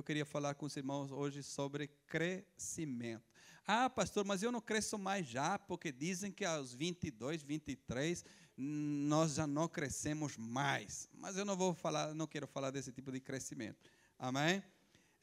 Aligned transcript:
eu 0.00 0.04
queria 0.04 0.24
falar 0.24 0.54
com 0.54 0.64
os 0.64 0.74
irmãos 0.78 1.12
hoje 1.12 1.42
sobre 1.42 1.86
crescimento. 2.06 3.22
Ah, 3.66 3.90
pastor, 3.90 4.24
mas 4.24 4.42
eu 4.42 4.50
não 4.50 4.60
cresço 4.60 4.98
mais 4.98 5.26
já, 5.26 5.58
porque 5.58 5.92
dizem 5.92 6.32
que 6.32 6.42
aos 6.42 6.72
22, 6.72 7.42
23 7.42 8.24
nós 8.56 9.34
já 9.34 9.46
não 9.46 9.68
crescemos 9.68 10.38
mais. 10.38 11.06
Mas 11.12 11.36
eu 11.36 11.44
não 11.44 11.54
vou 11.54 11.74
falar, 11.74 12.14
não 12.14 12.26
quero 12.26 12.46
falar 12.46 12.70
desse 12.70 12.90
tipo 12.92 13.12
de 13.12 13.20
crescimento. 13.20 13.90
Amém? 14.18 14.64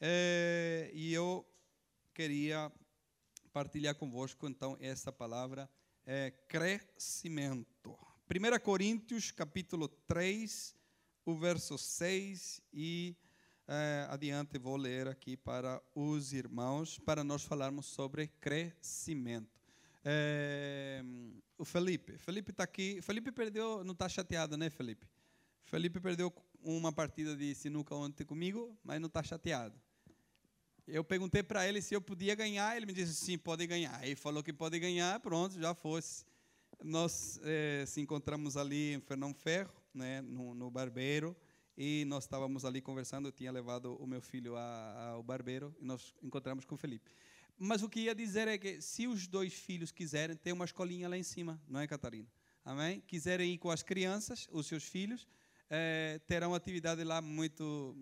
É, 0.00 0.92
e 0.94 1.12
eu 1.12 1.44
queria 2.14 2.70
partilhar 3.52 3.96
convosco 3.96 4.46
então 4.46 4.76
essa 4.78 5.10
palavra 5.10 5.68
é, 6.06 6.30
crescimento. 6.46 7.98
1 8.30 8.62
Coríntios 8.62 9.32
capítulo 9.32 9.88
3, 9.88 10.72
o 11.24 11.36
verso 11.36 11.76
6 11.76 12.62
e 12.72 13.16
é, 13.68 14.06
adiante 14.08 14.58
vou 14.58 14.76
ler 14.76 15.06
aqui 15.08 15.36
para 15.36 15.82
os 15.94 16.32
irmãos, 16.32 16.98
para 16.98 17.22
nós 17.22 17.44
falarmos 17.44 17.84
sobre 17.84 18.28
crescimento. 18.40 19.60
É, 20.02 21.04
o 21.58 21.66
Felipe, 21.66 22.16
Felipe 22.16 22.50
está 22.50 22.64
aqui. 22.64 23.02
Felipe 23.02 23.30
perdeu, 23.30 23.84
não 23.84 23.92
está 23.92 24.08
chateado, 24.08 24.56
né, 24.56 24.70
Felipe? 24.70 25.06
Felipe 25.64 26.00
perdeu 26.00 26.32
uma 26.62 26.90
partida 26.90 27.36
de 27.36 27.54
sinuca 27.54 27.94
ontem 27.94 28.24
comigo, 28.24 28.74
mas 28.82 28.98
não 28.98 29.06
está 29.06 29.22
chateado. 29.22 29.78
Eu 30.86 31.04
perguntei 31.04 31.42
para 31.42 31.68
ele 31.68 31.82
se 31.82 31.94
eu 31.94 32.00
podia 32.00 32.34
ganhar, 32.34 32.74
ele 32.74 32.86
me 32.86 32.94
disse 32.94 33.14
sim, 33.14 33.36
pode 33.36 33.66
ganhar. 33.66 34.02
Ele 34.02 34.16
falou 34.16 34.42
que 34.42 34.50
pode 34.50 34.78
ganhar, 34.78 35.20
pronto, 35.20 35.60
já 35.60 35.74
fosse. 35.74 36.24
Nós 36.82 37.38
é, 37.42 37.84
se 37.86 38.00
encontramos 38.00 38.56
ali 38.56 38.94
em 38.94 39.00
Fernão 39.00 39.34
Ferro, 39.34 39.74
né, 39.92 40.22
no, 40.22 40.54
no 40.54 40.70
barbeiro, 40.70 41.36
e 41.80 42.04
nós 42.06 42.24
estávamos 42.24 42.64
ali 42.64 42.82
conversando. 42.82 43.28
Eu 43.28 43.32
tinha 43.32 43.52
levado 43.52 43.94
o 44.02 44.06
meu 44.06 44.20
filho 44.20 44.56
ao 44.56 45.22
barbeiro 45.22 45.72
e 45.80 45.84
nós 45.84 46.12
encontramos 46.20 46.64
com 46.64 46.74
o 46.74 46.78
Felipe. 46.78 47.08
Mas 47.56 47.84
o 47.84 47.88
que 47.88 48.00
ia 48.00 48.14
dizer 48.16 48.48
é 48.48 48.58
que 48.58 48.82
se 48.82 49.06
os 49.06 49.28
dois 49.28 49.54
filhos 49.54 49.92
quiserem, 49.92 50.36
tem 50.36 50.52
uma 50.52 50.64
escolinha 50.64 51.08
lá 51.08 51.16
em 51.16 51.22
cima, 51.22 51.60
não 51.68 51.78
é, 51.78 51.86
Catarina? 51.86 52.28
Amém? 52.64 53.00
Quiserem 53.02 53.54
ir 53.54 53.58
com 53.58 53.70
as 53.70 53.84
crianças, 53.84 54.48
os 54.50 54.66
seus 54.66 54.84
filhos, 54.84 55.26
é, 55.70 56.20
terão 56.26 56.52
atividade 56.52 57.04
lá 57.04 57.22
muito. 57.22 57.96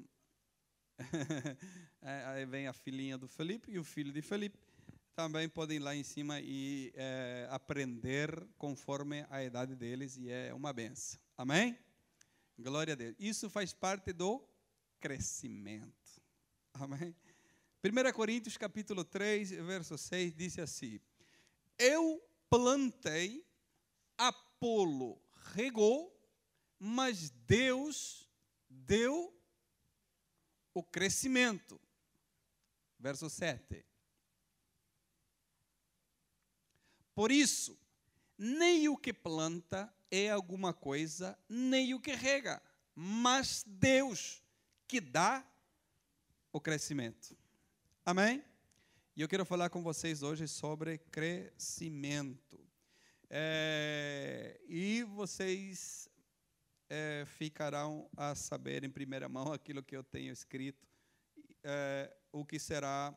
É, 2.01 2.25
aí 2.33 2.47
vem 2.47 2.67
a 2.67 2.73
filhinha 2.73 3.19
do 3.19 3.29
Felipe 3.29 3.71
e 3.71 3.79
o 3.79 3.85
filho 3.85 4.11
de 4.11 4.23
Felipe. 4.23 4.59
Também 5.15 5.49
podem 5.51 5.77
ir 5.77 5.81
lá 5.81 5.95
em 5.95 6.03
cima 6.03 6.41
e 6.41 6.93
é, 6.95 7.47
aprender 7.51 8.47
conforme 8.57 9.27
a 9.29 9.45
idade 9.45 9.77
deles, 9.77 10.17
e 10.17 10.31
é 10.31 10.53
uma 10.55 10.73
benção. 10.73 11.21
Amém? 11.37 11.79
Glória 12.59 12.95
a 12.95 12.97
Deus. 12.97 13.15
Isso 13.19 13.51
faz 13.51 13.73
parte 13.73 14.13
do 14.13 14.43
crescimento. 14.99 16.23
Amém? 16.73 17.15
1 17.85 18.13
Coríntios 18.13 18.57
capítulo 18.57 19.05
3, 19.05 19.51
verso 19.51 19.97
6, 19.99 20.35
diz 20.35 20.59
assim: 20.59 20.99
Eu 21.79 22.23
plantei, 22.49 23.47
Apolo 24.17 25.21
regou, 25.55 26.19
mas 26.79 27.31
Deus 27.47 28.29
deu 28.69 29.33
o 30.73 30.83
crescimento. 30.83 31.81
Verso 32.99 33.29
7. 33.29 33.85
Por 37.15 37.31
isso, 37.31 37.79
nem 38.37 38.89
o 38.89 38.97
que 38.97 39.13
planta 39.13 39.95
é 40.11 40.31
alguma 40.31 40.73
coisa, 40.73 41.39
nem 41.49 41.95
o 41.95 42.01
que 42.01 42.13
rega, 42.13 42.63
mas 42.95 43.65
Deus 43.67 44.43
que 44.87 45.01
dá 45.01 45.45
o 46.53 46.61
crescimento. 46.61 47.37
Amém? 48.05 48.43
E 49.17 49.23
eu 49.23 49.29
quero 49.29 49.45
falar 49.45 49.71
com 49.71 49.83
vocês 49.83 50.23
hoje 50.23 50.47
sobre 50.47 50.99
crescimento. 50.99 52.61
É, 53.29 54.61
e 54.69 55.03
vocês 55.05 56.09
é, 56.89 57.25
ficarão 57.27 58.09
a 58.17 58.35
saber 58.35 58.85
em 58.85 58.91
primeira 58.91 59.29
mão 59.29 59.53
aquilo 59.53 59.83
que 59.83 59.97
eu 59.97 60.05
tenho 60.05 60.33
escrito, 60.33 60.87
é, 61.65 62.15
o 62.31 62.45
que 62.45 62.59
será, 62.59 63.15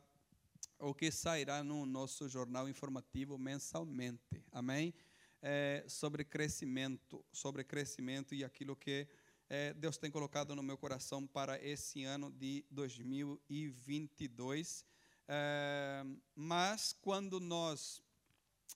o 0.80 0.94
que 0.94 1.12
sairá 1.12 1.64
no 1.64 1.86
nosso 1.86 2.28
jornal 2.28 2.68
informativo 2.68 3.38
mensalmente. 3.38 4.44
Amém? 4.52 4.94
É, 5.42 5.84
sobre 5.88 6.24
crescimento, 6.24 7.26
sobre 7.32 7.64
crescimento 7.64 8.36
e 8.36 8.44
aquilo 8.44 8.76
que 8.76 9.08
é, 9.50 9.74
Deus 9.74 9.98
tem 9.98 10.12
colocado 10.12 10.56
no 10.56 10.62
meu 10.62 10.78
coração 10.78 11.26
para 11.26 11.60
esse 11.64 12.04
ano 12.04 12.30
de 12.32 12.64
2022. 12.70 14.86
É, 15.28 16.04
mas 16.36 16.94
quando 16.94 17.40
nós 17.40 18.04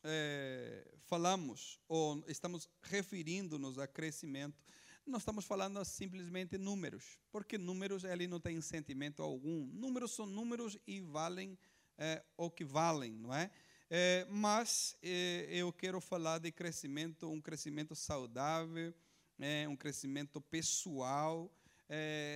é, 0.04 0.84
falamos 1.06 1.80
ou 1.88 2.24
estamos 2.28 2.68
referindo-nos 2.82 3.78
a 3.78 3.88
crescimento, 3.88 4.58
nós 5.06 5.22
estamos 5.22 5.46
falando 5.46 5.84
simplesmente 5.84 6.58
números, 6.58 7.20
porque 7.30 7.58
números 7.58 8.06
ali 8.06 8.26
não 8.26 8.40
tem 8.40 8.62
sentimento 8.62 9.22
algum. 9.22 9.68
Números 9.68 10.12
são 10.12 10.26
números 10.26 10.78
e 10.88 11.02
valem 11.02 11.60
é, 11.98 12.24
o 12.38 12.50
que 12.50 12.64
valem, 12.64 13.14
não 13.14 13.34
é? 13.34 13.52
É, 13.96 14.26
mas 14.28 14.98
é, 15.04 15.46
eu 15.52 15.72
quero 15.72 16.02
falar 16.02 16.40
de 16.40 16.52
crescimento, 16.52 17.30
um 17.30 17.40
crescimento 17.40 17.94
saudável, 17.94 18.92
é, 19.38 19.68
um 19.68 19.76
crescimento 19.76 20.42
pessoal, 20.42 21.56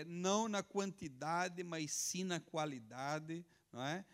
não 0.06 0.48
na 0.48 0.62
quantidade, 0.62 1.64
mas 1.64 1.92
sim 1.92 2.24
na 2.24 2.40
qualidade, 2.40 3.44
não 3.74 3.82
é? 3.84 4.06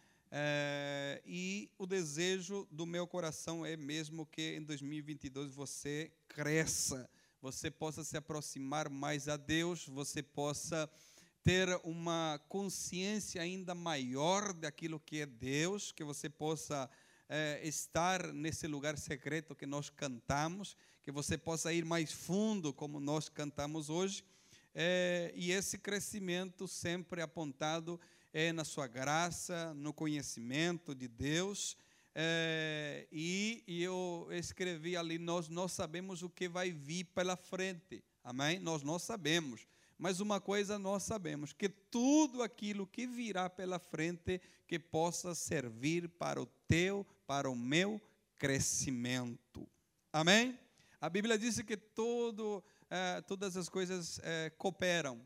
E 1.26 1.70
o 1.78 1.86
desejo 1.86 2.66
do 2.72 2.86
meu 2.86 3.06
coração 3.06 3.66
é 3.66 3.76
mesmo 3.76 4.26
que 4.26 4.56
em 4.56 4.64
2022 4.64 5.54
você 5.54 6.14
cresça, 6.30 7.10
você 7.42 7.70
possa 7.70 8.06
se 8.06 8.16
aproximar 8.16 8.90
mais 8.90 9.28
a 9.28 9.36
Deus, 9.36 9.86
você 9.86 10.24
possa 10.24 10.90
ter 11.44 11.68
uma 11.84 12.40
consciência 12.48 13.42
ainda 13.42 13.76
maior 13.76 14.54
daquilo 14.54 14.98
que 14.98 15.20
é 15.20 15.26
Deus, 15.26 15.92
que 15.92 16.06
você 16.06 16.30
possa 16.30 16.90
é, 17.36 17.60
estar 17.68 18.32
nesse 18.32 18.68
lugar 18.68 18.96
secreto 18.96 19.56
que 19.56 19.66
nós 19.66 19.90
cantamos, 19.90 20.78
que 21.02 21.12
você 21.12 21.36
possa 21.36 21.74
ir 21.74 21.84
mais 21.84 22.12
fundo, 22.12 22.72
como 22.72 23.00
nós 23.00 23.28
cantamos 23.28 23.90
hoje, 23.90 24.24
é, 24.76 25.34
e 25.36 25.52
esse 25.52 25.80
crescimento 25.80 26.68
sempre 26.68 27.24
apontado 27.24 28.00
é 28.32 28.54
na 28.54 28.64
sua 28.64 28.86
graça, 28.86 29.74
no 29.74 29.92
conhecimento 29.92 30.94
de 30.94 31.08
Deus. 31.08 31.76
É, 32.14 33.08
e, 33.12 33.64
e, 33.66 33.82
eu 33.82 34.28
escrevi 34.30 34.96
ali: 34.96 35.18
nós 35.18 35.50
não 35.50 35.68
sabemos 35.68 36.22
o 36.22 36.30
que 36.30 36.48
vai 36.48 36.72
vir 36.72 37.06
pela 37.06 37.36
frente, 37.36 38.04
amém? 38.24 38.60
Nós 38.60 38.84
não 38.84 39.00
sabemos, 39.00 39.66
mas 39.98 40.20
uma 40.20 40.40
coisa 40.40 40.78
nós 40.78 41.02
sabemos: 41.02 41.52
que 41.52 41.68
tudo 41.68 42.44
aquilo 42.44 42.86
que 42.86 43.08
virá 43.08 43.50
pela 43.50 43.80
frente, 43.80 44.40
que 44.68 44.78
possa 44.78 45.34
servir 45.34 46.08
para 46.08 46.40
o 46.40 46.46
teu 46.68 47.04
para 47.26 47.50
o 47.50 47.56
meu 47.56 48.02
crescimento. 48.36 49.68
Amém? 50.12 50.60
A 51.00 51.10
Bíblia 51.10 51.38
diz 51.38 51.62
que 51.62 51.76
todo, 51.76 52.64
é, 52.90 53.22
todas 53.22 53.58
as 53.58 53.68
coisas 53.68 54.20
é, 54.24 54.50
cooperam 54.52 55.22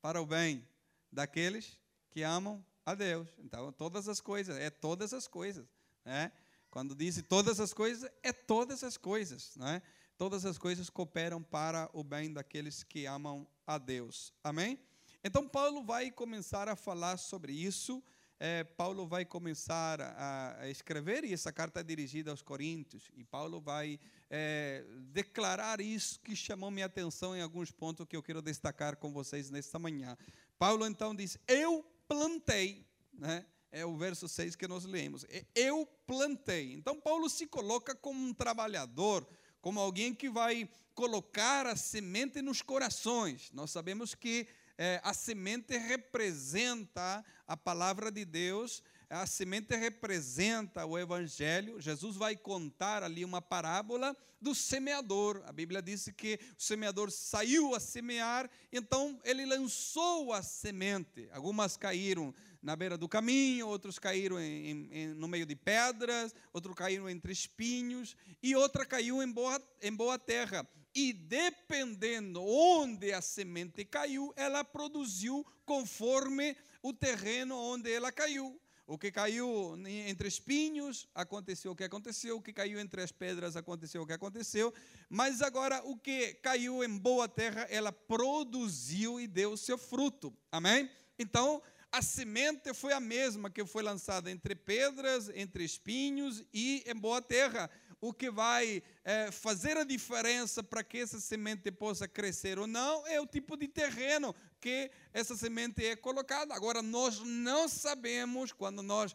para 0.00 0.20
o 0.20 0.26
bem 0.26 0.66
daqueles 1.10 1.78
que 2.10 2.22
amam 2.22 2.64
a 2.84 2.94
Deus. 2.94 3.28
Então, 3.38 3.72
todas 3.72 4.08
as 4.08 4.20
coisas, 4.20 4.56
é 4.56 4.70
todas 4.70 5.12
as 5.12 5.28
coisas. 5.28 5.66
Né? 6.04 6.32
Quando 6.70 6.94
diz 6.94 7.22
todas 7.28 7.60
as 7.60 7.72
coisas, 7.72 8.10
é 8.22 8.32
todas 8.32 8.82
as 8.82 8.96
coisas. 8.96 9.54
Né? 9.56 9.82
Todas 10.16 10.44
as 10.44 10.58
coisas 10.58 10.90
cooperam 10.90 11.42
para 11.42 11.88
o 11.92 12.02
bem 12.02 12.32
daqueles 12.32 12.82
que 12.82 13.06
amam 13.06 13.46
a 13.66 13.78
Deus. 13.78 14.32
Amém? 14.42 14.78
Então, 15.24 15.48
Paulo 15.48 15.84
vai 15.84 16.10
começar 16.10 16.68
a 16.68 16.74
falar 16.74 17.16
sobre 17.16 17.52
isso 17.52 18.02
é, 18.44 18.64
Paulo 18.64 19.06
vai 19.06 19.24
começar 19.24 20.00
a, 20.00 20.62
a, 20.62 20.68
escrever, 20.68 21.22
e 21.22 21.32
essa 21.32 21.52
carta 21.52 21.78
é 21.78 21.82
dirigida 21.84 22.32
aos 22.32 22.42
Coríntios, 22.42 23.08
e 23.14 23.22
Paulo 23.22 23.60
vai 23.60 24.00
é, 24.28 24.84
declarar 25.12 25.80
isso 25.80 26.18
que 26.18 26.34
chamou 26.34 26.68
minha 26.68 26.86
atenção 26.86 27.36
em 27.36 27.40
alguns 27.40 27.70
pontos 27.70 28.04
que 28.04 28.16
eu 28.16 28.22
quero 28.22 28.42
destacar 28.42 28.96
com 28.96 29.12
vocês 29.12 29.48
nesta 29.48 29.78
manhã. 29.78 30.18
Paulo 30.58 30.84
então 30.84 31.14
diz: 31.14 31.38
Eu 31.46 31.86
plantei, 32.08 32.84
né? 33.12 33.46
é 33.70 33.86
o 33.86 33.96
verso 33.96 34.28
6 34.28 34.56
que 34.56 34.66
nós 34.66 34.84
lemos. 34.86 35.24
Eu 35.54 35.86
plantei. 36.04 36.72
Então, 36.72 37.00
Paulo 37.00 37.30
se 37.30 37.46
coloca 37.46 37.94
como 37.94 38.26
um 38.26 38.34
trabalhador, 38.34 39.24
como 39.60 39.78
alguém 39.78 40.12
que 40.12 40.28
vai 40.28 40.68
colocar 40.96 41.64
a 41.64 41.76
semente 41.76 42.42
nos 42.42 42.60
corações. 42.60 43.52
Nós 43.52 43.70
sabemos 43.70 44.16
que 44.16 44.48
é, 44.78 45.00
a 45.02 45.12
semente 45.12 45.76
representa 45.76 47.24
a 47.46 47.56
palavra 47.56 48.10
de 48.10 48.24
Deus, 48.24 48.82
a 49.08 49.26
semente 49.26 49.76
representa 49.76 50.86
o 50.86 50.98
evangelho. 50.98 51.80
Jesus 51.80 52.16
vai 52.16 52.34
contar 52.34 53.02
ali 53.02 53.24
uma 53.24 53.42
parábola 53.42 54.16
do 54.40 54.54
semeador. 54.54 55.42
A 55.46 55.52
Bíblia 55.52 55.82
diz 55.82 56.10
que 56.16 56.40
o 56.58 56.62
semeador 56.62 57.10
saiu 57.10 57.74
a 57.74 57.80
semear, 57.80 58.50
então 58.72 59.20
ele 59.24 59.44
lançou 59.44 60.32
a 60.32 60.42
semente. 60.42 61.28
Algumas 61.30 61.76
caíram 61.76 62.34
na 62.62 62.74
beira 62.74 62.96
do 62.96 63.08
caminho, 63.08 63.68
outros 63.68 63.98
caíram 63.98 64.40
em, 64.40 64.88
em, 64.90 65.08
no 65.08 65.28
meio 65.28 65.44
de 65.44 65.54
pedras, 65.54 66.34
outros 66.52 66.74
caíram 66.74 67.08
entre 67.08 67.32
espinhos, 67.32 68.16
e 68.42 68.56
outra 68.56 68.86
caiu 68.86 69.22
em 69.22 69.30
boa, 69.30 69.62
em 69.82 69.92
boa 69.92 70.18
terra. 70.18 70.66
E 70.94 71.12
dependendo 71.12 72.42
onde 72.42 73.12
a 73.12 73.22
semente 73.22 73.84
caiu, 73.84 74.32
ela 74.36 74.62
produziu 74.62 75.46
conforme 75.64 76.56
o 76.82 76.92
terreno 76.92 77.56
onde 77.56 77.90
ela 77.90 78.12
caiu. 78.12 78.60
O 78.86 78.98
que 78.98 79.10
caiu 79.10 79.74
entre 79.86 80.28
espinhos, 80.28 81.08
aconteceu 81.14 81.72
o 81.72 81.76
que 81.76 81.84
aconteceu. 81.84 82.36
O 82.36 82.42
que 82.42 82.52
caiu 82.52 82.78
entre 82.78 83.00
as 83.00 83.12
pedras, 83.12 83.56
aconteceu 83.56 84.02
o 84.02 84.06
que 84.06 84.12
aconteceu. 84.12 84.74
Mas 85.08 85.40
agora, 85.40 85.82
o 85.84 85.96
que 85.96 86.34
caiu 86.34 86.84
em 86.84 86.98
boa 86.98 87.28
terra, 87.28 87.66
ela 87.70 87.92
produziu 87.92 89.20
e 89.20 89.26
deu 89.26 89.56
seu 89.56 89.78
fruto. 89.78 90.36
Amém? 90.50 90.90
Então, 91.18 91.62
a 91.92 92.02
semente 92.02 92.74
foi 92.74 92.92
a 92.92 93.00
mesma 93.00 93.50
que 93.50 93.64
foi 93.64 93.82
lançada 93.82 94.30
entre 94.30 94.54
pedras, 94.54 95.30
entre 95.34 95.62
espinhos 95.62 96.42
e 96.52 96.82
em 96.86 96.94
boa 96.94 97.22
terra. 97.22 97.70
O 98.02 98.12
que 98.12 98.28
vai 98.32 98.82
é, 99.04 99.30
fazer 99.30 99.76
a 99.76 99.84
diferença 99.84 100.60
para 100.60 100.82
que 100.82 100.98
essa 100.98 101.20
semente 101.20 101.70
possa 101.70 102.08
crescer 102.08 102.58
ou 102.58 102.66
não 102.66 103.06
é 103.06 103.20
o 103.20 103.26
tipo 103.28 103.56
de 103.56 103.68
terreno 103.68 104.34
que 104.60 104.90
essa 105.12 105.36
semente 105.36 105.86
é 105.86 105.94
colocada. 105.94 106.52
Agora, 106.52 106.82
nós 106.82 107.20
não 107.20 107.68
sabemos, 107.68 108.50
quando 108.50 108.82
nós 108.82 109.14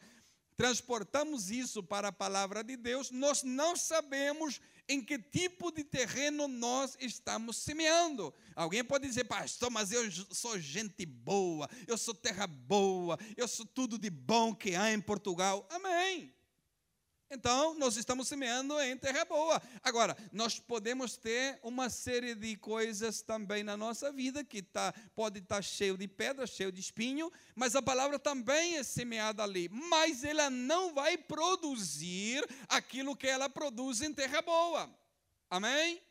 transportamos 0.55 1.51
isso 1.51 1.83
para 1.83 2.07
a 2.07 2.13
palavra 2.13 2.63
de 2.63 2.77
Deus, 2.77 3.11
nós 3.11 3.43
não 3.43 3.75
sabemos 3.75 4.61
em 4.87 5.03
que 5.03 5.19
tipo 5.19 5.69
de 5.69 5.83
terreno 5.83 6.47
nós 6.47 6.95
estamos 6.97 7.57
semeando. 7.57 8.33
Alguém 8.55 8.85
pode 8.85 9.05
dizer, 9.05 9.25
pastor, 9.25 9.69
mas 9.69 9.91
eu 9.91 10.09
sou 10.31 10.57
gente 10.57 11.05
boa, 11.05 11.69
eu 11.85 11.97
sou 11.97 12.15
terra 12.15 12.47
boa, 12.47 13.19
eu 13.35 13.49
sou 13.49 13.65
tudo 13.65 13.99
de 13.99 14.09
bom 14.09 14.55
que 14.55 14.75
há 14.75 14.93
em 14.93 15.01
Portugal. 15.01 15.67
Amém. 15.69 16.36
Então, 17.29 17.73
nós 17.73 17.97
estamos 17.97 18.29
semeando 18.29 18.79
em 18.79 18.95
terra 18.95 19.25
boa. 19.25 19.61
Agora, 19.83 20.15
nós 20.31 20.59
podemos 20.59 21.17
ter 21.17 21.59
uma 21.61 21.89
série 21.89 22.33
de 22.33 22.55
coisas 22.55 23.21
também 23.21 23.63
na 23.63 23.75
nossa 23.75 24.13
vida 24.13 24.45
que 24.45 24.61
tá, 24.61 24.93
pode 25.13 25.39
estar 25.39 25.57
tá 25.57 25.61
cheio 25.61 25.97
de 25.97 26.07
pedra, 26.07 26.47
cheio 26.47 26.71
de 26.71 26.79
espinho, 26.79 27.29
mas 27.53 27.75
a 27.75 27.81
palavra 27.81 28.17
também 28.17 28.77
é 28.77 28.83
semeada 28.83 29.43
ali. 29.43 29.67
Mas 29.67 30.23
ela 30.23 30.49
não 30.49 30.93
vai 30.93 31.17
produzir 31.17 32.47
aquilo 32.69 33.15
que 33.15 33.27
ela 33.27 33.49
produz 33.49 34.01
em 34.01 34.13
terra 34.13 34.41
boa. 34.41 34.89
Amém? 35.49 36.01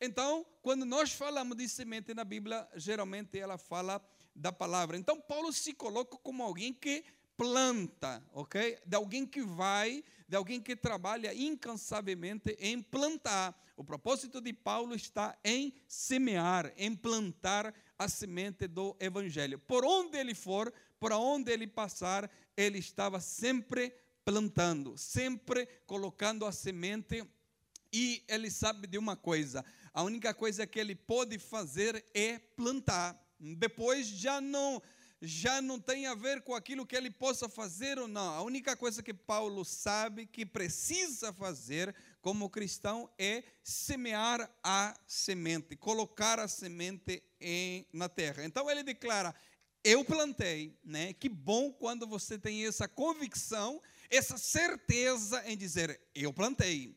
Então, 0.00 0.46
quando 0.62 0.86
nós 0.86 1.12
falamos 1.12 1.58
de 1.58 1.68
semente 1.68 2.14
na 2.14 2.24
Bíblia, 2.24 2.66
geralmente 2.74 3.38
ela 3.38 3.58
fala 3.58 4.00
da 4.34 4.50
palavra. 4.50 4.96
Então, 4.96 5.20
Paulo 5.20 5.52
se 5.52 5.74
coloca 5.74 6.16
como 6.16 6.42
alguém 6.42 6.72
que 6.72 7.04
planta, 7.36 8.22
ok? 8.32 8.78
De 8.86 8.96
alguém 8.96 9.26
que 9.26 9.42
vai 9.42 10.02
de 10.32 10.36
alguém 10.36 10.62
que 10.62 10.74
trabalha 10.74 11.34
incansavelmente 11.34 12.56
em 12.58 12.80
plantar. 12.80 13.54
O 13.76 13.84
propósito 13.84 14.40
de 14.40 14.50
Paulo 14.50 14.94
está 14.94 15.36
em 15.44 15.74
semear, 15.86 16.72
em 16.74 16.96
plantar 16.96 17.74
a 17.98 18.08
semente 18.08 18.66
do 18.66 18.96
evangelho. 18.98 19.58
Por 19.58 19.84
onde 19.84 20.16
ele 20.16 20.34
for, 20.34 20.72
por 20.98 21.12
onde 21.12 21.52
ele 21.52 21.66
passar, 21.66 22.30
ele 22.56 22.78
estava 22.78 23.20
sempre 23.20 23.94
plantando, 24.24 24.96
sempre 24.96 25.66
colocando 25.84 26.46
a 26.46 26.50
semente. 26.50 27.22
E 27.92 28.24
ele 28.26 28.50
sabe 28.50 28.86
de 28.86 28.96
uma 28.96 29.16
coisa: 29.16 29.62
a 29.92 30.02
única 30.02 30.32
coisa 30.32 30.66
que 30.66 30.80
ele 30.80 30.94
pode 30.94 31.38
fazer 31.38 32.02
é 32.14 32.38
plantar. 32.38 33.22
Depois 33.38 34.06
já 34.06 34.40
não 34.40 34.80
já 35.24 35.62
não 35.62 35.78
tem 35.78 36.06
a 36.06 36.16
ver 36.16 36.42
com 36.42 36.52
aquilo 36.52 36.84
que 36.84 36.96
ele 36.96 37.08
possa 37.08 37.48
fazer 37.48 37.96
ou 37.96 38.08
não. 38.08 38.34
A 38.34 38.42
única 38.42 38.76
coisa 38.76 39.04
que 39.04 39.14
Paulo 39.14 39.64
sabe 39.64 40.26
que 40.26 40.44
precisa 40.44 41.32
fazer 41.32 41.94
como 42.20 42.50
cristão 42.50 43.08
é 43.16 43.44
semear 43.62 44.50
a 44.64 44.92
semente, 45.06 45.76
colocar 45.76 46.40
a 46.40 46.48
semente 46.48 47.22
em, 47.40 47.86
na 47.92 48.08
terra. 48.08 48.44
Então 48.44 48.68
ele 48.68 48.82
declara: 48.82 49.32
Eu 49.84 50.04
plantei, 50.04 50.76
né? 50.82 51.12
Que 51.12 51.28
bom 51.28 51.72
quando 51.72 52.04
você 52.04 52.36
tem 52.36 52.66
essa 52.66 52.88
convicção, 52.88 53.80
essa 54.10 54.36
certeza 54.36 55.40
em 55.46 55.56
dizer: 55.56 56.00
Eu 56.12 56.32
plantei. 56.32 56.96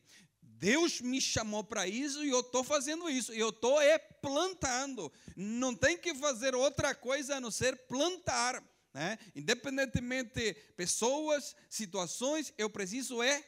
Deus 0.58 1.00
me 1.00 1.20
chamou 1.20 1.62
para 1.62 1.86
isso 1.86 2.24
e 2.24 2.30
eu 2.30 2.40
estou 2.40 2.64
fazendo 2.64 3.10
isso. 3.10 3.32
Eu 3.32 3.50
estou 3.50 3.80
é 3.80 3.98
plantando. 3.98 5.12
Não 5.36 5.74
tem 5.74 5.98
que 5.98 6.14
fazer 6.14 6.54
outra 6.54 6.94
coisa 6.94 7.36
a 7.36 7.40
não 7.40 7.50
ser 7.50 7.76
plantar. 7.86 8.62
Né? 8.94 9.18
Independentemente 9.34 10.54
pessoas, 10.74 11.54
situações, 11.68 12.54
eu 12.56 12.70
preciso 12.70 13.22
é 13.22 13.44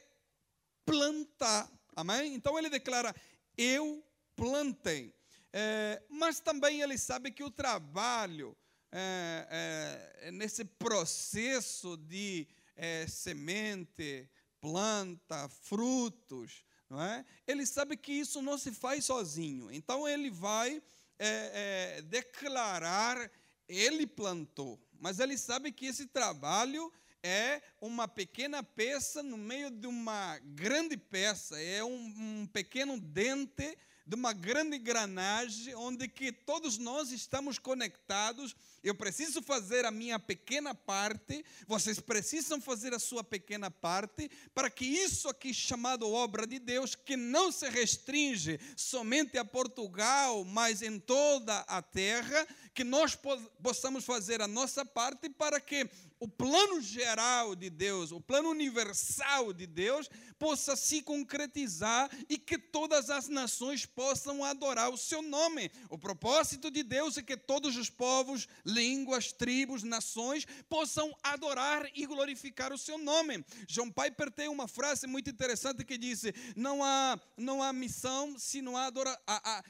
plantar. 0.85 1.71
Amém? 1.95 2.35
Então 2.35 2.57
ele 2.57 2.69
declara: 2.69 3.15
Eu 3.57 4.03
plantei. 4.35 5.13
É, 5.51 6.03
mas 6.09 6.39
também 6.39 6.81
ele 6.81 6.95
sabe 6.95 7.31
que 7.31 7.43
o 7.43 7.49
trabalho 7.49 8.55
é, 8.91 10.11
é, 10.21 10.31
nesse 10.31 10.63
processo 10.63 11.97
de 11.97 12.47
é, 12.75 13.07
semente, 13.07 14.29
planta, 14.61 15.49
frutos, 15.49 16.63
não 16.89 17.01
é? 17.01 17.23
Ele 17.47 17.65
sabe 17.65 17.95
que 17.95 18.11
isso 18.11 18.41
não 18.41 18.57
se 18.57 18.71
faz 18.71 19.05
sozinho. 19.05 19.71
Então 19.71 20.07
ele 20.07 20.29
vai 20.29 20.81
é, 21.19 21.97
é, 21.97 22.01
declarar, 22.01 23.29
ele 23.67 24.07
plantou, 24.07 24.79
mas 24.99 25.19
ele 25.19 25.37
sabe 25.37 25.71
que 25.71 25.85
esse 25.85 26.07
trabalho 26.07 26.91
é 27.21 27.61
uma 27.81 28.07
pequena 28.07 28.63
peça 28.63 29.21
no 29.21 29.37
meio 29.37 29.69
de 29.69 29.87
uma 29.87 30.39
grande 30.39 30.97
peça, 30.97 31.59
é 31.61 31.83
um, 31.83 32.41
um 32.41 32.47
pequeno 32.47 32.99
dente 32.99 33.77
de 34.09 34.15
uma 34.15 34.33
grande 34.33 34.77
engrenagem 34.77 35.75
onde 35.75 36.07
que 36.07 36.31
todos 36.31 36.79
nós 36.79 37.11
estamos 37.11 37.59
conectados. 37.59 38.55
Eu 38.83 38.95
preciso 38.95 39.41
fazer 39.41 39.85
a 39.85 39.91
minha 39.91 40.19
pequena 40.19 40.73
parte, 40.73 41.43
vocês 41.67 41.99
precisam 41.99 42.61
fazer 42.61 42.93
a 42.93 42.99
sua 42.99 43.23
pequena 43.23 43.69
parte, 43.69 44.29
para 44.53 44.69
que 44.69 44.85
isso 44.85 45.27
aqui 45.27 45.53
chamado 45.53 46.09
obra 46.09 46.47
de 46.47 46.59
Deus, 46.59 46.95
que 46.95 47.17
não 47.17 47.51
se 47.51 47.67
restringe 47.69 48.59
somente 48.75 49.37
a 49.37 49.45
Portugal, 49.45 50.43
mas 50.45 50.81
em 50.81 50.99
toda 50.99 51.59
a 51.59 51.81
terra, 51.81 52.47
que 52.73 52.83
nós 52.83 53.17
possamos 53.61 54.05
fazer 54.05 54.41
a 54.41 54.47
nossa 54.47 54.85
parte 54.85 55.29
para 55.29 55.59
que 55.59 55.89
o 56.19 56.27
plano 56.27 56.81
geral 56.81 57.55
de 57.55 57.69
Deus, 57.69 58.11
o 58.11 58.19
plano 58.19 58.49
universal 58.49 59.53
de 59.53 59.65
Deus, 59.65 60.09
possa 60.37 60.75
se 60.75 61.01
concretizar 61.01 62.09
e 62.29 62.37
que 62.37 62.57
todas 62.57 63.09
as 63.09 63.27
nações 63.27 63.85
possam 63.85 64.43
adorar 64.43 64.89
o 64.89 64.97
seu 64.97 65.21
nome. 65.21 65.71
O 65.89 65.97
propósito 65.97 66.69
de 66.71 66.83
Deus 66.83 67.17
é 67.17 67.21
que 67.21 67.35
todos 67.35 67.75
os 67.75 67.89
povos, 67.89 68.47
línguas, 68.69 69.31
tribos, 69.31 69.83
nações 69.83 70.45
possam 70.69 71.13
adorar 71.23 71.89
e 71.95 72.05
glorificar 72.05 72.71
o 72.71 72.77
seu 72.77 72.97
nome. 72.97 73.43
João 73.67 73.91
Piper 73.91 74.31
tem 74.31 74.47
uma 74.47 74.67
frase 74.67 75.07
muito 75.07 75.29
interessante 75.29 75.83
que 75.83 75.97
diz: 75.97 76.23
não 76.55 76.83
há, 76.83 77.19
não 77.35 77.61
há 77.61 77.73
missão 77.73 78.37
se 78.37 78.61
não 78.61 78.77
há 78.77 78.85
adoração. 78.85 79.19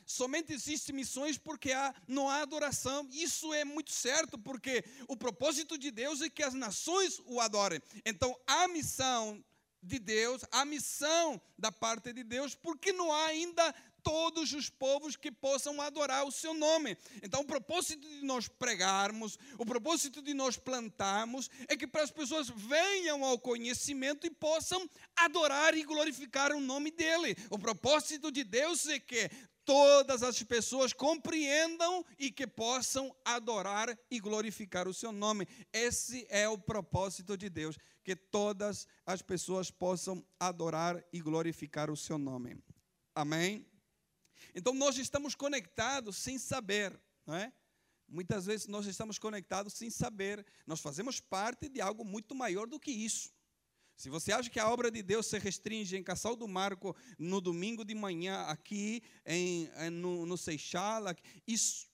Somente 0.05 0.53
existem 0.53 0.95
missões 0.95 1.37
porque 1.37 1.71
há, 1.71 1.93
não 2.07 2.29
há 2.29 2.41
adoração. 2.41 3.07
Isso 3.11 3.53
é 3.53 3.63
muito 3.63 3.91
certo, 3.91 4.37
porque 4.37 4.83
o 5.07 5.15
propósito 5.15 5.77
de 5.77 5.91
Deus 5.91 6.21
é 6.21 6.29
que 6.29 6.43
as 6.43 6.53
nações 6.53 7.21
o 7.25 7.39
adorem. 7.39 7.81
Então, 8.05 8.35
a 8.45 8.67
missão 8.67 9.43
de 9.81 9.97
Deus, 9.97 10.43
a 10.51 10.65
missão 10.65 11.41
da 11.57 11.71
parte 11.71 12.11
de 12.11 12.23
Deus, 12.23 12.53
porque 12.53 12.91
não 12.91 13.11
há 13.11 13.27
ainda 13.27 13.73
todos 14.03 14.53
os 14.53 14.69
povos 14.69 15.15
que 15.15 15.31
possam 15.31 15.81
adorar 15.81 16.25
o 16.25 16.31
seu 16.31 16.53
nome. 16.53 16.97
Então, 17.23 17.41
o 17.41 17.45
propósito 17.45 18.07
de 18.07 18.23
nós 18.23 18.47
pregarmos, 18.47 19.37
o 19.57 19.65
propósito 19.65 20.21
de 20.21 20.33
nós 20.33 20.57
plantarmos, 20.57 21.49
é 21.67 21.75
que 21.75 21.87
para 21.87 22.03
as 22.03 22.11
pessoas 22.11 22.49
venham 22.49 23.23
ao 23.23 23.39
conhecimento 23.39 24.25
e 24.25 24.31
possam 24.31 24.89
adorar 25.15 25.75
e 25.75 25.83
glorificar 25.83 26.51
o 26.51 26.59
nome 26.59 26.91
dele. 26.91 27.35
O 27.49 27.59
propósito 27.59 28.31
de 28.31 28.43
Deus 28.43 28.87
é 28.87 28.99
que 28.99 29.29
todas 29.69 30.23
as 30.23 30.41
pessoas 30.41 30.93
compreendam 30.93 32.03
e 32.17 32.31
que 32.31 32.47
possam 32.47 33.15
adorar 33.23 33.95
e 34.09 34.19
glorificar 34.19 34.87
o 34.87 34.93
seu 34.95 35.11
nome. 35.11 35.47
Esse 35.71 36.25
é 36.27 36.49
o 36.49 36.57
propósito 36.57 37.37
de 37.37 37.51
Deus, 37.51 37.77
que 38.03 38.15
todas 38.15 38.87
as 39.05 39.21
pessoas 39.21 39.69
possam 39.69 40.25
adorar 40.39 41.03
e 41.13 41.21
glorificar 41.21 41.91
o 41.91 41.95
seu 41.95 42.17
nome. 42.17 42.57
Amém? 43.13 43.68
Então 44.53 44.73
nós 44.73 44.97
estamos 44.97 45.35
conectados 45.35 46.17
sem 46.17 46.37
saber, 46.37 46.99
não 47.25 47.35
é? 47.35 47.51
Muitas 48.07 48.45
vezes 48.45 48.67
nós 48.67 48.87
estamos 48.87 49.19
conectados 49.19 49.73
sem 49.73 49.89
saber, 49.89 50.45
nós 50.65 50.79
fazemos 50.79 51.19
parte 51.19 51.69
de 51.69 51.79
algo 51.79 52.03
muito 52.03 52.33
maior 52.33 52.67
do 52.67 52.79
que 52.79 52.91
isso. 52.91 53.31
Se 53.95 54.09
você 54.09 54.31
acha 54.31 54.49
que 54.49 54.59
a 54.59 54.69
obra 54.69 54.89
de 54.89 55.03
Deus 55.03 55.27
se 55.27 55.37
restringe 55.37 55.97
em 55.97 56.01
Caçal 56.01 56.35
do 56.35 56.47
Marco 56.47 56.95
no 57.17 57.41
domingo 57.41 57.83
de 57.83 57.93
manhã, 57.93 58.43
aqui 58.43 59.03
em, 59.25 59.69
no, 59.91 60.25
no 60.25 60.37
Seixal, 60.37 61.03
isso, 61.45 61.87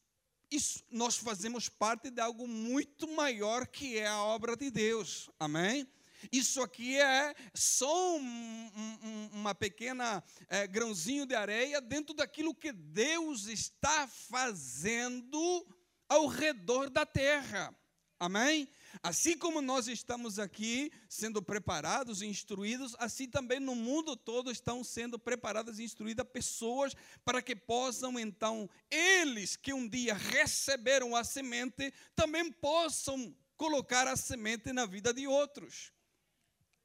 isso, 0.51 0.83
nós 0.91 1.17
fazemos 1.17 1.67
parte 1.67 2.11
de 2.11 2.21
algo 2.21 2.47
muito 2.47 3.07
maior 3.07 3.65
que 3.67 3.97
é 3.97 4.07
a 4.07 4.21
obra 4.23 4.55
de 4.55 4.69
Deus. 4.69 5.29
Amém? 5.39 5.87
Isso 6.31 6.61
aqui 6.61 6.97
é 6.99 7.35
só 7.53 8.17
um, 8.17 8.71
um, 9.03 9.29
uma 9.33 9.55
pequena 9.55 10.23
é, 10.47 10.67
grãozinho 10.67 11.25
de 11.25 11.35
areia 11.35 11.81
dentro 11.81 12.13
daquilo 12.13 12.53
que 12.53 12.71
Deus 12.71 13.47
está 13.47 14.07
fazendo 14.07 15.67
ao 16.07 16.27
redor 16.27 16.89
da 16.89 17.05
terra. 17.05 17.73
Amém? 18.17 18.67
Assim 19.03 19.37
como 19.37 19.61
nós 19.61 19.87
estamos 19.87 20.39
aqui 20.39 20.91
sendo 21.09 21.41
preparados 21.41 22.21
e 22.21 22.25
instruídos, 22.25 22.95
assim 22.97 23.27
também 23.27 23.59
no 23.59 23.75
mundo 23.75 24.15
todo 24.15 24.49
estão 24.49 24.83
sendo 24.83 25.19
preparadas 25.19 25.79
e 25.79 25.83
instruídas 25.83 26.25
pessoas 26.31 26.95
para 27.25 27.41
que 27.41 27.55
possam 27.55 28.17
então, 28.17 28.69
eles 28.89 29.57
que 29.57 29.73
um 29.73 29.87
dia 29.87 30.13
receberam 30.13 31.13
a 31.13 31.25
semente, 31.25 31.93
também 32.15 32.49
possam 32.51 33.35
colocar 33.57 34.07
a 34.07 34.15
semente 34.15 34.71
na 34.71 34.85
vida 34.85 35.13
de 35.13 35.27
outros. 35.27 35.91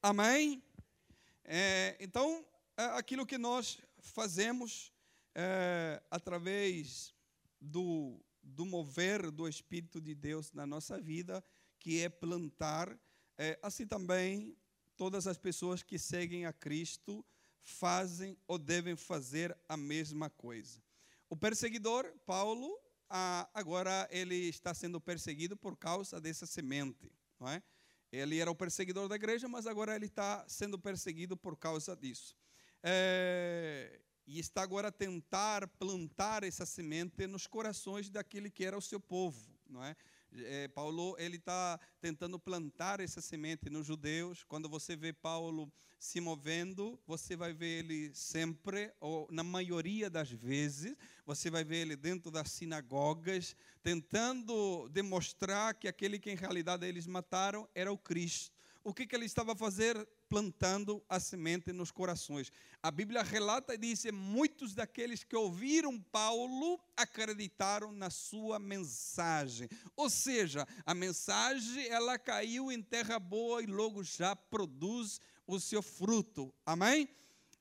Amém? 0.02 0.62
É, 1.45 1.97
então, 2.00 2.45
é 2.76 2.85
aquilo 2.99 3.26
que 3.26 3.37
nós 3.37 3.78
fazemos 3.99 4.92
é, 5.35 6.02
através 6.11 7.14
do 7.61 8.21
do 8.42 8.64
mover 8.64 9.30
do 9.30 9.49
Espírito 9.49 10.00
de 10.00 10.14
Deus 10.14 10.52
na 10.52 10.66
nossa 10.66 11.00
vida, 11.00 11.45
que 11.78 12.02
é 12.02 12.09
plantar. 12.09 12.99
É, 13.38 13.59
assim 13.62 13.87
também, 13.87 14.57
todas 14.97 15.26
as 15.26 15.38
pessoas 15.38 15.83
que 15.83 15.99
seguem 15.99 16.47
a 16.47 16.52
Cristo 16.52 17.25
fazem 17.61 18.37
ou 18.47 18.59
devem 18.59 18.97
fazer 18.97 19.57
a 19.69 19.76
mesma 19.76 20.28
coisa. 20.30 20.83
O 21.28 21.37
perseguidor, 21.37 22.12
Paulo, 22.26 22.76
agora 23.54 24.09
ele 24.11 24.49
está 24.49 24.75
sendo 24.75 25.00
perseguido 25.00 25.57
por 25.57 25.76
causa 25.76 26.21
dessa 26.21 26.47
semente. 26.47 27.11
Não 27.38 27.49
é? 27.49 27.62
Ele 28.12 28.38
era 28.38 28.50
o 28.50 28.55
perseguidor 28.55 29.09
da 29.09 29.14
igreja, 29.14 29.49
mas 29.49 29.67
agora 29.67 29.95
ele 29.95 30.07
está 30.07 30.45
sendo 30.49 30.79
perseguido 30.79 31.37
por 31.37 31.57
causa 31.57 31.97
disso. 31.97 32.37
É, 32.83 34.00
e 34.26 34.38
está 34.38 34.62
agora 34.62 34.88
a 34.88 34.93
tentar 34.93 35.67
plantar 35.69 36.43
essa 36.43 36.67
semente 36.67 37.26
nos 37.26 37.47
corações 37.47 38.09
daquele 38.09 38.50
que 38.50 38.64
era 38.64 38.76
o 38.76 38.83
seu 38.83 38.99
povo, 38.99 39.57
não 39.69 39.85
é? 39.85 39.95
É 40.37 40.69
Paulo 40.69 41.17
ele 41.19 41.37
está 41.37 41.79
tentando 42.01 42.39
plantar 42.39 43.01
essa 43.01 43.21
semente 43.21 43.69
nos 43.69 43.87
judeus. 43.87 44.45
Quando 44.45 44.69
você 44.69 44.97
vê 44.97 45.13
Paulo 45.13 45.73
se 45.99 46.21
movendo, 46.21 46.99
você 47.07 47.37
vai 47.37 47.53
ver 47.53 47.81
ele 47.85 48.11
sempre, 48.15 48.91
ou 49.01 49.29
na 49.31 49.43
maioria 49.43 50.09
das 50.09 50.31
vezes, 50.31 50.97
você 51.27 51.51
vai 51.51 51.63
ver 51.63 51.83
ele 51.83 51.97
dentro 51.97 52.31
das 52.31 52.51
sinagogas, 52.51 53.55
tentando 53.83 54.89
demonstrar 54.89 55.75
que 55.75 55.87
aquele 55.87 56.19
que 56.19 56.31
em 56.31 56.37
realidade 56.37 56.87
eles 56.87 57.07
mataram 57.07 57.69
era 57.75 57.93
o 57.93 57.99
Cristo. 57.99 58.51
O 58.83 58.95
que, 58.95 59.07
que 59.07 59.15
ele 59.15 59.27
estava 59.27 59.53
a 59.53 59.57
fazer? 59.57 60.09
Plantando 60.31 61.03
a 61.09 61.19
semente 61.19 61.73
nos 61.73 61.91
corações. 61.91 62.53
A 62.81 62.91
Bíblia 62.91 63.23
relata 63.23 63.75
e 63.75 63.79
diz: 63.79 64.05
muitos 64.13 64.75
daqueles 64.75 65.25
que 65.25 65.35
ouviram 65.35 66.01
Paulo 66.01 66.81
acreditaram 66.97 67.91
na 67.91 68.09
sua 68.09 68.61
mensagem. 68.61 69.69
Ou 69.97 70.09
seja, 70.09 70.67
a 70.87 70.95
mensagem 70.95 71.89
ela 71.89 72.17
caiu 72.17 72.71
em 72.71 72.81
terra 72.81 73.19
boa 73.19 73.61
e 73.61 73.67
logo 73.67 74.05
já 74.05 74.37
produz 74.37 75.21
o 75.47 75.59
seu 75.59 75.83
fruto. 75.83 76.55
Amém? 76.65 77.09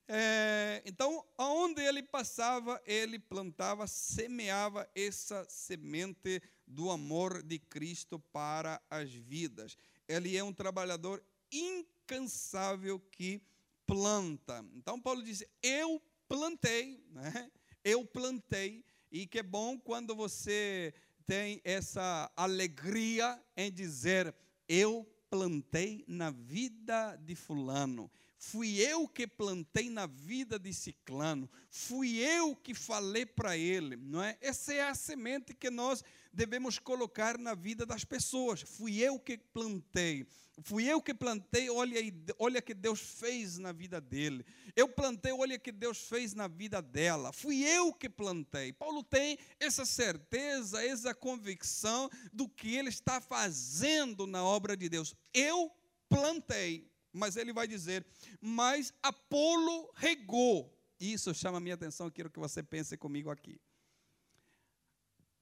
É, 0.07 0.81
então, 0.85 1.25
aonde 1.37 1.81
ele 1.81 2.03
passava, 2.03 2.81
ele 2.85 3.19
plantava, 3.19 3.87
semeava 3.87 4.87
essa 4.95 5.45
semente 5.49 6.41
do 6.65 6.91
amor 6.91 7.41
de 7.41 7.57
Cristo 7.57 8.19
para 8.31 8.79
as 8.89 9.11
vidas. 9.11 9.77
Ele 10.07 10.35
é 10.35 10.43
um 10.43 10.53
trabalhador 10.53 11.23
incrível 11.51 11.98
incansável 12.09 12.99
que 13.11 13.41
planta. 13.85 14.65
Então 14.73 14.99
Paulo 14.99 15.21
diz: 15.21 15.43
Eu 15.61 16.01
plantei, 16.27 17.03
né? 17.11 17.51
eu 17.83 18.03
plantei, 18.03 18.83
e 19.11 19.27
que 19.27 19.43
bom 19.43 19.77
quando 19.77 20.15
você 20.15 20.93
tem 21.25 21.61
essa 21.63 22.31
alegria 22.35 23.39
em 23.55 23.71
dizer: 23.71 24.33
Eu 24.67 25.07
plantei 25.29 26.03
na 26.07 26.31
vida 26.31 27.15
de 27.17 27.35
Fulano. 27.35 28.11
Fui 28.41 28.79
eu 28.79 29.05
que 29.05 29.27
plantei 29.27 29.89
na 29.89 30.07
vida 30.07 30.57
de 30.57 30.73
Ciclano, 30.73 31.49
fui 31.69 32.19
eu 32.19 32.55
que 32.55 32.73
falei 32.73 33.25
para 33.25 33.57
ele, 33.57 33.97
não 33.97 34.23
é? 34.23 34.37
Essa 34.39 34.73
é 34.73 34.87
a 34.87 34.95
semente 34.95 35.53
que 35.53 35.69
nós 35.69 36.01
devemos 36.31 36.79
colocar 36.79 37.37
na 37.37 37.55
vida 37.55 37.85
das 37.85 38.03
pessoas. 38.03 38.61
Fui 38.61 38.99
eu 38.99 39.19
que 39.19 39.37
plantei. 39.37 40.25
Fui 40.63 40.85
eu 40.85 41.01
que 41.01 41.13
plantei, 41.13 41.69
olha, 41.69 41.99
olha 42.37 42.61
que 42.61 42.73
Deus 42.73 42.99
fez 42.99 43.57
na 43.57 43.71
vida 43.71 44.01
dele. 44.01 44.45
Eu 44.75 44.89
plantei, 44.89 45.31
olha 45.31 45.57
que 45.57 45.71
Deus 45.71 45.99
fez 45.99 46.33
na 46.33 46.47
vida 46.47 46.81
dela. 46.81 47.31
Fui 47.31 47.63
eu 47.63 47.93
que 47.93 48.09
plantei. 48.09 48.73
Paulo 48.73 49.03
tem 49.03 49.37
essa 49.59 49.85
certeza, 49.85 50.83
essa 50.83 51.13
convicção 51.13 52.09
do 52.33 52.47
que 52.47 52.75
ele 52.75 52.89
está 52.89 53.21
fazendo 53.21 54.27
na 54.27 54.43
obra 54.43 54.75
de 54.75 54.89
Deus. 54.89 55.15
Eu 55.33 55.71
plantei, 56.09 56.91
mas 57.13 57.37
ele 57.37 57.53
vai 57.53 57.67
dizer, 57.67 58.05
mas 58.41 58.93
Apolo 59.01 59.91
regou. 59.95 60.75
Isso 60.99 61.33
chama 61.33 61.57
a 61.57 61.61
minha 61.61 61.75
atenção, 61.75 62.11
quero 62.11 62.29
que 62.29 62.39
você 62.39 62.61
pense 62.61 62.97
comigo 62.97 63.29
aqui. 63.29 63.59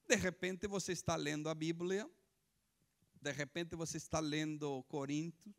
De 0.08 0.16
repente 0.16 0.68
você 0.68 0.94
está 0.94 1.16
lendo 1.16 1.50
a 1.50 1.56
Bíblia 1.56 2.10
de 3.22 3.32
repente 3.32 3.76
você 3.76 3.98
está 3.98 4.20
lendo 4.20 4.84
Corinto 4.84 5.54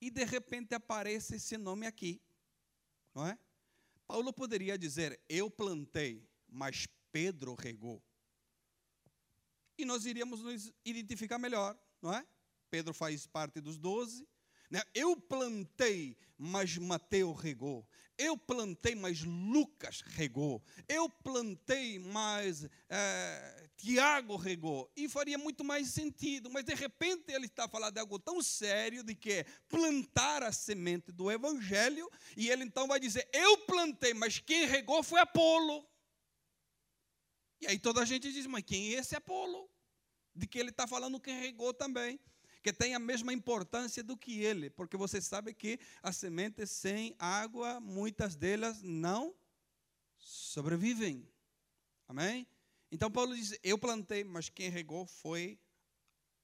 e 0.00 0.10
de 0.10 0.24
repente 0.24 0.74
aparece 0.74 1.36
esse 1.36 1.56
nome 1.56 1.86
aqui, 1.86 2.22
não 3.14 3.26
é? 3.26 3.38
Paulo 4.06 4.32
poderia 4.32 4.78
dizer: 4.78 5.20
Eu 5.28 5.50
plantei, 5.50 6.28
mas 6.48 6.86
Pedro 7.12 7.54
regou. 7.54 8.02
E 9.76 9.84
nós 9.84 10.04
iríamos 10.04 10.40
nos 10.40 10.72
identificar 10.84 11.38
melhor, 11.38 11.78
não 12.00 12.12
é? 12.12 12.26
Pedro 12.70 12.92
faz 12.92 13.26
parte 13.26 13.60
dos 13.60 13.78
doze. 13.78 14.26
Né? 14.70 14.80
Eu 14.94 15.16
plantei, 15.16 16.16
mas 16.38 16.78
Mateus 16.78 17.38
regou. 17.40 17.86
Eu 18.16 18.36
plantei, 18.36 18.94
mas 18.94 19.22
Lucas 19.22 20.02
regou. 20.02 20.62
Eu 20.86 21.08
plantei, 21.08 21.98
mas 21.98 22.68
é, 22.88 23.70
Tiago 23.76 24.36
regou. 24.36 24.92
E 24.94 25.08
faria 25.08 25.38
muito 25.38 25.64
mais 25.64 25.88
sentido. 25.88 26.50
Mas 26.50 26.64
de 26.64 26.74
repente 26.74 27.32
ele 27.32 27.46
está 27.46 27.66
falando 27.66 27.94
de 27.94 28.00
algo 28.00 28.18
tão 28.18 28.42
sério 28.42 29.02
de 29.02 29.14
que 29.14 29.32
é 29.32 29.44
plantar 29.68 30.42
a 30.42 30.52
semente 30.52 31.10
do 31.10 31.30
Evangelho. 31.30 32.08
E 32.36 32.48
ele 32.48 32.62
então 32.62 32.86
vai 32.86 33.00
dizer: 33.00 33.28
Eu 33.32 33.58
plantei, 33.58 34.14
mas 34.14 34.38
quem 34.38 34.66
regou 34.66 35.02
foi 35.02 35.18
Apolo. 35.20 35.84
E 37.60 37.66
aí 37.66 37.78
toda 37.78 38.02
a 38.02 38.04
gente 38.04 38.30
diz: 38.30 38.46
Mas 38.46 38.62
quem 38.64 38.94
é 38.94 39.00
esse 39.00 39.16
Apolo? 39.16 39.68
De 40.32 40.46
que 40.46 40.58
ele 40.58 40.70
está 40.70 40.86
falando 40.86 41.18
quem 41.18 41.40
regou 41.40 41.74
também 41.74 42.20
que 42.62 42.72
tem 42.72 42.94
a 42.94 42.98
mesma 42.98 43.32
importância 43.32 44.02
do 44.02 44.16
que 44.16 44.42
ele, 44.42 44.70
porque 44.70 44.96
você 44.96 45.20
sabe 45.20 45.54
que 45.54 45.78
as 46.02 46.16
sementes 46.16 46.70
sem 46.70 47.14
água, 47.18 47.80
muitas 47.80 48.36
delas 48.36 48.82
não 48.82 49.34
sobrevivem. 50.18 51.26
Amém? 52.06 52.46
Então 52.90 53.10
Paulo 53.10 53.34
diz: 53.34 53.58
Eu 53.62 53.78
plantei, 53.78 54.24
mas 54.24 54.48
quem 54.48 54.68
regou 54.68 55.06
foi 55.06 55.58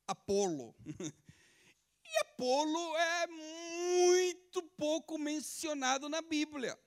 Apolo. 0.07 0.75
e 2.05 2.19
Apolo 2.21 2.97
é 2.97 3.27
muito 3.27 4.63
pouco 4.77 5.19
mencionado 5.19 6.09
na 6.09 6.23
Bíblia. 6.23 6.79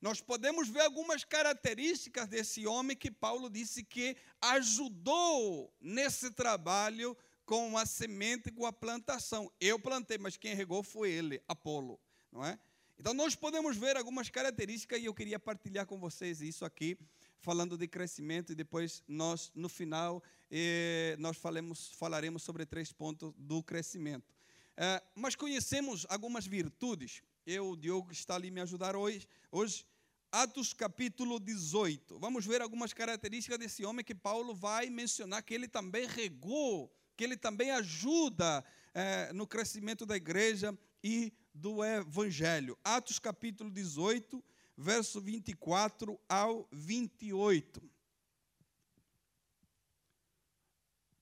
Nós 0.00 0.20
podemos 0.20 0.68
ver 0.68 0.82
algumas 0.82 1.24
características 1.24 2.28
desse 2.28 2.66
homem 2.68 2.96
que 2.96 3.10
Paulo 3.10 3.50
disse 3.50 3.82
que 3.82 4.16
ajudou 4.40 5.74
nesse 5.80 6.30
trabalho 6.30 7.16
com 7.48 7.78
a 7.78 7.86
semente, 7.86 8.52
com 8.52 8.66
a 8.66 8.72
plantação. 8.72 9.50
Eu 9.58 9.78
plantei, 9.78 10.18
mas 10.18 10.36
quem 10.36 10.54
regou 10.54 10.82
foi 10.82 11.10
ele, 11.10 11.42
Apolo, 11.48 11.98
não 12.30 12.44
é? 12.44 12.58
Então 12.98 13.14
nós 13.14 13.34
podemos 13.34 13.74
ver 13.74 13.96
algumas 13.96 14.28
características 14.28 15.00
e 15.00 15.06
eu 15.06 15.14
queria 15.14 15.38
partilhar 15.38 15.86
com 15.86 15.98
vocês 15.98 16.42
isso 16.42 16.62
aqui, 16.66 16.98
falando 17.38 17.78
de 17.78 17.88
crescimento 17.88 18.52
e 18.52 18.54
depois 18.54 19.02
nós 19.08 19.50
no 19.54 19.66
final 19.66 20.22
eh, 20.50 21.16
nós 21.18 21.38
falemos, 21.38 21.88
falaremos 21.94 22.42
sobre 22.42 22.66
três 22.66 22.92
pontos 22.92 23.32
do 23.38 23.62
crescimento. 23.62 24.30
Eh, 24.76 25.02
mas 25.14 25.34
conhecemos 25.34 26.04
algumas 26.10 26.46
virtudes. 26.46 27.22
Eu, 27.46 27.70
o 27.70 27.76
Diogo 27.78 28.12
está 28.12 28.34
ali 28.34 28.50
me 28.50 28.60
ajudar 28.60 28.94
hoje. 28.94 29.26
Hoje 29.50 29.86
Atos 30.30 30.74
capítulo 30.74 31.40
18. 31.40 32.18
Vamos 32.18 32.44
ver 32.44 32.60
algumas 32.60 32.92
características 32.92 33.58
desse 33.58 33.86
homem 33.86 34.04
que 34.04 34.14
Paulo 34.14 34.54
vai 34.54 34.90
mencionar 34.90 35.42
que 35.42 35.54
ele 35.54 35.66
também 35.66 36.06
regou, 36.06 36.92
que 37.18 37.24
ele 37.24 37.36
também 37.36 37.72
ajuda 37.72 38.64
é, 38.94 39.32
no 39.32 39.44
crescimento 39.44 40.06
da 40.06 40.14
igreja 40.14 40.78
e 41.02 41.32
do 41.52 41.84
evangelho. 41.84 42.78
Atos 42.84 43.18
capítulo 43.18 43.72
18, 43.72 44.42
verso 44.76 45.20
24 45.20 46.16
ao 46.28 46.68
28. 46.70 47.82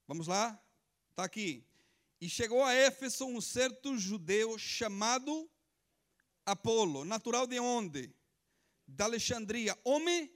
Vamos 0.06 0.26
lá? 0.26 0.62
Está 1.12 1.24
aqui. 1.24 1.66
E 2.20 2.28
chegou 2.28 2.62
a 2.62 2.74
Éfeso 2.74 3.24
um 3.24 3.40
certo 3.40 3.96
judeu 3.96 4.58
chamado 4.58 5.50
Apolo, 6.44 7.06
natural 7.06 7.46
de 7.46 7.58
onde? 7.58 8.14
Da 8.86 9.06
Alexandria. 9.06 9.74
Homem 9.82 10.30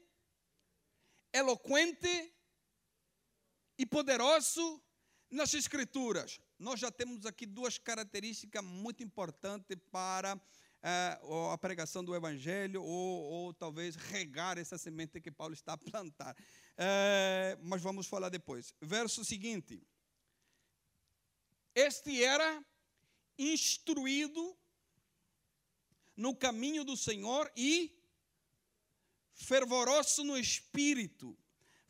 eloquente 1.35 2.33
e 3.77 3.85
poderoso 3.85 4.83
nas 5.31 5.55
Escrituras. 5.55 6.41
Nós 6.59 6.81
já 6.81 6.91
temos 6.91 7.25
aqui 7.25 7.47
duas 7.47 7.79
características 7.79 8.65
muito 8.65 9.03
importantes 9.03 9.79
para 9.91 10.41
é, 10.83 11.21
a 11.53 11.59
pregação 11.59 12.03
do 12.03 12.15
Evangelho 12.15 12.83
ou, 12.83 13.23
ou, 13.23 13.55
talvez 13.55 13.97
regar 13.97 14.59
essa 14.59 14.77
semente 14.77 15.21
que 15.21 15.31
Paulo 15.31 15.55
está 15.55 15.75
a 15.75 15.79
plantar. 15.79 16.37
É, 16.77 17.57
mas 17.63 17.83
vamos 17.83 18.07
falar 18.07 18.29
depois. 18.29 18.75
Verso 18.81 19.25
seguinte. 19.25 19.87
Este 21.75 22.25
era 22.25 22.65
instruído 23.39 24.57
no 26.17 26.35
caminho 26.35 26.85
do 26.85 26.97
Senhor 26.97 27.51
e 27.57 27.97
fervoroso 29.35 30.25
no 30.25 30.37
espírito. 30.37 31.39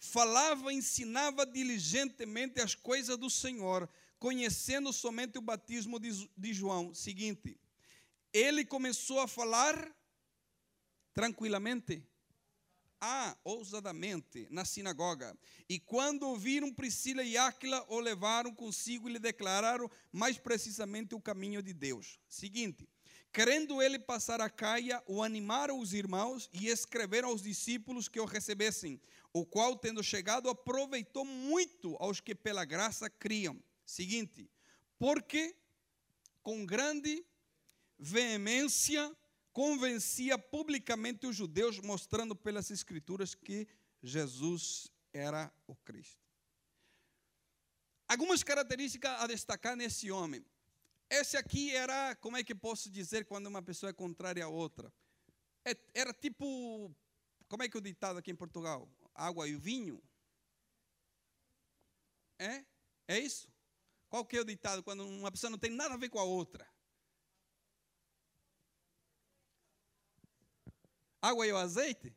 Falava, 0.03 0.73
ensinava 0.73 1.45
diligentemente 1.45 2.59
as 2.59 2.75
coisas 2.75 3.19
do 3.19 3.29
Senhor, 3.29 3.87
conhecendo 4.19 4.91
somente 4.95 5.37
o 5.37 5.43
batismo 5.43 6.01
de, 6.01 6.55
João. 6.55 6.95
Seguinte, 6.95 7.61
ele 8.33 8.65
começou 8.65 9.21
a 9.21 9.29
falar 9.29 9.95
tranquilamente, 11.13 12.03
ah, 12.99 13.37
ousadamente, 13.45 14.47
na 14.51 14.65
sinagoga. 14.65 15.39
E 15.69 15.79
quando 15.79 16.23
ouviram 16.23 16.73
Priscila 16.73 17.23
e 17.23 17.37
Áquila, 17.37 17.85
o 17.91 18.01
levaram 18.01 18.55
consigo 18.55 19.07
e 19.07 19.13
lhe 19.13 19.19
declararam 19.19 19.91
mais 20.11 20.39
precisamente 20.39 21.15
o 21.15 21.21
caminho 21.21 21.63
de 21.63 21.75
Deus. 21.75 22.19
Seguinte, 22.27 22.89
Querendo 23.33 23.81
ele 23.81 23.99
passar 23.99 24.41
a 24.41 24.51
Caia, 24.51 25.03
o 25.07 25.23
animaram 25.23 25.79
os 25.79 25.95
irmãos 25.95 26.51
e 26.53 26.67
escreveram 26.67 27.29
aos 27.29 27.43
discípulos 27.43 28.09
que 28.09 28.19
o 28.19 28.25
recebessem, 28.25 29.01
o 29.33 29.47
qual, 29.47 29.77
tendo 29.77 30.03
chegado, 30.03 30.49
aproveitou 30.49 31.25
muito 31.25 31.97
aos 32.01 32.21
que 32.21 32.35
pela 32.35 32.65
graça 32.65 33.09
criam. 33.09 33.63
Seguinte, 33.87 34.51
porque 34.99 35.55
com 36.43 36.67
grande 36.67 37.25
veemência 37.99 39.17
convencia 39.53 40.37
publicamente 40.37 41.27
os 41.27 41.37
judeus, 41.37 41.79
mostrando 41.79 42.35
pelas 42.35 42.71
Escrituras 42.71 43.35
que 43.35 43.69
Jesus 44.03 44.91
era 45.13 45.53
o 45.67 45.77
Cristo. 45.77 46.19
Algumas 48.09 48.43
características 48.43 49.21
a 49.21 49.27
destacar 49.27 49.77
nesse 49.77 50.11
homem. 50.11 50.45
Esse 51.11 51.37
aqui 51.37 51.75
era, 51.75 52.15
como 52.17 52.37
é 52.37 52.45
que 52.45 52.55
posso 52.55 52.89
dizer 52.89 53.25
quando 53.25 53.49
uma 53.49 53.61
pessoa 53.61 53.91
é 53.91 53.93
contrária 53.93 54.45
a 54.45 54.49
outra? 54.49 54.93
É, 55.65 55.77
era 55.93 56.13
tipo, 56.15 56.95
como 57.49 57.65
é 57.65 57.69
que 57.69 57.77
é 57.77 57.81
o 57.81 57.83
ditado 57.83 58.17
aqui 58.19 58.31
em 58.31 58.37
Portugal? 58.37 58.89
Água 59.13 59.49
e 59.49 59.57
vinho? 59.57 60.01
É? 62.39 62.65
É 63.09 63.19
isso? 63.19 63.53
Qual 64.09 64.25
que 64.25 64.37
é 64.37 64.41
o 64.41 64.45
ditado 64.45 64.85
quando 64.85 65.05
uma 65.05 65.33
pessoa 65.33 65.51
não 65.51 65.59
tem 65.59 65.71
nada 65.71 65.95
a 65.95 65.97
ver 65.97 66.09
com 66.09 66.19
a 66.21 66.25
outra? 66.25 66.65
Água 71.21 71.45
e 71.45 71.53
o 71.53 71.57
azeite? 71.57 72.17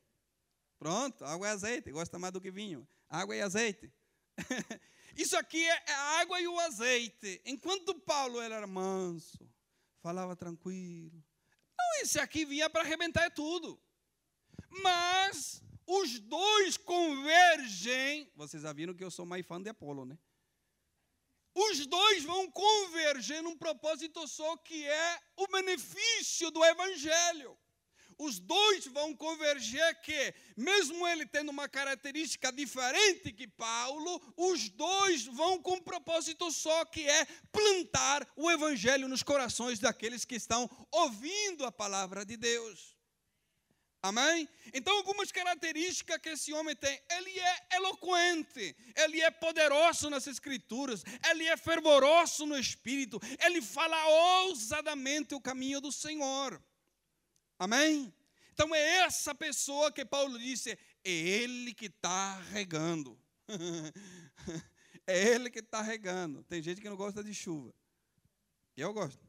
Pronto, 0.77 1.25
água 1.25 1.47
e 1.47 1.49
azeite. 1.49 1.91
Gosta 1.91 2.19
mais 2.19 2.31
do 2.31 2.39
que 2.39 2.51
vinho. 2.51 2.87
Água 3.09 3.35
e 3.35 3.41
azeite. 3.41 3.91
Isso 5.15 5.37
aqui 5.37 5.63
é, 5.63 5.83
é 5.87 5.93
a 5.93 6.19
água 6.21 6.39
e 6.41 6.47
o 6.47 6.59
azeite. 6.59 7.41
Enquanto 7.45 7.93
Paulo 7.93 8.41
era 8.41 8.65
manso, 8.65 9.49
falava 10.01 10.35
tranquilo. 10.35 11.23
Não, 11.77 12.01
esse 12.01 12.19
aqui 12.19 12.45
vinha 12.45 12.69
para 12.69 12.81
arrebentar 12.81 13.29
tudo. 13.31 13.79
Mas 14.81 15.63
os 15.85 16.19
dois 16.19 16.77
convergem. 16.77 18.31
Vocês 18.35 18.63
já 18.63 18.73
viram 18.73 18.93
que 18.93 19.03
eu 19.03 19.11
sou 19.11 19.25
mais 19.25 19.45
fã 19.45 19.61
de 19.61 19.69
Apolo, 19.69 20.05
né? 20.05 20.17
Os 21.55 21.85
dois 21.85 22.23
vão 22.23 22.49
converger 22.49 23.43
num 23.43 23.55
propósito 23.55 24.27
só 24.27 24.57
que 24.57 24.87
é 24.87 25.19
o 25.37 25.47
benefício 25.47 26.49
do 26.49 26.65
evangelho 26.65 27.55
os 28.17 28.39
dois 28.39 28.85
vão 28.87 29.15
converger 29.15 30.01
que, 30.01 30.33
mesmo 30.55 31.07
ele 31.07 31.25
tendo 31.25 31.49
uma 31.49 31.67
característica 31.67 32.51
diferente 32.51 33.31
que 33.31 33.47
Paulo, 33.47 34.21
os 34.37 34.69
dois 34.69 35.25
vão 35.25 35.61
com 35.61 35.75
um 35.75 35.81
propósito 35.81 36.51
só, 36.51 36.85
que 36.85 37.07
é 37.07 37.25
plantar 37.51 38.27
o 38.35 38.49
evangelho 38.49 39.07
nos 39.07 39.23
corações 39.23 39.79
daqueles 39.79 40.25
que 40.25 40.35
estão 40.35 40.69
ouvindo 40.91 41.65
a 41.65 41.71
palavra 41.71 42.25
de 42.25 42.37
Deus. 42.37 42.93
Amém? 44.03 44.49
Então, 44.73 44.97
algumas 44.97 45.31
características 45.31 46.17
que 46.17 46.27
esse 46.27 46.51
homem 46.51 46.75
tem: 46.75 47.01
ele 47.09 47.39
é 47.39 47.77
eloquente, 47.77 48.75
ele 48.97 49.21
é 49.21 49.31
poderoso 49.31 50.09
nas 50.09 50.27
Escrituras, 50.27 51.05
ele 51.29 51.47
é 51.47 51.55
fervoroso 51.55 52.45
no 52.45 52.59
espírito, 52.59 53.17
ele 53.41 53.61
fala 53.61 54.05
ousadamente 54.43 55.33
o 55.33 55.39
caminho 55.39 55.79
do 55.79 55.89
Senhor. 55.89 56.61
Amém? 57.63 58.13
Então 58.51 58.75
é 58.75 58.97
essa 58.97 59.33
pessoa 59.33 59.89
que 59.89 60.03
Paulo 60.03 60.37
disse, 60.37 60.71
é 60.71 61.09
ele 61.09 61.73
que 61.73 61.85
está 61.85 62.37
regando. 62.51 63.17
é 65.07 65.29
ele 65.29 65.49
que 65.49 65.59
está 65.59 65.81
regando. 65.81 66.43
Tem 66.43 66.61
gente 66.61 66.81
que 66.81 66.89
não 66.89 66.97
gosta 66.97 67.23
de 67.23 67.33
chuva. 67.33 67.73
Eu 68.75 68.91
gosto. 68.91 69.25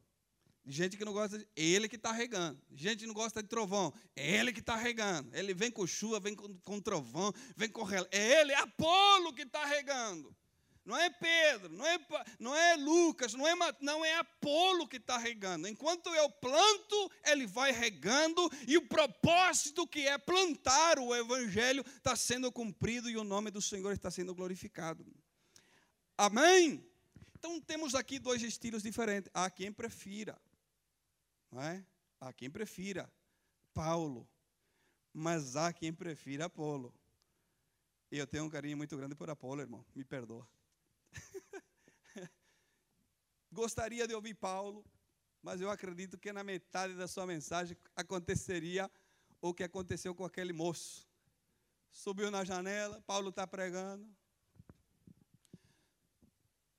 Gente 0.67 0.97
que 0.97 1.05
não 1.05 1.13
gosta 1.13 1.39
de. 1.39 1.47
Ele 1.55 1.89
que 1.89 1.95
está 1.95 2.11
regando. 2.11 2.61
Gente 2.73 3.01
que 3.01 3.07
não 3.07 3.15
gosta 3.15 3.41
de 3.41 3.49
trovão. 3.49 3.95
É 4.17 4.37
ele 4.37 4.53
que 4.53 4.59
está 4.59 4.75
regando. 4.75 5.31
Ele 5.33 5.55
vem 5.55 5.71
com 5.71 5.87
chuva, 5.87 6.19
vem 6.19 6.35
com, 6.35 6.59
com 6.65 6.81
trovão, 6.81 7.33
vem 7.57 7.69
com. 7.69 7.89
É 8.11 8.41
ele, 8.41 8.51
é 8.51 8.59
Apolo 8.59 9.33
que 9.33 9.43
está 9.43 9.65
regando. 9.65 10.35
Não 10.85 10.97
é 10.99 11.09
Pedro, 11.09 11.73
não 11.73 11.87
é, 11.87 11.99
não 12.39 12.55
é 12.55 12.77
Lucas, 12.77 13.33
não 13.33 13.49
é, 13.49 13.55
não 13.81 14.05
é 14.05 14.17
Apolo 14.17 14.87
que 14.87 14.99
está 14.99 15.17
regando. 15.17 15.67
Enquanto 15.67 16.15
eu 16.15 16.31
planto, 16.31 17.11
ele 17.25 17.47
vai 17.47 17.73
regando, 17.73 18.51
e 18.69 18.77
o 18.77 18.87
propósito 18.87 19.87
que 19.87 20.07
é 20.07 20.19
plantar 20.19 20.99
o 20.99 21.15
Evangelho 21.15 21.83
está 21.97 22.15
sendo 22.15 22.53
cumprido 22.53 23.09
e 23.09 23.17
o 23.17 23.25
nome 23.25 23.51
do 23.51 23.63
Senhor 23.63 23.93
está 23.93 24.11
sendo 24.11 24.35
glorificado. 24.35 25.07
Amém? 26.19 26.87
Então 27.35 27.59
temos 27.63 27.95
aqui 27.95 28.19
dois 28.19 28.43
estilos 28.43 28.83
diferentes. 28.83 29.31
Há 29.33 29.51
quem 29.51 29.73
prefira, 29.73 30.39
não 31.51 31.63
é? 31.63 31.83
Há 32.21 32.31
quem 32.31 32.51
prefira 32.51 33.11
Paulo, 33.73 34.29
mas 35.15 35.57
há 35.57 35.73
quem 35.73 35.95
prefira 35.95 36.45
Apolo. 36.45 36.95
Eu 38.11 38.27
tenho 38.27 38.45
um 38.45 38.51
carinho 38.51 38.77
muito 38.77 38.97
grande 38.99 39.15
por 39.15 39.31
Apolo, 39.31 39.63
irmão, 39.63 39.85
me 39.95 40.05
perdoa. 40.05 40.47
Gostaria 43.55 44.05
de 44.09 44.15
ouvir 44.15 44.35
Paulo, 44.35 44.85
mas 45.41 45.61
eu 45.61 45.71
acredito 45.71 46.19
que 46.19 46.33
na 46.33 46.43
metade 46.43 46.95
da 46.95 47.07
sua 47.07 47.25
mensagem 47.25 47.77
aconteceria 47.95 48.91
o 49.41 49.55
que 49.55 49.63
aconteceu 49.63 50.13
com 50.13 50.25
aquele 50.25 50.53
moço. 50.53 51.09
Subiu 51.93 52.33
na 52.33 52.43
janela, 52.45 53.01
Paulo 53.03 53.29
está 53.29 53.47
pregando. 53.47 54.05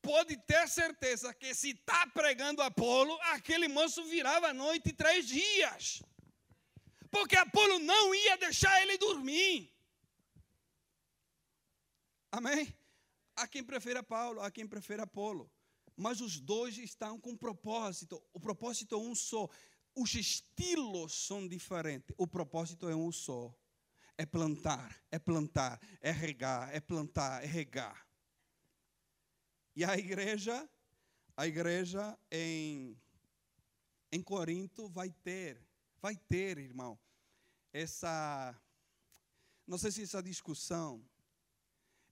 Pode 0.02 0.36
ter 0.50 0.68
certeza 0.68 1.32
que 1.32 1.54
se 1.54 1.70
está 1.70 2.06
pregando 2.08 2.60
Apolo, 2.60 3.18
aquele 3.36 3.68
moço 3.68 4.04
virava 4.04 4.48
a 4.48 4.54
noite 4.54 4.92
três 4.92 5.26
dias. 5.26 6.02
Porque 7.10 7.36
Apolo 7.36 7.78
não 7.78 8.14
ia 8.14 8.36
deixar 8.36 8.82
ele 8.82 8.98
dormir. 8.98 9.74
Amém? 12.30 12.76
Há 13.34 13.48
quem 13.48 13.64
prefira 13.64 14.02
Paulo, 14.02 14.42
há 14.42 14.50
quem 14.50 14.66
prefira 14.66 15.04
Apolo. 15.04 15.50
Mas 15.96 16.20
os 16.20 16.38
dois 16.38 16.76
estão 16.76 17.18
com 17.18 17.36
propósito. 17.36 18.22
O 18.32 18.38
propósito 18.38 18.94
é 18.94 18.98
um 18.98 19.14
só. 19.14 19.48
Os 19.94 20.14
estilos 20.14 21.26
são 21.26 21.48
diferentes. 21.48 22.14
O 22.18 22.26
propósito 22.26 22.88
é 22.88 22.94
um 22.94 23.10
só. 23.10 23.54
É 24.18 24.24
plantar, 24.24 25.02
é 25.10 25.18
plantar, 25.18 25.80
é 26.00 26.10
regar, 26.10 26.74
é 26.74 26.80
plantar, 26.80 27.42
é 27.42 27.46
regar. 27.46 28.06
E 29.74 29.84
a 29.84 29.96
igreja, 29.96 30.68
a 31.36 31.46
igreja 31.46 32.18
em, 32.30 32.98
em 34.10 34.22
Corinto 34.22 34.88
vai 34.88 35.10
ter, 35.10 35.62
vai 36.00 36.16
ter, 36.16 36.56
irmão, 36.56 36.98
essa, 37.74 38.58
não 39.66 39.76
sei 39.76 39.90
se 39.90 40.02
essa 40.02 40.22
discussão, 40.22 41.04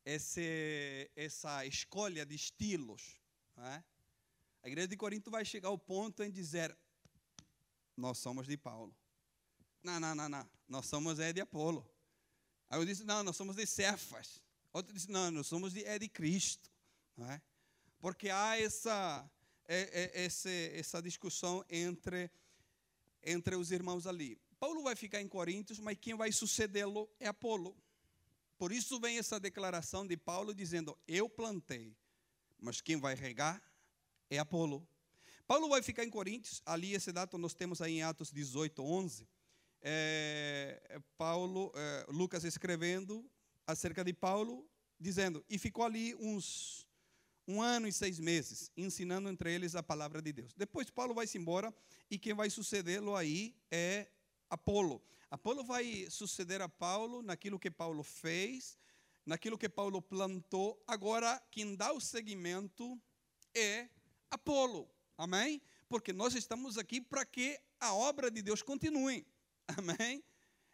esse, 0.04 1.10
essa 1.16 1.64
escolha 1.64 2.26
de 2.26 2.34
estilos, 2.34 3.18
é? 3.56 3.84
a 4.64 4.68
igreja 4.68 4.88
de 4.88 4.96
Corinto 4.96 5.30
vai 5.30 5.44
chegar 5.44 5.68
ao 5.68 5.78
ponto 5.78 6.22
em 6.22 6.30
dizer: 6.30 6.76
nós 7.94 8.18
somos 8.18 8.46
de 8.46 8.56
Paulo. 8.56 8.96
Não, 9.82 10.00
não, 10.00 10.14
não, 10.14 10.28
não, 10.28 10.50
nós 10.66 10.86
somos 10.86 11.20
é 11.20 11.34
de 11.34 11.42
Apolo. 11.42 11.86
Aí 12.70 12.80
eu 12.80 12.86
disse: 12.86 13.04
não, 13.04 13.22
nós 13.22 13.36
somos 13.36 13.56
de 13.56 13.66
Cefas. 13.66 14.42
Outro 14.72 14.92
disse: 14.94 15.10
não, 15.10 15.30
nós 15.30 15.46
somos 15.46 15.74
de, 15.74 15.84
é 15.84 15.98
de 15.98 16.08
Cristo. 16.08 16.72
É? 17.18 17.40
Porque 18.00 18.30
há 18.30 18.58
essa, 18.58 19.30
é, 19.66 20.14
é, 20.14 20.78
essa 20.78 21.02
discussão 21.02 21.62
entre, 21.68 22.30
entre 23.22 23.54
os 23.56 23.70
irmãos 23.70 24.06
ali. 24.06 24.40
Paulo 24.58 24.82
vai 24.82 24.96
ficar 24.96 25.20
em 25.20 25.28
Coríntios, 25.28 25.78
mas 25.78 25.98
quem 26.00 26.14
vai 26.14 26.32
sucedê-lo 26.32 27.08
é 27.20 27.28
Apolo. 27.28 27.76
Por 28.56 28.72
isso 28.72 28.98
vem 28.98 29.18
essa 29.18 29.38
declaração 29.38 30.06
de 30.06 30.16
Paulo 30.16 30.54
dizendo: 30.54 30.98
Eu 31.06 31.28
plantei, 31.28 31.94
mas 32.64 32.80
quem 32.80 32.96
vai 32.96 33.14
regar 33.14 33.62
é 34.30 34.38
Apolo. 34.38 34.86
Paulo 35.46 35.68
vai 35.68 35.82
ficar 35.82 36.04
em 36.04 36.10
Coríntios, 36.10 36.62
ali 36.64 36.94
esse 36.94 37.12
dado 37.12 37.36
nós 37.36 37.52
temos 37.52 37.82
aí 37.82 37.98
em 37.98 38.02
Atos 38.02 38.32
18, 38.32 38.82
11. 38.82 39.28
É, 39.82 41.00
Paulo, 41.18 41.70
é, 41.74 42.06
Lucas 42.08 42.42
escrevendo 42.44 43.30
acerca 43.66 44.02
de 44.02 44.14
Paulo, 44.14 44.66
dizendo: 44.98 45.44
E 45.48 45.58
ficou 45.58 45.84
ali 45.84 46.14
uns 46.14 46.88
um 47.46 47.60
ano 47.60 47.86
e 47.86 47.92
seis 47.92 48.18
meses, 48.18 48.70
ensinando 48.74 49.28
entre 49.28 49.52
eles 49.52 49.74
a 49.74 49.82
palavra 49.82 50.22
de 50.22 50.32
Deus. 50.32 50.54
Depois 50.54 50.88
Paulo 50.88 51.12
vai-se 51.12 51.36
embora 51.36 51.74
e 52.10 52.18
quem 52.18 52.32
vai 52.32 52.48
sucedê-lo 52.48 53.14
aí 53.14 53.54
é 53.70 54.08
Apolo. 54.48 55.02
Apolo 55.30 55.62
vai 55.62 56.06
suceder 56.08 56.62
a 56.62 56.68
Paulo 56.68 57.20
naquilo 57.20 57.58
que 57.58 57.70
Paulo 57.70 58.02
fez, 58.02 58.78
naquilo 59.24 59.58
que 59.58 59.68
Paulo 59.68 60.02
plantou. 60.02 60.82
Agora, 60.86 61.42
quem 61.50 61.74
dá 61.74 61.92
o 61.92 62.00
seguimento 62.00 63.00
é 63.54 63.88
Apolo. 64.30 64.90
Amém? 65.16 65.62
Porque 65.88 66.12
nós 66.12 66.34
estamos 66.34 66.76
aqui 66.76 67.00
para 67.00 67.24
que 67.24 67.58
a 67.78 67.94
obra 67.94 68.30
de 68.30 68.42
Deus 68.42 68.62
continue. 68.62 69.26
Amém? 69.68 70.22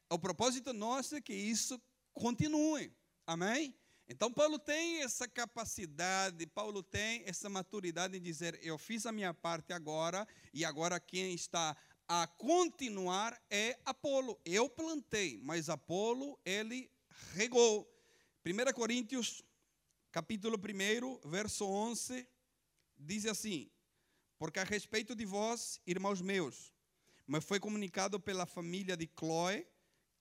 O 0.08 0.18
propósito 0.18 0.72
nosso 0.72 1.16
é 1.16 1.20
que 1.20 1.34
isso 1.34 1.80
continue. 2.12 2.92
Amém? 3.26 3.74
Então, 4.08 4.32
Paulo 4.32 4.58
tem 4.58 5.02
essa 5.02 5.28
capacidade, 5.28 6.44
Paulo 6.46 6.82
tem 6.82 7.22
essa 7.26 7.48
maturidade 7.48 8.16
em 8.16 8.20
dizer: 8.20 8.58
eu 8.62 8.76
fiz 8.76 9.06
a 9.06 9.12
minha 9.12 9.32
parte 9.32 9.72
agora, 9.72 10.26
e 10.52 10.64
agora 10.64 10.98
quem 10.98 11.32
está 11.32 11.76
a 12.08 12.26
continuar 12.26 13.40
é 13.48 13.78
Apolo. 13.84 14.40
Eu 14.44 14.68
plantei, 14.68 15.40
mas 15.44 15.68
Apolo, 15.68 16.36
ele 16.44 16.90
regou. 17.34 17.88
1 18.42 18.72
Coríntios, 18.72 19.44
capítulo 20.11 20.57
1, 20.57 21.29
verso 21.29 21.66
11, 21.66 22.26
diz 22.96 23.26
assim: 23.26 23.70
Porque 24.38 24.59
a 24.59 24.64
respeito 24.64 25.14
de 25.14 25.26
vós, 25.26 25.79
irmãos 25.87 26.22
meus, 26.22 26.72
me 27.29 27.38
foi 27.42 27.61
comunicado 27.61 28.18
pela 28.18 28.46
família 28.46 28.96
de 28.96 29.07
Chloe 29.14 29.66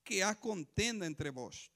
que 0.04 0.22
há 0.22 0.36
contenda 0.36 1.06
entre 1.06 1.32
vós. 1.32 1.72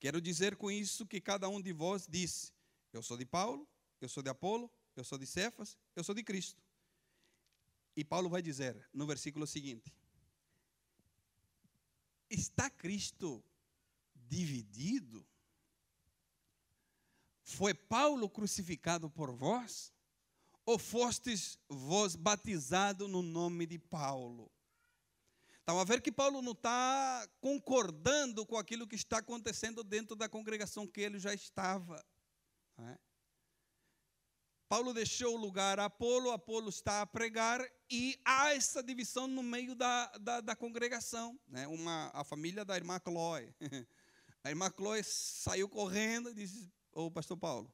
Quero 0.00 0.20
dizer 0.20 0.56
com 0.56 0.72
isso 0.72 1.06
que 1.06 1.20
cada 1.20 1.48
um 1.48 1.62
de 1.62 1.72
vós 1.72 2.04
disse: 2.08 2.52
Eu 2.92 3.00
sou 3.00 3.16
de 3.16 3.24
Paulo, 3.24 3.64
eu 4.00 4.08
sou 4.08 4.24
de 4.24 4.30
Apolo, 4.30 4.68
eu 4.96 5.04
sou 5.04 5.16
de 5.16 5.26
Cefas, 5.26 5.78
eu 5.94 6.02
sou 6.02 6.16
de 6.16 6.24
Cristo. 6.24 6.60
E 7.96 8.04
Paulo 8.04 8.28
vai 8.28 8.42
dizer 8.42 8.88
no 8.92 9.06
versículo 9.06 9.46
seguinte: 9.46 9.94
Está 12.28 12.68
Cristo 12.68 13.40
dividido? 14.16 15.24
Foi 17.44 17.74
Paulo 17.74 18.28
crucificado 18.28 19.10
por 19.10 19.30
vós? 19.30 19.92
Ou 20.66 20.78
fostes 20.78 21.58
vós 21.68 22.16
batizado 22.16 23.06
no 23.06 23.20
nome 23.20 23.66
de 23.66 23.78
Paulo? 23.78 24.50
Então, 25.62 25.78
a 25.78 25.84
ver 25.84 26.00
que 26.00 26.10
Paulo 26.10 26.42
não 26.42 26.52
está 26.52 27.26
concordando 27.40 28.44
com 28.46 28.56
aquilo 28.56 28.86
que 28.86 28.96
está 28.96 29.18
acontecendo 29.18 29.84
dentro 29.84 30.16
da 30.16 30.28
congregação 30.28 30.86
que 30.86 31.00
ele 31.00 31.18
já 31.18 31.32
estava. 31.32 32.04
É? 32.78 32.98
Paulo 34.68 34.92
deixou 34.92 35.34
o 35.34 35.40
lugar 35.40 35.78
a 35.78 35.84
Apolo, 35.84 36.30
Apolo 36.32 36.68
está 36.68 37.02
a 37.02 37.06
pregar 37.06 37.60
e 37.90 38.18
há 38.24 38.54
essa 38.54 38.82
divisão 38.82 39.26
no 39.26 39.42
meio 39.42 39.74
da, 39.74 40.06
da, 40.18 40.40
da 40.40 40.56
congregação. 40.56 41.38
Né? 41.46 41.66
Uma, 41.66 42.10
a 42.12 42.24
família 42.24 42.64
da 42.64 42.76
irmã 42.76 42.98
Chloe. 42.98 43.54
A 44.42 44.50
irmã 44.50 44.70
Chloe 44.76 45.02
saiu 45.02 45.66
correndo 45.66 46.28
e 46.28 46.34
disse: 46.34 46.70
Ô 46.94 47.10
pastor 47.10 47.36
Paulo, 47.36 47.68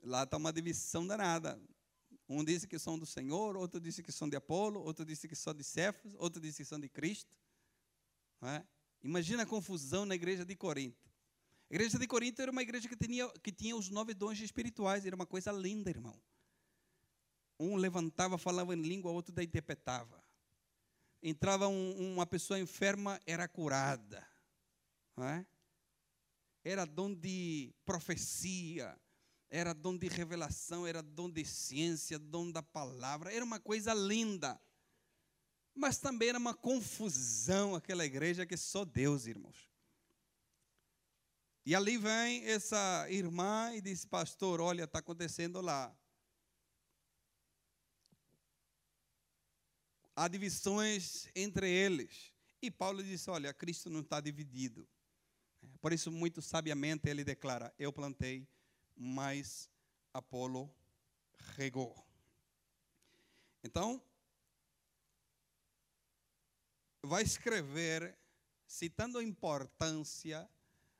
lá 0.00 0.22
está 0.22 0.38
uma 0.38 0.50
divisão 0.50 1.06
danada. 1.06 1.60
Um 2.26 2.42
disse 2.42 2.66
que 2.66 2.78
são 2.78 2.98
do 2.98 3.04
Senhor, 3.04 3.56
outro 3.56 3.78
disse 3.78 4.02
que 4.02 4.10
são 4.10 4.26
de 4.26 4.36
Apolo, 4.36 4.80
outro 4.80 5.04
disse 5.04 5.28
que 5.28 5.36
são 5.36 5.52
de 5.52 5.62
Cefas, 5.62 6.14
outro 6.14 6.40
disse 6.40 6.62
que 6.62 6.64
são 6.64 6.80
de 6.80 6.88
Cristo. 6.88 7.36
É? 8.42 8.64
Imagina 9.02 9.42
a 9.42 9.46
confusão 9.46 10.06
na 10.06 10.14
igreja 10.14 10.46
de 10.46 10.56
Corinto. 10.56 11.06
A 11.70 11.74
igreja 11.74 11.98
de 11.98 12.06
Corinto 12.06 12.40
era 12.40 12.50
uma 12.50 12.62
igreja 12.62 12.88
que 12.88 12.96
tinha, 12.96 13.28
que 13.40 13.52
tinha 13.52 13.76
os 13.76 13.90
nove 13.90 14.14
dons 14.14 14.40
espirituais, 14.40 15.04
era 15.04 15.14
uma 15.14 15.26
coisa 15.26 15.52
linda, 15.52 15.90
irmão. 15.90 16.18
Um 17.60 17.76
levantava, 17.76 18.38
falava 18.38 18.74
em 18.74 18.80
língua, 18.80 19.12
outro 19.12 19.32
da 19.32 19.44
interpretava. 19.44 20.24
Entrava 21.22 21.68
um, 21.68 22.14
uma 22.14 22.26
pessoa 22.26 22.58
enferma, 22.58 23.20
era 23.26 23.46
curada. 23.46 24.26
É? 25.18 25.44
Era 26.68 26.84
dom 26.84 27.14
de 27.14 27.72
profecia, 27.84 29.00
era 29.48 29.72
dom 29.72 29.96
de 29.96 30.08
revelação, 30.08 30.84
era 30.84 31.00
dom 31.00 31.30
de 31.30 31.44
ciência, 31.44 32.18
dom 32.18 32.50
da 32.50 32.60
palavra. 32.60 33.32
Era 33.32 33.44
uma 33.44 33.60
coisa 33.60 33.94
linda. 33.94 34.60
Mas 35.72 35.98
também 35.98 36.30
era 36.30 36.38
uma 36.38 36.54
confusão 36.54 37.76
aquela 37.76 38.04
igreja 38.04 38.44
que 38.44 38.56
só 38.56 38.84
Deus, 38.84 39.26
irmãos. 39.28 39.70
E 41.64 41.72
ali 41.72 41.96
vem 41.96 42.44
essa 42.46 43.06
irmã 43.10 43.72
e 43.72 43.80
diz: 43.80 44.04
Pastor, 44.04 44.60
olha, 44.60 44.82
está 44.82 44.98
acontecendo 44.98 45.60
lá. 45.60 45.96
Há 50.16 50.26
divisões 50.26 51.28
entre 51.32 51.70
eles. 51.70 52.32
E 52.60 52.72
Paulo 52.72 53.04
disse: 53.04 53.30
Olha, 53.30 53.54
Cristo 53.54 53.88
não 53.88 54.00
está 54.00 54.20
dividido. 54.20 54.88
Por 55.86 55.92
isso, 55.92 56.10
muito 56.10 56.42
sabiamente, 56.42 57.08
ele 57.08 57.22
declara: 57.22 57.72
Eu 57.78 57.92
plantei, 57.92 58.44
mas 58.96 59.70
Apolo 60.12 60.68
regou. 61.54 61.94
Então, 63.62 64.02
vai 67.04 67.22
escrever, 67.22 68.18
citando 68.66 69.18
a 69.18 69.22
importância 69.22 70.50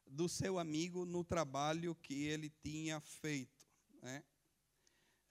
do 0.06 0.28
seu 0.28 0.56
amigo 0.56 1.04
no 1.04 1.24
trabalho 1.24 1.96
que 1.96 2.22
ele 2.22 2.48
tinha 2.48 3.00
feito, 3.00 3.66
né? 4.00 4.22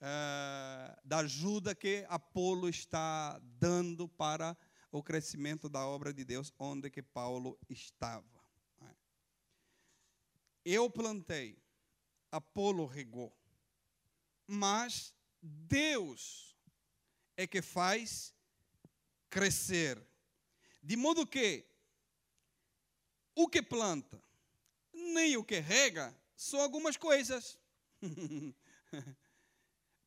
uh, 0.02 1.00
da 1.02 1.20
ajuda 1.20 1.74
que 1.74 2.04
Apolo 2.10 2.68
está 2.68 3.40
dando 3.58 4.06
para 4.06 4.54
o 4.92 5.02
crescimento 5.02 5.66
da 5.66 5.86
obra 5.86 6.12
de 6.12 6.26
Deus, 6.26 6.52
onde 6.58 6.90
que 6.90 7.02
Paulo 7.02 7.58
estava. 7.70 8.45
Eu 10.68 10.90
plantei, 10.90 11.56
Apolo 12.28 12.86
regou, 12.86 13.32
mas 14.48 15.14
Deus 15.40 16.56
é 17.36 17.46
que 17.46 17.62
faz 17.62 18.34
crescer, 19.30 20.04
de 20.82 20.96
modo 20.96 21.24
que 21.24 21.64
o 23.32 23.48
que 23.48 23.62
planta 23.62 24.20
nem 24.92 25.36
o 25.36 25.44
que 25.44 25.60
rega 25.60 26.12
são 26.34 26.60
algumas 26.60 26.96
coisas. 26.96 27.56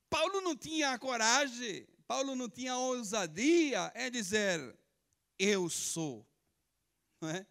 Paulo 0.09 0.41
não 0.41 0.57
tinha 0.57 0.91
a 0.91 0.99
coragem, 0.99 1.87
Paulo 2.05 2.35
não 2.35 2.49
tinha 2.49 2.73
a 2.73 2.79
ousadia 2.79 3.93
é 3.95 4.09
dizer, 4.09 4.77
eu 5.37 5.69
sou. 5.69 6.27
Não 7.21 7.29
é? 7.29 7.47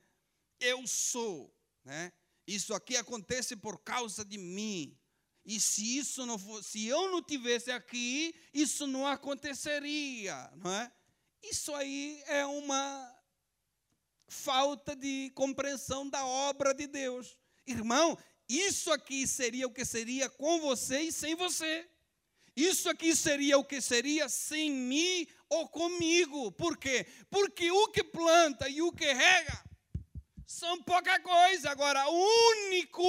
Eu 0.60 0.86
sou. 0.86 1.50
Né? 1.82 2.12
Isso 2.48 2.72
aqui 2.72 2.96
acontece 2.96 3.54
por 3.54 3.78
causa 3.78 4.24
de 4.24 4.38
mim. 4.38 4.96
E 5.44 5.60
se 5.60 5.98
isso 5.98 6.24
não 6.24 6.38
fosse, 6.38 6.70
se 6.70 6.86
eu 6.86 7.10
não 7.10 7.22
tivesse 7.22 7.70
aqui, 7.70 8.34
isso 8.54 8.86
não 8.86 9.06
aconteceria, 9.06 10.50
não 10.56 10.72
é? 10.72 10.90
Isso 11.42 11.74
aí 11.74 12.22
é 12.26 12.46
uma 12.46 13.14
falta 14.28 14.96
de 14.96 15.30
compreensão 15.34 16.08
da 16.08 16.24
obra 16.24 16.72
de 16.72 16.86
Deus. 16.86 17.36
Irmão, 17.66 18.16
isso 18.48 18.90
aqui 18.90 19.26
seria 19.26 19.66
o 19.66 19.72
que 19.72 19.84
seria 19.84 20.30
com 20.30 20.58
você 20.58 21.00
e 21.02 21.12
sem 21.12 21.34
você. 21.34 21.86
Isso 22.56 22.88
aqui 22.88 23.14
seria 23.14 23.58
o 23.58 23.64
que 23.64 23.82
seria 23.82 24.26
sem 24.26 24.70
mim 24.70 25.26
ou 25.50 25.68
comigo. 25.68 26.50
Por 26.52 26.78
quê? 26.78 27.06
Porque 27.28 27.70
o 27.70 27.88
que 27.88 28.02
planta 28.02 28.70
e 28.70 28.80
o 28.80 28.90
que 28.90 29.12
rega 29.12 29.67
são 30.48 30.82
pouca 30.82 31.20
coisa. 31.20 31.70
Agora, 31.70 32.08
o 32.08 32.66
único, 32.66 33.04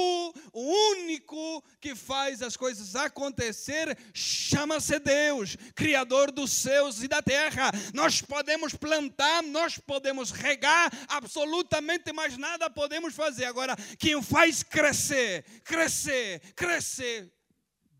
o 0.52 0.60
único 0.92 1.64
que 1.80 1.94
faz 1.94 2.42
as 2.42 2.54
coisas 2.54 2.94
acontecer 2.94 3.96
chama-se 4.12 4.98
Deus, 4.98 5.56
Criador 5.74 6.30
dos 6.30 6.52
céus 6.52 7.02
e 7.02 7.08
da 7.08 7.22
terra. 7.22 7.72
Nós 7.94 8.20
podemos 8.20 8.74
plantar, 8.74 9.42
nós 9.42 9.78
podemos 9.78 10.30
regar, 10.30 10.92
absolutamente 11.08 12.12
mais 12.12 12.36
nada 12.36 12.68
podemos 12.68 13.14
fazer. 13.14 13.46
Agora, 13.46 13.74
quem 13.98 14.22
faz 14.22 14.62
crescer, 14.62 15.42
crescer, 15.64 16.40
crescer, 16.54 17.32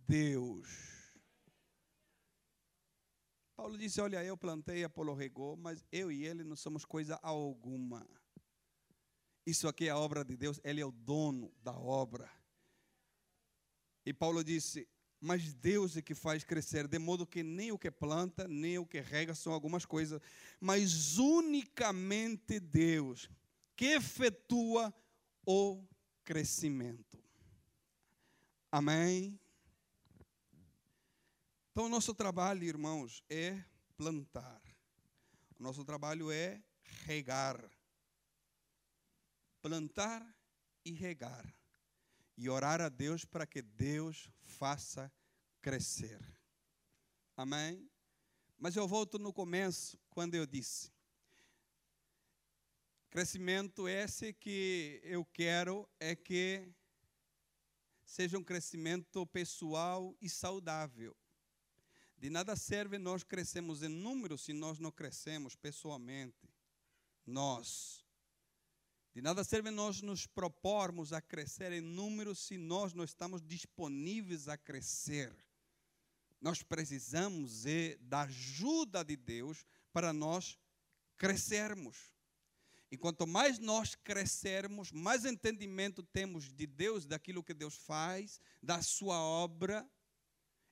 Deus. 0.06 0.68
Paulo 3.56 3.78
disse: 3.78 4.02
Olha, 4.02 4.22
eu 4.22 4.36
plantei, 4.36 4.84
Apolo 4.84 5.14
regou, 5.14 5.56
mas 5.56 5.82
eu 5.90 6.12
e 6.12 6.26
ele 6.26 6.44
não 6.44 6.56
somos 6.56 6.84
coisa 6.84 7.18
alguma. 7.22 8.06
Isso 9.50 9.66
aqui 9.66 9.88
é 9.88 9.90
a 9.90 9.98
obra 9.98 10.24
de 10.24 10.36
Deus, 10.36 10.60
Ele 10.62 10.80
é 10.80 10.86
o 10.86 10.92
dono 10.92 11.52
da 11.60 11.76
obra. 11.76 12.30
E 14.06 14.12
Paulo 14.12 14.44
disse: 14.44 14.88
Mas 15.20 15.52
Deus 15.52 15.96
é 15.96 16.02
que 16.02 16.14
faz 16.14 16.44
crescer, 16.44 16.86
de 16.86 17.00
modo 17.00 17.26
que 17.26 17.42
nem 17.42 17.72
o 17.72 17.78
que 17.78 17.90
planta, 17.90 18.46
nem 18.46 18.78
o 18.78 18.86
que 18.86 19.00
rega 19.00 19.34
são 19.34 19.52
algumas 19.52 19.84
coisas, 19.84 20.20
mas 20.60 21.18
unicamente 21.18 22.60
Deus 22.60 23.28
que 23.74 23.86
efetua 23.86 24.94
o 25.44 25.84
crescimento. 26.22 27.18
Amém? 28.70 29.36
Então, 31.72 31.86
o 31.86 31.88
nosso 31.88 32.14
trabalho, 32.14 32.62
irmãos, 32.62 33.24
é 33.28 33.64
plantar. 33.96 34.62
O 35.58 35.62
nosso 35.62 35.84
trabalho 35.84 36.30
é 36.30 36.62
regar 37.04 37.58
plantar 39.62 40.26
e 40.84 40.92
regar. 40.92 41.46
E 42.36 42.48
orar 42.48 42.80
a 42.80 42.88
Deus 42.88 43.24
para 43.24 43.46
que 43.46 43.60
Deus 43.60 44.30
faça 44.42 45.12
crescer. 45.60 46.20
Amém? 47.36 47.90
Mas 48.58 48.76
eu 48.76 48.86
volto 48.86 49.18
no 49.18 49.32
começo, 49.32 49.98
quando 50.10 50.34
eu 50.34 50.46
disse: 50.46 50.92
crescimento 53.10 53.88
esse 53.88 54.32
que 54.32 55.00
eu 55.02 55.24
quero 55.24 55.88
é 55.98 56.14
que 56.14 56.66
seja 58.04 58.38
um 58.38 58.44
crescimento 58.44 59.26
pessoal 59.26 60.16
e 60.20 60.28
saudável. 60.28 61.16
De 62.16 62.28
nada 62.28 62.54
serve 62.54 62.98
nós 62.98 63.22
crescemos 63.22 63.82
em 63.82 63.88
número 63.88 64.36
se 64.36 64.52
nós 64.52 64.78
não 64.78 64.92
crescemos 64.92 65.56
pessoalmente. 65.56 66.52
Nós. 67.24 68.04
De 69.12 69.20
nada 69.20 69.42
serve 69.42 69.70
nós 69.70 70.00
nos 70.02 70.26
propormos 70.26 71.12
a 71.12 71.20
crescer 71.20 71.72
em 71.72 71.80
número 71.80 72.34
se 72.34 72.56
nós 72.56 72.94
não 72.94 73.02
estamos 73.02 73.42
disponíveis 73.42 74.46
a 74.46 74.56
crescer. 74.56 75.34
Nós 76.40 76.62
precisamos 76.62 77.64
da 78.00 78.22
ajuda 78.22 79.04
de 79.04 79.16
Deus 79.16 79.66
para 79.92 80.12
nós 80.12 80.56
crescermos. 81.18 82.14
E 82.90 82.96
quanto 82.96 83.26
mais 83.26 83.58
nós 83.58 83.94
crescermos, 83.94 84.90
mais 84.90 85.24
entendimento 85.24 86.02
temos 86.02 86.52
de 86.52 86.66
Deus, 86.66 87.04
daquilo 87.04 87.44
que 87.44 87.54
Deus 87.54 87.76
faz, 87.76 88.40
da 88.62 88.80
sua 88.80 89.20
obra. 89.20 89.88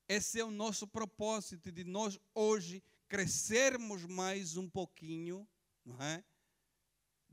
Esse 0.09 0.41
é 0.41 0.45
o 0.45 0.51
nosso 0.51 0.87
propósito 0.87 1.71
de 1.71 1.85
nós 1.85 2.19
hoje 2.35 2.83
crescermos 3.09 4.05
mais 4.05 4.57
um 4.57 4.69
pouquinho, 4.69 5.47
não 5.85 6.01
é? 6.03 6.25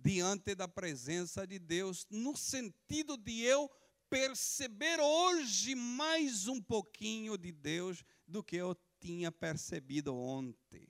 Diante 0.05 0.53
da 0.53 0.67
presença 0.67 1.47
de 1.47 1.57
Deus, 1.57 2.05
no 2.11 2.37
sentido 2.37 3.17
de 3.17 3.41
eu 3.41 3.67
perceber 4.07 4.99
hoje 4.99 5.73
mais 5.73 6.47
um 6.47 6.61
pouquinho 6.61 7.35
de 7.35 7.51
Deus 7.51 8.05
do 8.27 8.43
que 8.43 8.55
eu 8.55 8.77
tinha 8.99 9.31
percebido 9.31 10.15
ontem. 10.15 10.87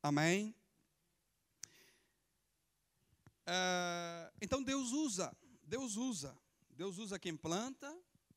Amém? 0.00 0.54
Uh, 3.48 4.30
então 4.40 4.62
Deus 4.62 4.92
usa, 4.92 5.36
Deus 5.64 5.96
usa, 5.96 6.38
Deus 6.70 6.98
usa 6.98 7.18
quem 7.18 7.36
planta, 7.36 7.92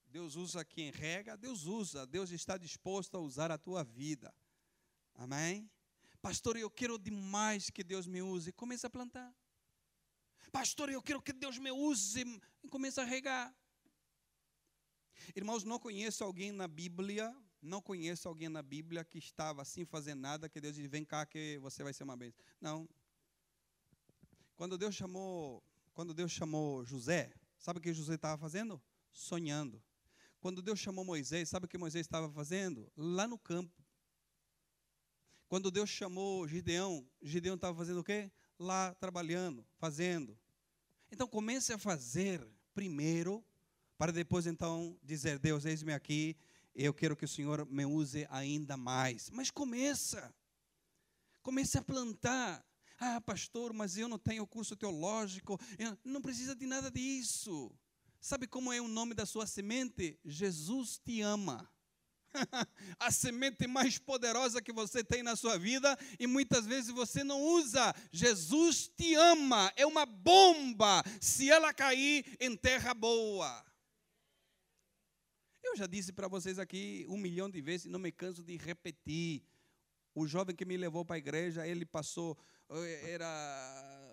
Deus 0.07 0.35
usa 0.35 0.65
quem 0.65 0.89
rega, 0.89 1.37
Deus 1.37 1.65
usa, 1.65 2.07
Deus 2.07 2.31
está 2.31 2.57
disposto 2.57 3.15
a 3.15 3.19
usar 3.19 3.51
a 3.51 3.59
tua 3.59 3.83
vida. 3.83 4.33
Amém? 5.13 5.69
Pastor, 6.19 6.57
eu 6.57 6.71
quero 6.71 6.97
demais 6.97 7.69
que 7.69 7.83
Deus 7.83 8.07
me 8.07 8.23
use. 8.23 8.51
Comece 8.53 8.87
a 8.87 8.89
plantar. 8.89 9.31
Pastor, 10.51 10.89
eu 10.89 11.01
quero 11.01 11.21
que 11.21 11.33
Deus 11.33 11.57
me 11.57 11.71
use. 11.71 12.23
E 12.63 12.67
começa 12.67 13.01
a 13.01 13.05
regar. 13.05 13.53
Irmãos, 15.35 15.63
não 15.63 15.79
conheço 15.79 16.23
alguém 16.23 16.51
na 16.51 16.67
Bíblia, 16.67 17.35
não 17.61 17.81
conheço 17.81 18.27
alguém 18.27 18.49
na 18.49 18.61
Bíblia 18.61 19.03
que 19.05 19.17
estava 19.17 19.61
assim 19.61 19.85
fazendo 19.85 20.19
nada, 20.19 20.49
que 20.49 20.59
Deus 20.59 20.75
disse, 20.75 20.87
vem 20.87 21.05
cá 21.05 21.25
que 21.25 21.57
você 21.59 21.83
vai 21.83 21.93
ser 21.93 22.03
uma 22.03 22.17
bênção. 22.17 22.43
Não. 22.59 22.89
Quando 24.55 24.77
Deus 24.77 24.95
chamou, 24.95 25.63
quando 25.93 26.13
Deus 26.13 26.31
chamou 26.31 26.83
José, 26.85 27.33
sabe 27.57 27.79
o 27.79 27.81
que 27.81 27.93
José 27.93 28.15
estava 28.15 28.37
fazendo? 28.37 28.81
Sonhando. 29.11 29.81
Quando 30.39 30.61
Deus 30.61 30.79
chamou 30.79 31.05
Moisés, 31.05 31.49
sabe 31.49 31.65
o 31.65 31.69
que 31.69 31.77
Moisés 31.77 32.05
estava 32.05 32.31
fazendo? 32.31 32.91
Lá 32.97 33.27
no 33.27 33.37
campo. 33.37 33.81
Quando 35.47 35.69
Deus 35.69 35.89
chamou 35.89 36.47
Gideão, 36.47 37.07
Gideão 37.21 37.55
estava 37.55 37.77
fazendo 37.77 37.99
o 37.99 38.03
quê? 38.03 38.31
Lá 38.57 38.95
trabalhando, 38.95 39.67
fazendo. 39.77 40.39
Então 41.11 41.27
comece 41.27 41.73
a 41.73 41.77
fazer 41.77 42.47
primeiro, 42.73 43.43
para 43.97 44.11
depois 44.11 44.47
então 44.47 44.97
dizer, 45.03 45.37
Deus, 45.37 45.65
eis-me 45.65 45.93
aqui, 45.93 46.35
eu 46.73 46.93
quero 46.93 47.15
que 47.15 47.25
o 47.25 47.27
Senhor 47.27 47.65
me 47.65 47.85
use 47.85 48.25
ainda 48.29 48.77
mais. 48.77 49.29
Mas 49.29 49.51
começa. 49.51 50.33
Comece 51.43 51.77
a 51.77 51.81
plantar. 51.81 52.65
Ah, 52.99 53.19
pastor, 53.19 53.73
mas 53.73 53.97
eu 53.97 54.07
não 54.07 54.17
tenho 54.17 54.47
curso 54.47 54.75
teológico. 54.75 55.59
Não 56.03 56.21
precisa 56.21 56.55
de 56.55 56.65
nada 56.65 56.89
disso. 56.89 57.71
Sabe 58.19 58.47
como 58.47 58.71
é 58.71 58.79
o 58.79 58.87
nome 58.87 59.13
da 59.13 59.25
sua 59.25 59.47
semente? 59.47 60.19
Jesus 60.23 60.99
te 61.03 61.21
ama. 61.21 61.69
a 62.99 63.11
semente 63.11 63.67
mais 63.67 63.97
poderosa 63.97 64.61
que 64.61 64.71
você 64.71 65.03
tem 65.03 65.23
na 65.23 65.35
sua 65.35 65.57
vida 65.57 65.97
e 66.19 66.27
muitas 66.27 66.65
vezes 66.65 66.89
você 66.89 67.23
não 67.23 67.41
usa. 67.41 67.93
Jesus 68.11 68.87
te 68.87 69.15
ama, 69.15 69.71
é 69.75 69.85
uma 69.85 70.05
bomba 70.05 71.03
se 71.19 71.49
ela 71.49 71.73
cair 71.73 72.25
em 72.39 72.55
terra 72.55 72.93
boa. 72.93 73.65
Eu 75.63 75.75
já 75.77 75.87
disse 75.87 76.11
para 76.11 76.27
vocês 76.27 76.57
aqui 76.57 77.05
um 77.07 77.17
milhão 77.17 77.49
de 77.49 77.61
vezes, 77.61 77.85
e 77.85 77.89
não 77.89 77.99
me 77.99 78.11
canso 78.11 78.43
de 78.43 78.57
repetir. 78.57 79.43
O 80.13 80.27
jovem 80.27 80.55
que 80.55 80.65
me 80.65 80.75
levou 80.75 81.05
para 81.05 81.15
a 81.15 81.19
igreja, 81.19 81.65
ele 81.65 81.85
passou, 81.85 82.37
eh, 82.69 83.11
era 83.11 84.10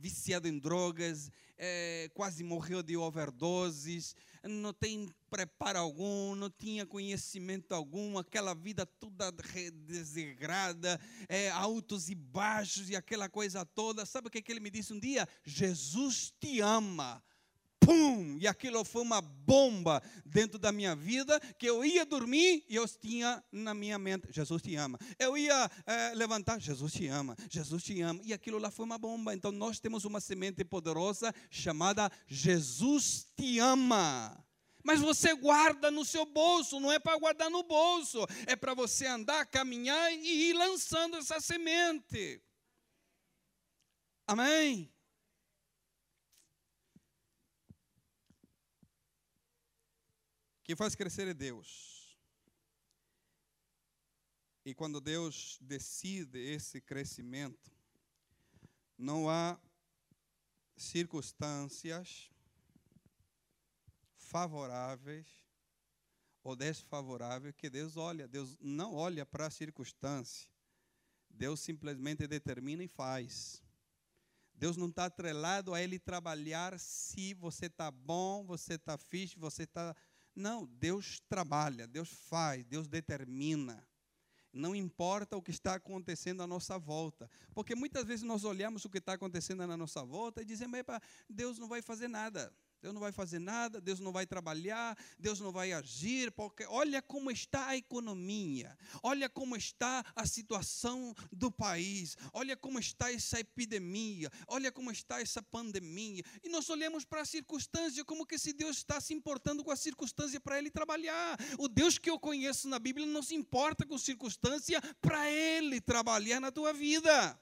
viciado 0.00 0.48
em 0.48 0.58
drogas, 0.58 1.30
é, 1.58 2.10
quase 2.14 2.42
morreu 2.42 2.82
de 2.82 2.96
overdoses, 2.96 4.16
não 4.42 4.72
tem 4.72 5.08
preparo 5.28 5.78
algum, 5.78 6.34
não 6.34 6.48
tinha 6.48 6.86
conhecimento 6.86 7.72
algum, 7.72 8.18
aquela 8.18 8.54
vida 8.54 8.86
toda 8.86 9.30
desregrada, 9.86 10.98
é, 11.28 11.50
altos 11.50 12.08
e 12.08 12.14
baixos 12.14 12.88
e 12.88 12.96
aquela 12.96 13.28
coisa 13.28 13.64
toda. 13.64 14.06
Sabe 14.06 14.28
o 14.28 14.30
que, 14.30 14.40
que 14.40 14.50
ele 14.50 14.60
me 14.60 14.70
disse 14.70 14.92
um 14.92 14.98
dia? 14.98 15.28
Jesus 15.44 16.32
te 16.40 16.60
ama 16.60 17.22
pum! 17.80 18.36
E 18.38 18.46
aquilo 18.46 18.84
foi 18.84 19.02
uma 19.02 19.20
bomba 19.20 20.02
dentro 20.24 20.58
da 20.58 20.70
minha 20.70 20.94
vida, 20.94 21.40
que 21.58 21.66
eu 21.66 21.84
ia 21.84 22.04
dormir 22.04 22.64
e 22.68 22.76
eu 22.76 22.86
tinha 22.86 23.42
na 23.50 23.74
minha 23.74 23.98
mente, 23.98 24.28
Jesus 24.30 24.62
te 24.62 24.76
ama. 24.76 24.98
Eu 25.18 25.36
ia 25.36 25.70
é, 25.86 26.14
levantar, 26.14 26.60
Jesus 26.60 26.92
te 26.92 27.06
ama, 27.08 27.34
Jesus 27.50 27.82
te 27.82 28.00
ama. 28.02 28.20
E 28.22 28.32
aquilo 28.32 28.58
lá 28.58 28.70
foi 28.70 28.84
uma 28.84 28.98
bomba. 28.98 29.34
Então 29.34 29.50
nós 29.50 29.80
temos 29.80 30.04
uma 30.04 30.20
semente 30.20 30.64
poderosa 30.64 31.34
chamada 31.50 32.10
Jesus 32.28 33.26
te 33.36 33.58
ama. 33.58 34.44
Mas 34.82 35.00
você 35.00 35.34
guarda 35.34 35.90
no 35.90 36.04
seu 36.04 36.24
bolso, 36.24 36.80
não 36.80 36.90
é 36.90 36.98
para 36.98 37.18
guardar 37.18 37.50
no 37.50 37.62
bolso, 37.62 38.26
é 38.46 38.56
para 38.56 38.74
você 38.74 39.06
andar, 39.06 39.44
caminhar 39.46 40.12
e 40.12 40.50
ir 40.50 40.52
lançando 40.54 41.16
essa 41.16 41.40
semente. 41.40 42.40
Amém? 44.26 44.90
Quem 50.70 50.76
faz 50.76 50.94
crescer 50.94 51.26
é 51.26 51.34
Deus. 51.34 52.16
E 54.64 54.72
quando 54.72 55.00
Deus 55.00 55.58
decide 55.60 56.38
esse 56.38 56.80
crescimento, 56.80 57.72
não 58.96 59.28
há 59.28 59.58
circunstâncias 60.76 62.30
favoráveis 64.14 65.26
ou 66.40 66.54
desfavoráveis 66.54 67.56
que 67.56 67.68
Deus 67.68 67.96
olha. 67.96 68.28
Deus 68.28 68.56
não 68.60 68.94
olha 68.94 69.26
para 69.26 69.46
a 69.46 69.50
circunstância. 69.50 70.48
Deus 71.28 71.58
simplesmente 71.58 72.28
determina 72.28 72.84
e 72.84 72.88
faz. 72.88 73.60
Deus 74.54 74.76
não 74.76 74.88
está 74.88 75.06
atrelado 75.06 75.74
a 75.74 75.82
Ele 75.82 75.98
trabalhar 75.98 76.78
se 76.78 77.34
você 77.34 77.66
está 77.66 77.90
bom, 77.90 78.44
você 78.44 78.74
está 78.74 78.96
fixe, 78.96 79.36
você 79.36 79.64
está. 79.64 79.96
Não, 80.34 80.66
Deus 80.66 81.20
trabalha, 81.28 81.86
Deus 81.86 82.10
faz, 82.28 82.64
Deus 82.64 82.88
determina. 82.88 83.86
Não 84.52 84.74
importa 84.74 85.36
o 85.36 85.42
que 85.42 85.50
está 85.50 85.74
acontecendo 85.74 86.42
à 86.42 86.46
nossa 86.46 86.78
volta. 86.78 87.30
Porque 87.54 87.74
muitas 87.74 88.04
vezes 88.04 88.24
nós 88.24 88.44
olhamos 88.44 88.84
o 88.84 88.90
que 88.90 88.98
está 88.98 89.12
acontecendo 89.12 89.66
na 89.66 89.76
nossa 89.76 90.04
volta 90.04 90.42
e 90.42 90.44
dizemos, 90.44 90.80
Deus 91.28 91.58
não 91.58 91.68
vai 91.68 91.82
fazer 91.82 92.08
nada. 92.08 92.52
Deus 92.80 92.94
não 92.94 93.00
vai 93.00 93.12
fazer 93.12 93.38
nada, 93.38 93.80
Deus 93.80 94.00
não 94.00 94.10
vai 94.10 94.26
trabalhar, 94.26 94.96
Deus 95.18 95.38
não 95.38 95.52
vai 95.52 95.72
agir, 95.72 96.32
porque 96.32 96.64
olha 96.66 97.02
como 97.02 97.30
está 97.30 97.68
a 97.68 97.76
economia, 97.76 98.76
olha 99.02 99.28
como 99.28 99.54
está 99.54 100.02
a 100.16 100.26
situação 100.26 101.14
do 101.30 101.50
país, 101.50 102.16
olha 102.32 102.56
como 102.56 102.78
está 102.78 103.12
essa 103.12 103.38
epidemia, 103.38 104.30
olha 104.46 104.72
como 104.72 104.90
está 104.90 105.20
essa 105.20 105.42
pandemia. 105.42 106.24
E 106.42 106.48
nós 106.48 106.70
olhamos 106.70 107.04
para 107.04 107.20
a 107.20 107.26
circunstância 107.26 108.04
como 108.04 108.26
que 108.26 108.38
se 108.38 108.52
Deus 108.52 108.78
está 108.78 108.98
se 109.00 109.12
importando 109.12 109.62
com 109.62 109.70
a 109.70 109.76
circunstância 109.76 110.40
para 110.40 110.58
ele 110.58 110.70
trabalhar. 110.70 111.38
O 111.58 111.68
Deus 111.68 111.98
que 111.98 112.08
eu 112.08 112.18
conheço 112.18 112.66
na 112.66 112.78
Bíblia 112.78 113.06
não 113.06 113.22
se 113.22 113.34
importa 113.34 113.84
com 113.84 113.98
circunstância 113.98 114.80
para 115.02 115.30
ele 115.30 115.80
trabalhar 115.80 116.40
na 116.40 116.50
tua 116.50 116.72
vida. 116.72 117.38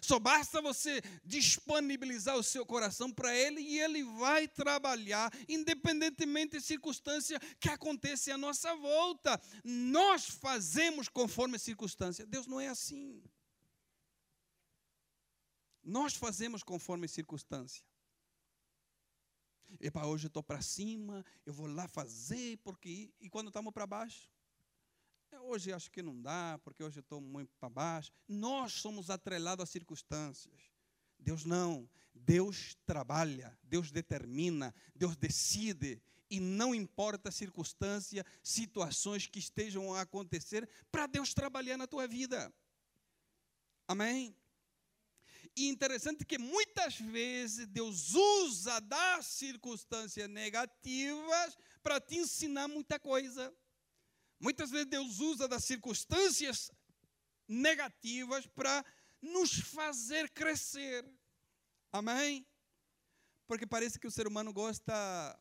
Só 0.00 0.18
basta 0.18 0.60
você 0.60 1.00
disponibilizar 1.24 2.36
o 2.36 2.42
seu 2.42 2.66
coração 2.66 3.10
para 3.10 3.34
Ele 3.34 3.60
e 3.60 3.80
Ele 3.80 4.02
vai 4.02 4.46
trabalhar, 4.46 5.32
independentemente 5.48 6.56
da 6.56 6.60
circunstância 6.60 7.38
que 7.58 7.68
aconteça 7.68 8.34
à 8.34 8.38
nossa 8.38 8.74
volta. 8.76 9.40
Nós 9.64 10.26
fazemos 10.28 11.08
conforme 11.08 11.56
a 11.56 11.58
circunstância. 11.58 12.26
Deus 12.26 12.46
não 12.46 12.60
é 12.60 12.68
assim. 12.68 13.22
Nós 15.82 16.14
fazemos 16.14 16.62
conforme 16.62 17.04
a 17.04 17.08
circunstância. 17.08 17.84
Epa, 19.80 20.06
hoje 20.06 20.26
eu 20.26 20.28
estou 20.28 20.42
para 20.42 20.62
cima, 20.62 21.24
eu 21.44 21.52
vou 21.52 21.66
lá 21.66 21.88
fazer, 21.88 22.58
porque. 22.58 23.12
E 23.20 23.28
quando 23.28 23.48
estamos 23.48 23.72
para 23.72 23.86
baixo? 23.86 24.33
Hoje 25.46 25.72
acho 25.72 25.90
que 25.90 26.02
não 26.02 26.20
dá, 26.22 26.58
porque 26.64 26.82
hoje 26.82 27.00
estou 27.00 27.20
muito 27.20 27.54
para 27.60 27.68
baixo. 27.68 28.10
Nós 28.26 28.72
somos 28.72 29.10
atrelados 29.10 29.62
às 29.62 29.70
circunstâncias. 29.70 30.72
Deus 31.18 31.44
não. 31.44 31.88
Deus 32.14 32.76
trabalha, 32.86 33.56
Deus 33.62 33.90
determina, 33.90 34.74
Deus 34.94 35.16
decide. 35.16 36.00
E 36.30 36.40
não 36.40 36.74
importa 36.74 37.28
a 37.28 37.32
circunstância, 37.32 38.24
situações 38.42 39.26
que 39.26 39.38
estejam 39.38 39.92
a 39.92 40.00
acontecer, 40.00 40.68
para 40.90 41.06
Deus 41.06 41.34
trabalhar 41.34 41.76
na 41.76 41.86
tua 41.86 42.08
vida. 42.08 42.52
Amém? 43.86 44.34
E 45.54 45.68
interessante 45.68 46.24
que 46.24 46.38
muitas 46.38 46.98
vezes 46.98 47.66
Deus 47.68 48.14
usa 48.14 48.80
das 48.80 49.26
circunstâncias 49.26 50.28
negativas 50.28 51.56
para 51.82 52.00
te 52.00 52.16
ensinar 52.16 52.66
muita 52.66 52.98
coisa. 52.98 53.54
Muitas 54.38 54.70
vezes 54.70 54.86
Deus 54.86 55.20
usa 55.20 55.48
das 55.48 55.64
circunstâncias 55.64 56.70
negativas 57.48 58.46
para 58.46 58.84
nos 59.20 59.54
fazer 59.54 60.30
crescer. 60.30 61.04
Amém? 61.92 62.46
Porque 63.46 63.66
parece 63.66 63.98
que 63.98 64.06
o 64.06 64.10
ser 64.10 64.26
humano 64.26 64.52
gosta 64.52 64.92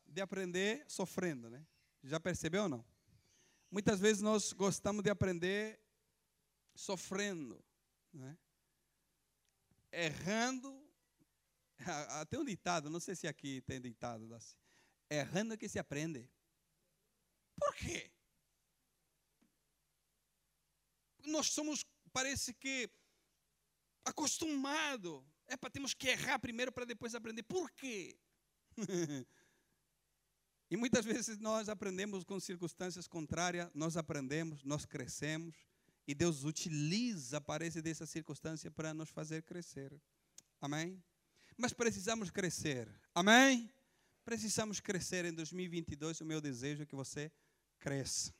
de 0.05 0.21
aprender 0.21 0.85
sofrendo, 0.87 1.49
né? 1.49 1.65
Já 2.03 2.19
percebeu 2.19 2.63
ou 2.63 2.69
não? 2.69 2.85
Muitas 3.71 3.99
vezes 3.99 4.21
nós 4.21 4.53
gostamos 4.53 5.03
de 5.03 5.09
aprender 5.09 5.81
sofrendo, 6.75 7.63
né? 8.13 8.37
Errando. 9.91 10.81
Até 12.21 12.37
um 12.37 12.45
ditado, 12.45 12.89
não 12.89 12.99
sei 12.99 13.15
se 13.15 13.27
aqui 13.27 13.61
tem 13.61 13.81
ditado 13.81 14.33
assim. 14.35 14.55
Errando 15.09 15.57
que 15.57 15.67
se 15.67 15.79
aprende. 15.79 16.29
Por 17.57 17.73
quê? 17.75 18.12
Nós 21.25 21.47
somos, 21.51 21.85
parece 22.11 22.53
que, 22.53 22.89
acostumado. 24.05 25.25
É 25.47 25.57
para 25.57 25.69
temos 25.69 25.93
que 25.93 26.07
errar 26.07 26.39
primeiro 26.39 26.71
para 26.71 26.85
depois 26.85 27.15
aprender. 27.15 27.43
Por 27.43 27.69
quê? 27.71 28.17
e 30.69 30.77
muitas 30.77 31.05
vezes 31.05 31.37
nós 31.37 31.69
aprendemos 31.69 32.23
com 32.23 32.39
circunstâncias 32.39 33.07
contrárias, 33.07 33.69
nós 33.73 33.97
aprendemos, 33.97 34.63
nós 34.63 34.85
crescemos, 34.85 35.55
e 36.07 36.13
Deus 36.13 36.43
utiliza, 36.43 37.39
parece, 37.39 37.81
dessa 37.81 38.05
circunstância 38.05 38.71
para 38.71 38.93
nos 38.93 39.09
fazer 39.09 39.43
crescer. 39.43 40.01
Amém? 40.59 41.01
Mas 41.57 41.73
precisamos 41.73 42.29
crescer. 42.29 42.89
Amém? 43.13 43.71
Precisamos 44.25 44.79
crescer 44.79 45.25
em 45.25 45.33
2022. 45.33 46.21
O 46.21 46.25
meu 46.25 46.41
desejo 46.41 46.83
é 46.83 46.85
que 46.85 46.95
você 46.95 47.31
cresça. 47.79 48.33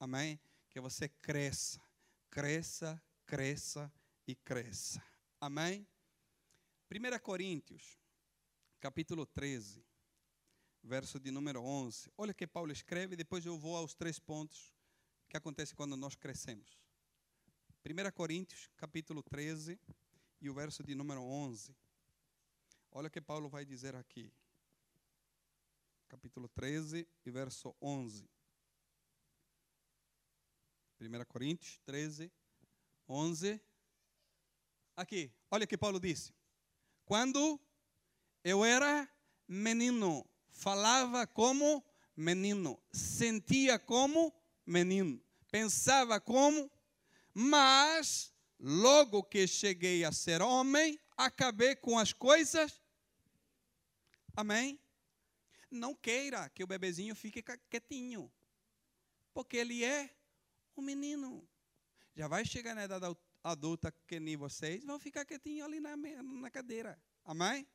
Amém? 0.00 0.40
Que 0.70 0.80
você 0.80 1.08
cresça 1.08 1.85
cresça, 2.30 3.02
cresça 3.24 3.92
e 4.26 4.34
cresça. 4.34 5.02
Amém? 5.40 5.86
1 6.90 7.18
Coríntios, 7.20 7.98
capítulo 8.80 9.26
13, 9.26 9.84
verso 10.82 11.18
de 11.18 11.30
número 11.30 11.62
11. 11.62 12.10
Olha 12.16 12.34
que 12.34 12.46
Paulo 12.46 12.72
escreve, 12.72 13.16
depois 13.16 13.44
eu 13.44 13.58
vou 13.58 13.76
aos 13.76 13.94
três 13.94 14.18
pontos 14.18 14.74
que 15.28 15.36
acontece 15.36 15.74
quando 15.74 15.96
nós 15.96 16.14
crescemos. 16.14 16.78
1 17.84 18.10
Coríntios, 18.12 18.68
capítulo 18.76 19.22
13, 19.22 19.78
e 20.40 20.50
o 20.50 20.54
verso 20.54 20.82
de 20.82 20.94
número 20.94 21.22
11. 21.22 21.74
Olha 22.92 23.08
o 23.08 23.10
que 23.10 23.20
Paulo 23.20 23.48
vai 23.48 23.64
dizer 23.64 23.94
aqui. 23.94 24.32
Capítulo 26.08 26.48
13 26.48 27.06
e 27.24 27.30
verso 27.30 27.74
11. 27.80 28.28
1 31.00 31.24
Coríntios 31.26 31.78
13, 31.84 32.32
11. 33.08 33.60
Aqui, 34.96 35.30
olha 35.50 35.64
o 35.64 35.68
que 35.68 35.76
Paulo 35.76 36.00
disse. 36.00 36.32
Quando 37.04 37.60
eu 38.42 38.64
era 38.64 39.08
menino, 39.46 40.28
falava 40.48 41.26
como 41.26 41.84
menino, 42.16 42.82
sentia 42.90 43.78
como 43.78 44.34
menino, 44.64 45.22
pensava 45.50 46.18
como, 46.18 46.70
mas 47.34 48.32
logo 48.58 49.22
que 49.22 49.46
cheguei 49.46 50.02
a 50.02 50.10
ser 50.10 50.40
homem, 50.40 50.98
acabei 51.14 51.76
com 51.76 51.98
as 51.98 52.12
coisas. 52.12 52.80
Amém? 54.34 54.80
Não 55.70 55.94
queira 55.94 56.48
que 56.48 56.64
o 56.64 56.66
bebezinho 56.66 57.14
fique 57.14 57.42
quietinho, 57.68 58.32
porque 59.34 59.58
ele 59.58 59.84
é 59.84 60.15
o 60.80 60.82
menino 60.82 61.48
já 62.14 62.28
vai 62.28 62.44
chegar 62.44 62.74
na 62.74 62.84
idade 62.84 63.04
adulta 63.42 63.92
que 64.06 64.18
nem 64.18 64.36
vocês, 64.36 64.84
vão 64.84 64.98
ficar 64.98 65.24
quietinhos 65.24 65.66
ali 65.66 65.80
na, 65.80 65.96
na 65.96 66.50
cadeira. 66.50 66.98
Amém? 67.24 67.66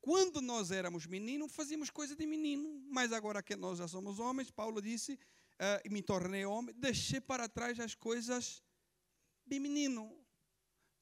Quando 0.00 0.40
nós 0.40 0.70
éramos 0.70 1.06
meninos, 1.06 1.52
fazíamos 1.52 1.90
coisa 1.90 2.16
de 2.16 2.26
menino, 2.26 2.82
mas 2.90 3.12
agora 3.12 3.42
que 3.42 3.54
nós 3.56 3.78
já 3.78 3.86
somos 3.86 4.18
homens, 4.18 4.50
Paulo 4.50 4.80
disse, 4.80 5.14
uh, 5.14 5.92
me 5.92 6.02
tornei 6.02 6.44
homem, 6.44 6.74
deixei 6.78 7.20
para 7.20 7.48
trás 7.48 7.78
as 7.78 7.94
coisas 7.94 8.62
de 9.44 9.58
menino. 9.58 10.16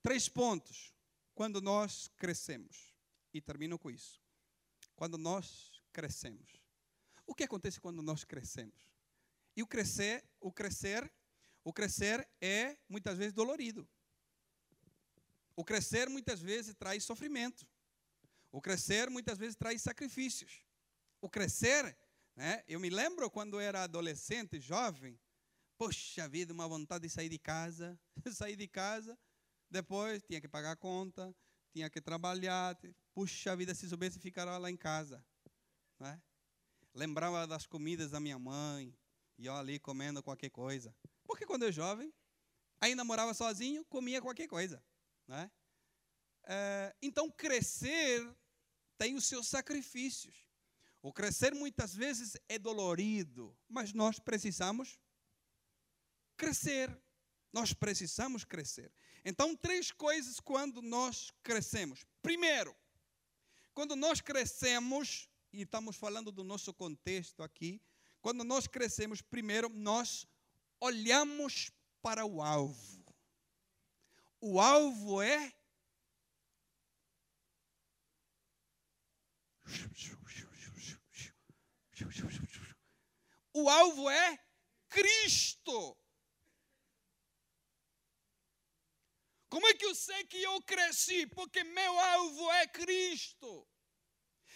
Três 0.02 0.28
pontos. 0.28 0.94
Quando 1.34 1.60
nós 1.60 2.08
crescemos. 2.16 2.94
E 3.32 3.40
termino 3.40 3.78
com 3.78 3.90
isso. 3.90 4.20
Quando 4.94 5.18
nós 5.18 5.70
crescemos. 5.92 6.50
O 7.26 7.34
que 7.34 7.44
acontece 7.44 7.80
quando 7.80 8.02
nós 8.02 8.24
crescemos? 8.24 8.95
E 9.56 9.62
o 9.62 9.66
crescer, 9.66 10.22
o 10.38 10.52
crescer, 10.52 11.10
o 11.64 11.72
crescer 11.72 12.28
é 12.40 12.76
muitas 12.88 13.16
vezes 13.16 13.32
dolorido. 13.32 13.88
O 15.56 15.64
crescer 15.64 16.08
muitas 16.10 16.40
vezes 16.40 16.74
traz 16.74 17.02
sofrimento. 17.02 17.66
O 18.52 18.60
crescer 18.60 19.08
muitas 19.08 19.38
vezes 19.38 19.56
traz 19.56 19.80
sacrifícios. 19.80 20.62
O 21.20 21.30
crescer, 21.30 21.96
né? 22.36 22.62
Eu 22.68 22.78
me 22.78 22.90
lembro 22.90 23.30
quando 23.30 23.58
era 23.58 23.82
adolescente, 23.82 24.60
jovem, 24.60 25.18
poxa 25.78 26.28
vida, 26.28 26.52
uma 26.52 26.68
vontade 26.68 27.08
de 27.08 27.12
sair 27.12 27.30
de 27.30 27.38
casa, 27.38 27.98
sair 28.32 28.56
de 28.56 28.68
casa, 28.68 29.18
depois 29.70 30.22
tinha 30.22 30.40
que 30.40 30.48
pagar 30.48 30.72
a 30.72 30.76
conta, 30.76 31.34
tinha 31.72 31.88
que 31.88 32.00
trabalhar, 32.00 32.78
puxa 33.14 33.56
vida, 33.56 33.74
se 33.74 33.88
soubesse 33.88 34.18
ficar 34.18 34.44
lá 34.58 34.70
em 34.70 34.76
casa, 34.76 35.24
né? 35.98 36.20
Lembrava 36.94 37.46
das 37.46 37.66
comidas 37.66 38.10
da 38.10 38.20
minha 38.20 38.38
mãe, 38.38 38.94
e 39.38 39.46
eu 39.46 39.54
ali 39.54 39.78
comendo 39.78 40.22
qualquer 40.22 40.50
coisa. 40.50 40.94
Porque 41.24 41.46
quando 41.46 41.64
eu 41.64 41.72
jovem, 41.72 42.12
ainda 42.80 43.04
morava 43.04 43.34
sozinho, 43.34 43.84
comia 43.84 44.20
qualquer 44.22 44.46
coisa. 44.46 44.82
Né? 45.26 45.50
É, 46.44 46.94
então, 47.02 47.30
crescer 47.30 48.26
tem 48.96 49.14
os 49.14 49.26
seus 49.26 49.48
sacrifícios. 49.48 50.46
O 51.02 51.12
crescer 51.12 51.54
muitas 51.54 51.94
vezes 51.94 52.36
é 52.48 52.58
dolorido, 52.58 53.56
mas 53.68 53.92
nós 53.92 54.18
precisamos 54.18 54.98
crescer. 56.36 56.96
Nós 57.52 57.72
precisamos 57.72 58.44
crescer. 58.44 58.92
Então, 59.24 59.56
três 59.56 59.90
coisas 59.90 60.40
quando 60.40 60.82
nós 60.82 61.32
crescemos. 61.42 62.04
Primeiro, 62.22 62.76
quando 63.74 63.96
nós 63.96 64.20
crescemos, 64.20 65.28
e 65.52 65.62
estamos 65.62 65.96
falando 65.96 66.30
do 66.30 66.44
nosso 66.44 66.72
contexto 66.72 67.42
aqui, 67.42 67.80
quando 68.26 68.42
nós 68.42 68.66
crescemos, 68.66 69.22
primeiro 69.22 69.68
nós 69.68 70.26
olhamos 70.80 71.70
para 72.02 72.26
o 72.26 72.42
alvo. 72.42 73.06
O 74.40 74.60
alvo 74.60 75.22
é 75.22 75.54
O 83.52 83.70
alvo 83.70 84.10
é 84.10 84.44
Cristo. 84.88 85.96
Como 89.48 89.68
é 89.68 89.74
que 89.74 89.86
eu 89.86 89.94
sei 89.94 90.24
que 90.24 90.42
eu 90.42 90.60
cresci? 90.62 91.28
Porque 91.28 91.62
meu 91.62 91.96
alvo 91.96 92.50
é 92.54 92.66
Cristo. 92.66 93.68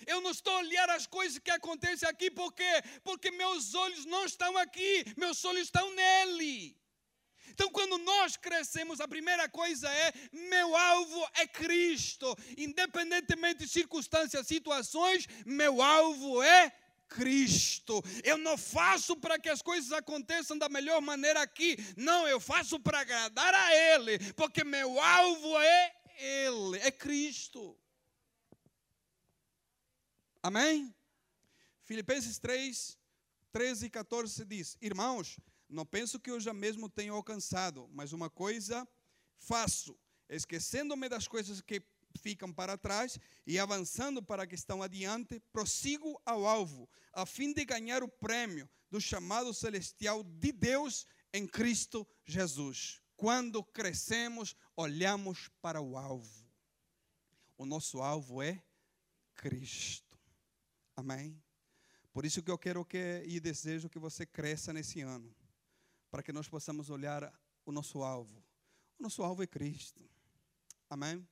Eu 0.06 0.20
não 0.20 0.30
estou 0.30 0.54
a 0.54 0.58
olhar 0.58 0.88
as 0.90 1.06
coisas 1.06 1.38
que 1.38 1.50
acontecem 1.50 2.08
aqui, 2.08 2.30
por 2.30 2.52
quê? 2.52 2.82
Porque 3.02 3.30
meus 3.30 3.74
olhos 3.74 4.04
não 4.04 4.24
estão 4.24 4.56
aqui, 4.56 5.04
meus 5.16 5.44
olhos 5.44 5.62
estão 5.62 5.94
nele. 5.94 6.80
Então, 7.48 7.68
quando 7.70 7.98
nós 7.98 8.36
crescemos, 8.36 9.00
a 9.00 9.08
primeira 9.08 9.48
coisa 9.48 9.88
é: 9.88 10.12
meu 10.32 10.76
alvo 10.76 11.28
é 11.34 11.46
Cristo. 11.46 12.36
Independentemente 12.56 13.64
de 13.64 13.68
circunstâncias, 13.68 14.46
situações, 14.46 15.26
meu 15.44 15.82
alvo 15.82 16.42
é 16.42 16.72
Cristo. 17.08 18.02
Eu 18.22 18.38
não 18.38 18.56
faço 18.56 19.16
para 19.16 19.38
que 19.38 19.48
as 19.48 19.60
coisas 19.60 19.92
aconteçam 19.92 20.56
da 20.56 20.68
melhor 20.68 21.00
maneira 21.02 21.42
aqui. 21.42 21.76
Não, 21.96 22.26
eu 22.26 22.40
faço 22.40 22.78
para 22.78 23.00
agradar 23.00 23.52
a 23.52 23.74
Ele, 23.74 24.18
porque 24.34 24.64
meu 24.64 25.00
alvo 25.00 25.60
é 25.60 25.92
Ele, 26.18 26.78
é 26.78 26.90
Cristo. 26.90 27.76
Amém? 30.42 30.94
Filipenses 31.84 32.38
3, 32.38 32.98
13 33.52 33.86
e 33.86 33.90
14 33.90 34.44
diz: 34.44 34.76
Irmãos, 34.80 35.38
não 35.68 35.84
penso 35.84 36.18
que 36.18 36.30
eu 36.30 36.40
já 36.40 36.54
mesmo 36.54 36.88
tenho 36.88 37.14
alcançado, 37.14 37.88
mas 37.92 38.12
uma 38.12 38.30
coisa 38.30 38.88
faço, 39.38 39.98
esquecendo-me 40.28 41.08
das 41.08 41.28
coisas 41.28 41.60
que 41.60 41.82
ficam 42.18 42.52
para 42.52 42.78
trás 42.78 43.18
e 43.46 43.58
avançando 43.58 44.22
para 44.22 44.46
que 44.46 44.54
estão 44.54 44.82
adiante, 44.82 45.40
prossigo 45.52 46.20
ao 46.24 46.46
alvo, 46.46 46.88
a 47.12 47.24
fim 47.26 47.52
de 47.52 47.64
ganhar 47.64 48.02
o 48.02 48.08
prêmio 48.08 48.68
do 48.90 49.00
chamado 49.00 49.52
celestial 49.54 50.22
de 50.22 50.52
Deus 50.52 51.06
em 51.32 51.46
Cristo 51.46 52.06
Jesus. 52.24 53.00
Quando 53.16 53.62
crescemos, 53.62 54.56
olhamos 54.74 55.48
para 55.60 55.80
o 55.80 55.96
alvo. 55.96 56.48
O 57.56 57.66
nosso 57.66 58.00
alvo 58.00 58.42
é 58.42 58.62
Cristo. 59.34 60.09
Amém? 60.96 61.40
Por 62.12 62.24
isso 62.24 62.42
que 62.42 62.50
eu 62.50 62.58
quero 62.58 62.84
que 62.84 63.22
e 63.26 63.38
desejo 63.38 63.88
que 63.88 63.98
você 63.98 64.26
cresça 64.26 64.72
nesse 64.72 65.00
ano, 65.00 65.34
para 66.10 66.22
que 66.22 66.32
nós 66.32 66.48
possamos 66.48 66.90
olhar 66.90 67.32
o 67.64 67.72
nosso 67.72 68.02
alvo. 68.02 68.44
O 68.98 69.02
nosso 69.02 69.22
alvo 69.22 69.42
é 69.42 69.46
Cristo. 69.46 70.08
Amém? 70.88 71.26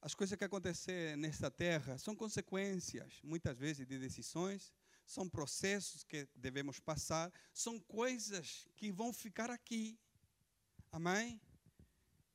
As 0.00 0.14
coisas 0.14 0.36
que 0.36 0.44
acontecer 0.44 1.16
nesta 1.16 1.50
terra 1.50 1.98
são 1.98 2.14
consequências, 2.14 3.20
muitas 3.22 3.58
vezes, 3.58 3.86
de 3.86 3.98
decisões, 3.98 4.72
são 5.06 5.28
processos 5.28 6.04
que 6.04 6.28
devemos 6.34 6.78
passar, 6.78 7.32
são 7.52 7.80
coisas 7.80 8.68
que 8.76 8.92
vão 8.92 9.12
ficar 9.12 9.50
aqui. 9.50 9.98
Amém? 10.92 11.40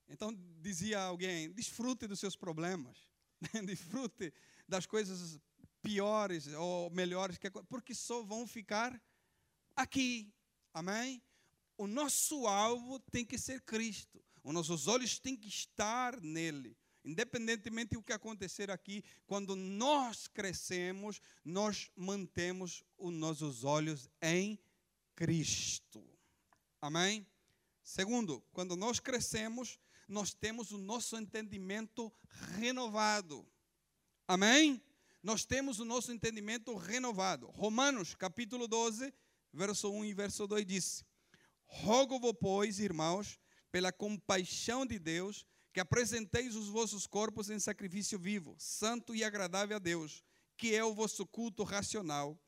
Então, 0.07 0.33
dizia 0.59 0.99
alguém: 0.99 1.51
desfrute 1.51 2.07
dos 2.07 2.19
seus 2.19 2.35
problemas, 2.35 2.97
desfrute 3.65 4.33
das 4.67 4.85
coisas 4.85 5.39
piores 5.81 6.47
ou 6.47 6.89
melhores, 6.89 7.37
que, 7.37 7.49
porque 7.49 7.93
só 7.93 8.23
vão 8.23 8.47
ficar 8.47 9.01
aqui. 9.75 10.33
Amém? 10.73 11.21
O 11.77 11.87
nosso 11.87 12.47
alvo 12.47 12.99
tem 13.11 13.25
que 13.25 13.37
ser 13.37 13.61
Cristo, 13.61 14.23
os 14.43 14.53
nossos 14.53 14.87
olhos 14.87 15.19
têm 15.19 15.35
que 15.35 15.47
estar 15.47 16.19
nele. 16.21 16.77
Independentemente 17.05 17.95
do 17.95 18.03
que 18.03 18.11
acontecer 18.11 18.69
aqui, 18.69 19.03
quando 19.25 19.55
nós 19.55 20.27
crescemos, 20.27 21.21
nós 21.45 21.89
mantemos 21.95 22.83
os 22.97 23.13
nossos 23.13 23.63
olhos 23.63 24.09
em 24.21 24.59
Cristo. 25.15 26.03
Amém? 26.81 27.25
Segundo, 27.81 28.43
quando 28.51 28.75
nós 28.75 28.99
crescemos, 28.99 29.79
nós 30.07 30.33
temos 30.33 30.71
o 30.71 30.77
nosso 30.77 31.17
entendimento 31.17 32.11
renovado. 32.57 33.47
Amém? 34.27 34.81
Nós 35.21 35.43
temos 35.43 35.79
o 35.79 35.85
nosso 35.85 36.13
entendimento 36.13 36.73
renovado. 36.75 37.47
Romanos, 37.47 38.15
capítulo 38.15 38.69
12, 38.69 39.13
verso 39.53 39.91
1 39.91 40.05
e 40.05 40.13
verso 40.13 40.47
2 40.47 40.65
diz: 40.65 41.03
Rogo-vos, 41.65 42.33
pois, 42.39 42.79
irmãos, 42.79 43.37
pela 43.69 43.91
compaixão 43.91 44.85
de 44.85 44.97
Deus, 44.97 45.45
que 45.73 45.81
apresenteis 45.81 46.55
os 46.55 46.69
vossos 46.69 47.05
corpos 47.05 47.49
em 47.49 47.59
sacrifício 47.59 48.17
vivo, 48.17 48.55
santo 48.57 49.13
e 49.13 49.23
agradável 49.23 49.75
a 49.75 49.79
Deus, 49.79 50.23
que 50.55 50.73
é 50.73 50.83
o 50.83 50.93
vosso 50.93 51.25
culto 51.25 51.63
racional. 51.63 52.39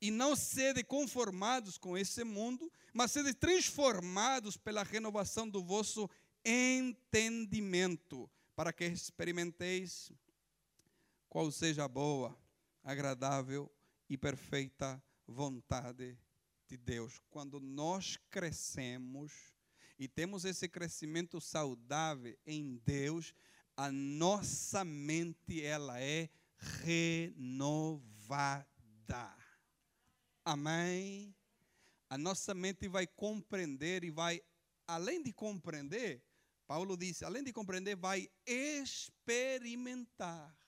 E 0.00 0.10
não 0.10 0.34
sede 0.34 0.82
conformados 0.82 1.76
com 1.76 1.96
esse 1.96 2.24
mundo, 2.24 2.72
mas 2.92 3.12
sede 3.12 3.34
transformados 3.34 4.56
pela 4.56 4.82
renovação 4.82 5.48
do 5.48 5.62
vosso 5.62 6.08
entendimento, 6.44 8.30
para 8.56 8.72
que 8.72 8.84
experimenteis 8.84 10.10
qual 11.34 11.50
seja 11.50 11.84
a 11.84 11.88
boa, 11.88 12.38
agradável 12.84 13.68
e 14.08 14.16
perfeita 14.16 15.02
vontade 15.26 16.16
de 16.68 16.76
Deus. 16.76 17.20
Quando 17.28 17.58
nós 17.58 18.16
crescemos, 18.30 19.32
e 19.98 20.06
temos 20.06 20.44
esse 20.44 20.68
crescimento 20.68 21.40
saudável 21.40 22.38
em 22.46 22.80
Deus, 22.86 23.34
a 23.76 23.90
nossa 23.90 24.84
mente 24.84 25.60
ela 25.60 26.00
é 26.00 26.30
renovada. 26.84 27.34
Amém? 30.44 31.34
A 32.08 32.16
nossa 32.16 32.54
mente 32.54 32.86
vai 32.86 33.08
compreender 33.08 34.04
e 34.04 34.10
vai, 34.12 34.40
além 34.86 35.20
de 35.20 35.32
compreender, 35.32 36.22
Paulo 36.64 36.96
disse, 36.96 37.24
além 37.24 37.42
de 37.42 37.52
compreender, 37.52 37.96
vai 37.96 38.30
experimentar. 38.46 40.63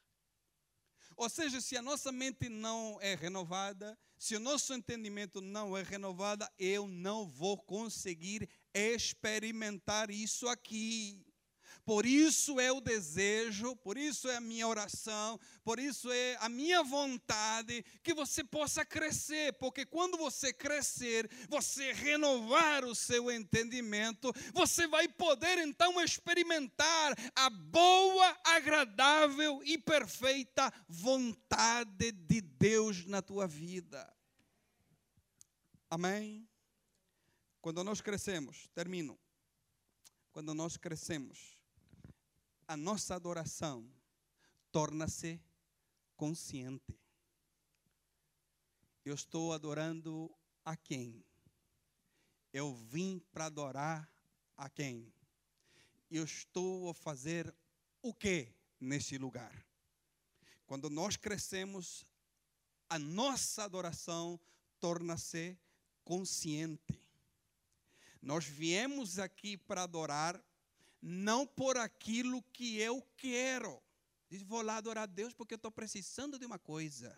Ou 1.17 1.31
seja, 1.31 1.61
se 1.61 1.77
a 1.77 1.83
nossa 1.83 2.12
mente 2.12 2.49
não 2.49 2.99
é 3.01 3.14
renovada, 3.14 3.99
se 4.19 4.37
o 4.37 4.41
nosso 4.41 4.75
entendimento 4.75 5.41
não 5.41 5.77
é 5.77 5.83
renovado, 5.83 6.47
eu 6.59 6.87
não 6.87 7.27
vou 7.27 7.57
conseguir 7.57 8.49
experimentar 8.75 10.11
isso 10.11 10.47
aqui. 10.47 11.26
Por 11.87 12.05
isso 12.05 12.59
é 12.59 12.72
o 12.72 12.80
desejo, 12.80 13.76
por 13.76 13.97
isso 13.97 14.28
é 14.28 14.34
a 14.34 14.41
minha 14.41 14.66
oração, 14.66 15.39
por 15.62 15.78
isso 15.78 16.11
é 16.11 16.37
a 16.41 16.49
minha 16.49 16.82
vontade 16.82 17.84
que 18.03 18.12
você 18.12 18.43
possa 18.43 18.84
crescer, 18.84 19.53
porque 19.53 19.87
quando 19.87 20.18
você 20.18 20.53
crescer, 20.53 21.30
você 21.49 21.93
renovar 21.93 22.84
o 22.84 22.93
seu 22.93 23.30
entendimento, 23.30 24.32
você 24.53 24.89
vai 24.89 25.07
poder 25.07 25.59
então 25.59 26.03
experimentar 26.03 27.14
a 27.37 27.49
boa, 27.49 28.37
agradável 28.43 29.62
e 29.62 29.78
perfeita 29.78 30.72
vontade 30.89 32.11
de 32.11 32.41
Deus 32.41 33.07
na 33.07 33.22
tua 33.22 33.47
vida. 33.47 34.12
Amém? 35.89 36.49
Quando 37.61 37.84
nós 37.84 38.01
crescemos, 38.01 38.68
termino. 38.74 39.16
Quando 40.32 40.53
nós 40.53 40.76
crescemos, 40.76 41.55
a 42.67 42.77
nossa 42.77 43.14
adoração 43.14 43.89
torna-se 44.73 45.41
consciente. 46.17 46.99
Eu 49.05 49.14
estou 49.14 49.53
adorando 49.53 50.31
a 50.64 50.77
quem? 50.77 51.25
Eu 52.53 52.75
vim 52.75 53.21
para 53.33 53.47
adorar 53.47 54.11
a 54.57 54.69
quem? 54.69 55.12
Eu 56.11 56.25
estou 56.25 56.91
a 56.91 56.95
fazer 56.95 57.55
o 58.03 58.12
que 58.12 58.53
nesse 58.81 59.19
lugar? 59.19 59.64
Quando 60.67 60.91
nós 60.91 61.17
crescemos, 61.17 62.05
a 62.89 62.99
nossa 62.99 63.64
adoração 63.64 64.41
torna-se 64.81 65.57
consciente. 66.05 67.01
Nós 68.21 68.45
viemos 68.45 69.19
aqui 69.19 69.57
para 69.57 69.83
adorar, 69.85 70.41
não 71.09 71.46
por 71.46 71.76
aquilo 71.76 72.42
que 72.52 72.80
eu 72.80 73.00
quero. 73.16 73.80
Diz, 74.28 74.42
vou 74.42 74.61
lá 74.61 74.76
adorar 74.76 75.04
a 75.04 75.07
Deus 75.07 75.32
porque 75.32 75.54
eu 75.54 75.57
estou 75.57 75.70
precisando 75.70 76.36
de 76.36 76.44
uma 76.44 76.59
coisa. 76.59 77.16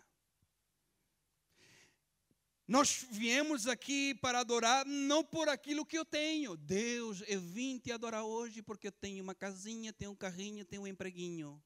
Nós 2.67 3.07
viemos 3.09 3.65
aqui 3.65 4.13
para 4.13 4.41
adorar 4.41 4.85
não 4.85 5.23
por 5.23 5.49
aquilo 5.49 5.83
que 5.83 5.97
eu 5.97 6.05
tenho. 6.05 6.55
Deus, 6.55 7.23
eu 7.27 7.41
vim 7.41 7.79
te 7.79 7.91
adorar 7.91 8.23
hoje 8.23 8.61
porque 8.61 8.89
eu 8.89 8.91
tenho 8.91 9.23
uma 9.23 9.33
casinha, 9.33 9.91
tenho 9.91 10.11
um 10.11 10.15
carrinho, 10.15 10.63
tenho 10.63 10.83
um 10.83 10.87
empreguinho. 10.87 11.59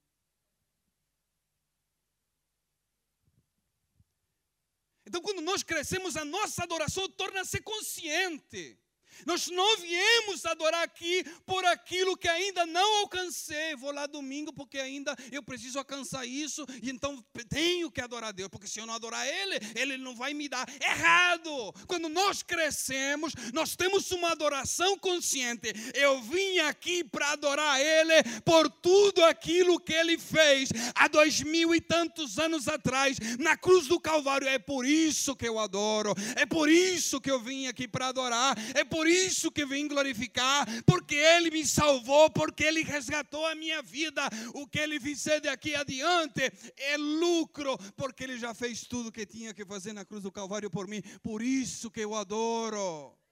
Então, 5.05 5.21
quando 5.21 5.41
nós 5.41 5.61
crescemos, 5.61 6.15
a 6.15 6.23
nossa 6.23 6.63
adoração 6.63 7.09
torna-se 7.09 7.59
consciente. 7.59 8.79
Nós 9.25 9.47
não 9.47 9.77
viemos 9.77 10.45
adorar 10.45 10.83
aqui 10.83 11.23
por 11.45 11.63
aquilo 11.65 12.17
que 12.17 12.27
ainda 12.27 12.65
não 12.65 12.99
alcancei. 12.99 13.75
Vou 13.75 13.91
lá 13.91 14.05
domingo 14.05 14.53
porque 14.53 14.79
ainda 14.79 15.15
eu 15.31 15.43
preciso 15.43 15.79
alcançar 15.79 16.25
isso 16.25 16.65
e 16.81 16.89
então 16.89 17.23
tenho 17.49 17.91
que 17.91 18.01
adorar 18.01 18.29
a 18.29 18.31
Deus, 18.31 18.49
porque 18.49 18.67
se 18.67 18.79
eu 18.79 18.85
não 18.85 18.93
adorar 18.93 19.27
Ele, 19.27 19.59
Ele 19.75 19.97
não 19.97 20.15
vai 20.15 20.33
me 20.33 20.47
dar. 20.47 20.67
Errado! 20.81 21.73
Quando 21.87 22.09
nós 22.09 22.43
crescemos, 22.43 23.33
nós 23.53 23.75
temos 23.75 24.11
uma 24.11 24.31
adoração 24.31 24.97
consciente. 24.97 25.73
Eu 25.93 26.21
vim 26.21 26.59
aqui 26.59 27.03
para 27.03 27.31
adorar 27.31 27.79
Ele 27.79 28.23
por 28.43 28.69
tudo 28.69 29.23
aquilo 29.25 29.79
que 29.79 29.93
Ele 29.93 30.17
fez 30.17 30.69
há 30.95 31.07
dois 31.07 31.41
mil 31.41 31.73
e 31.73 31.81
tantos 31.81 32.39
anos 32.39 32.67
atrás, 32.67 33.17
na 33.39 33.57
cruz 33.57 33.87
do 33.87 33.99
Calvário. 33.99 34.47
É 34.47 34.59
por 34.59 34.85
isso 34.85 35.35
que 35.35 35.47
eu 35.47 35.59
adoro, 35.59 36.13
é 36.35 36.45
por 36.45 36.69
isso 36.69 37.19
que 37.19 37.31
eu 37.31 37.39
vim 37.39 37.67
aqui 37.67 37.87
para 37.87 38.07
adorar, 38.07 38.55
é 38.73 38.83
por 38.83 39.02
isso 39.07 39.51
que 39.51 39.65
vim 39.65 39.87
glorificar, 39.87 40.65
porque 40.85 41.15
Ele 41.15 41.51
me 41.51 41.65
salvou, 41.65 42.29
porque 42.29 42.63
Ele 42.63 42.83
resgatou 42.83 43.45
a 43.45 43.55
minha 43.55 43.81
vida. 43.81 44.21
O 44.53 44.67
que 44.67 44.79
Ele 44.79 44.99
fizer 44.99 45.39
daqui 45.39 45.75
adiante 45.75 46.51
é 46.77 46.97
lucro, 46.97 47.77
porque 47.95 48.23
Ele 48.23 48.37
já 48.37 48.53
fez 48.53 48.81
tudo 48.81 49.11
que 49.11 49.25
tinha 49.25 49.53
que 49.53 49.65
fazer 49.65 49.93
na 49.93 50.05
cruz 50.05 50.23
do 50.23 50.31
Calvário 50.31 50.69
por 50.69 50.87
mim. 50.87 51.01
Por 51.21 51.41
isso 51.41 51.89
que 51.89 52.01
eu 52.01 52.15
adoro. 52.15 53.22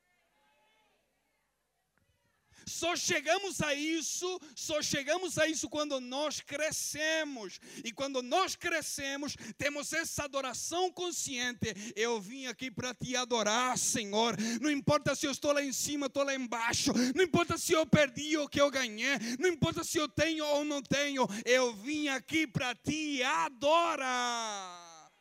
Só 2.71 2.95
chegamos 2.95 3.61
a 3.61 3.75
isso, 3.75 4.39
só 4.55 4.81
chegamos 4.81 5.37
a 5.37 5.45
isso 5.45 5.69
quando 5.69 5.99
nós 5.99 6.39
crescemos. 6.39 7.59
E 7.83 7.91
quando 7.91 8.21
nós 8.21 8.55
crescemos, 8.55 9.35
temos 9.57 9.91
essa 9.91 10.23
adoração 10.23 10.91
consciente. 10.91 11.67
Eu 11.95 12.21
vim 12.21 12.45
aqui 12.47 12.71
para 12.71 12.93
te 12.93 13.15
adorar, 13.15 13.77
Senhor. 13.77 14.37
Não 14.61 14.71
importa 14.71 15.13
se 15.15 15.27
eu 15.27 15.31
estou 15.31 15.51
lá 15.51 15.61
em 15.61 15.73
cima, 15.73 16.05
estou 16.07 16.23
lá 16.23 16.33
embaixo. 16.33 16.93
Não 17.13 17.23
importa 17.23 17.57
se 17.57 17.73
eu 17.73 17.85
perdi 17.85 18.37
ou 18.37 18.47
que 18.47 18.61
eu 18.61 18.71
ganhei. 18.71 19.19
Não 19.37 19.49
importa 19.49 19.83
se 19.83 19.97
eu 19.97 20.07
tenho 20.07 20.45
ou 20.45 20.63
não 20.63 20.81
tenho. 20.81 21.27
Eu 21.45 21.73
vim 21.75 22.07
aqui 22.07 22.47
para 22.47 22.73
te 22.73 23.21
adorar. 23.23 25.11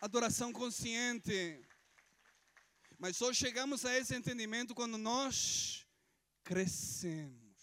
Adoração 0.00 0.52
consciente. 0.52 1.69
Mas 3.00 3.16
só 3.16 3.32
chegamos 3.32 3.86
a 3.86 3.96
esse 3.96 4.14
entendimento 4.14 4.74
quando 4.74 4.98
nós 4.98 5.86
crescemos. 6.44 7.58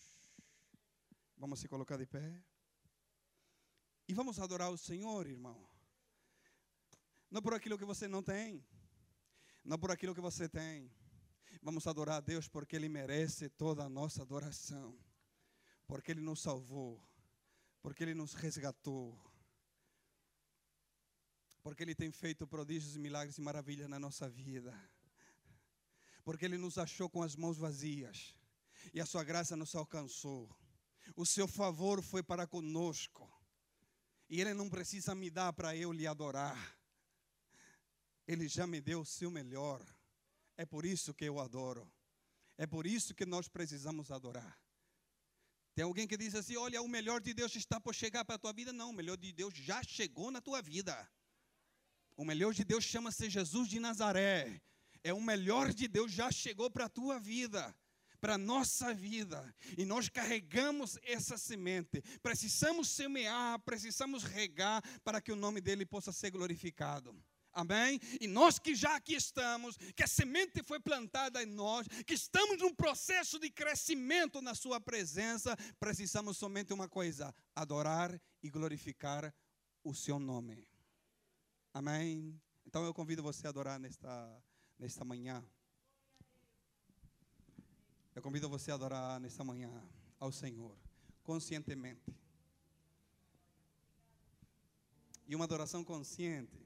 Vamos 1.37 1.59
se 1.59 1.67
colocar 1.67 1.95
de 1.95 2.07
pé. 2.07 2.43
E 4.07 4.15
vamos 4.15 4.39
adorar 4.39 4.71
o 4.71 4.77
Senhor, 4.79 5.27
irmão. 5.27 5.69
Não 7.29 7.39
por 7.39 7.53
aquilo 7.53 7.77
que 7.77 7.85
você 7.85 8.07
não 8.07 8.23
tem, 8.23 8.65
não 9.63 9.77
por 9.77 9.91
aquilo 9.91 10.15
que 10.15 10.21
você 10.21 10.49
tem. 10.49 10.91
Vamos 11.61 11.85
adorar 11.85 12.15
a 12.15 12.21
Deus 12.21 12.47
porque 12.47 12.75
Ele 12.75 12.89
merece 12.89 13.47
toda 13.47 13.83
a 13.83 13.89
nossa 13.89 14.23
adoração, 14.23 14.97
porque 15.85 16.13
Ele 16.13 16.21
nos 16.21 16.41
salvou, 16.41 16.99
porque 17.83 18.03
Ele 18.03 18.15
nos 18.15 18.33
resgatou, 18.33 19.15
porque 21.61 21.83
Ele 21.83 21.93
tem 21.93 22.11
feito 22.11 22.47
prodígios, 22.47 22.97
milagres 22.97 23.37
e 23.37 23.41
maravilhas 23.41 23.87
na 23.87 23.99
nossa 23.99 24.27
vida 24.27 24.75
porque 26.27 26.43
Ele 26.43 26.57
nos 26.57 26.77
achou 26.77 27.09
com 27.09 27.23
as 27.23 27.37
mãos 27.37 27.57
vazias 27.57 28.35
e 28.93 28.99
a 28.99 29.05
Sua 29.05 29.23
graça 29.23 29.55
nos 29.55 29.73
alcançou. 29.73 30.53
O 31.15 31.25
Seu 31.25 31.47
favor 31.47 32.03
foi 32.03 32.21
para 32.21 32.45
conosco 32.45 33.25
e 34.29 34.41
Ele 34.41 34.53
não 34.53 34.69
precisa 34.69 35.15
me 35.15 35.29
dar 35.29 35.53
para 35.53 35.73
eu 35.73 35.93
lhe 35.93 36.05
adorar. 36.05 36.77
Ele 38.27 38.45
já 38.49 38.67
me 38.67 38.81
deu 38.81 38.99
o 38.99 39.05
seu 39.05 39.31
melhor. 39.31 39.81
É 40.57 40.65
por 40.65 40.85
isso 40.85 41.13
que 41.13 41.23
eu 41.23 41.39
adoro. 41.39 41.89
É 42.57 42.67
por 42.67 42.85
isso 42.85 43.15
que 43.15 43.25
nós 43.25 43.47
precisamos 43.47 44.11
adorar. 44.11 44.61
Tem 45.73 45.85
alguém 45.85 46.05
que 46.05 46.17
diz 46.17 46.35
assim: 46.35 46.57
Olha, 46.57 46.81
o 46.81 46.89
melhor 46.89 47.21
de 47.21 47.33
Deus 47.33 47.55
está 47.55 47.79
por 47.79 47.95
chegar 47.95 48.25
para 48.25 48.35
a 48.35 48.39
tua 48.39 48.51
vida. 48.51 48.73
Não, 48.73 48.89
o 48.89 48.93
melhor 48.93 49.15
de 49.15 49.31
Deus 49.31 49.53
já 49.53 49.81
chegou 49.81 50.29
na 50.29 50.41
tua 50.41 50.61
vida. 50.61 51.09
O 52.17 52.25
melhor 52.25 52.53
de 52.53 52.65
Deus 52.65 52.83
chama-se 52.83 53.29
Jesus 53.29 53.69
de 53.69 53.79
Nazaré 53.79 54.61
é 55.03 55.13
o 55.13 55.21
melhor 55.21 55.73
de 55.73 55.87
Deus 55.87 56.11
já 56.11 56.31
chegou 56.31 56.69
para 56.69 56.85
a 56.85 56.89
tua 56.89 57.19
vida, 57.19 57.75
para 58.19 58.35
a 58.35 58.37
nossa 58.37 58.93
vida, 58.93 59.53
e 59.77 59.85
nós 59.85 60.09
carregamos 60.09 60.97
essa 61.03 61.37
semente. 61.37 62.01
Precisamos 62.21 62.89
semear, 62.89 63.59
precisamos 63.59 64.23
regar 64.23 64.81
para 65.03 65.21
que 65.21 65.31
o 65.31 65.35
nome 65.35 65.61
dele 65.61 65.85
possa 65.85 66.11
ser 66.11 66.31
glorificado. 66.31 67.15
Amém? 67.57 67.99
E 68.21 68.27
nós 68.27 68.59
que 68.59 68.75
já 68.75 68.95
aqui 68.95 69.15
estamos, 69.15 69.77
que 69.95 70.03
a 70.03 70.07
semente 70.07 70.61
foi 70.61 70.79
plantada 70.79 71.41
em 71.41 71.47
nós, 71.47 71.87
que 72.05 72.13
estamos 72.13 72.59
num 72.59 72.73
processo 72.73 73.39
de 73.39 73.49
crescimento 73.49 74.41
na 74.41 74.53
Sua 74.53 74.79
presença, 74.79 75.57
precisamos 75.79 76.37
somente 76.37 76.71
uma 76.71 76.87
coisa: 76.87 77.33
adorar 77.55 78.21
e 78.43 78.49
glorificar 78.51 79.33
o 79.83 79.95
Seu 79.95 80.19
nome. 80.19 80.67
Amém? 81.73 82.39
Então 82.63 82.85
eu 82.85 82.93
convido 82.93 83.23
você 83.23 83.47
a 83.47 83.49
adorar 83.49 83.79
nesta 83.79 84.43
nesta 84.79 85.03
manhã. 85.03 85.43
Eu 88.15 88.21
convido 88.21 88.49
você 88.49 88.71
a 88.71 88.75
adorar 88.75 89.19
nesta 89.19 89.43
manhã 89.43 89.71
ao 90.19 90.31
Senhor, 90.31 90.75
conscientemente. 91.23 92.15
E 95.27 95.35
uma 95.35 95.45
adoração 95.45 95.83
consciente 95.83 96.57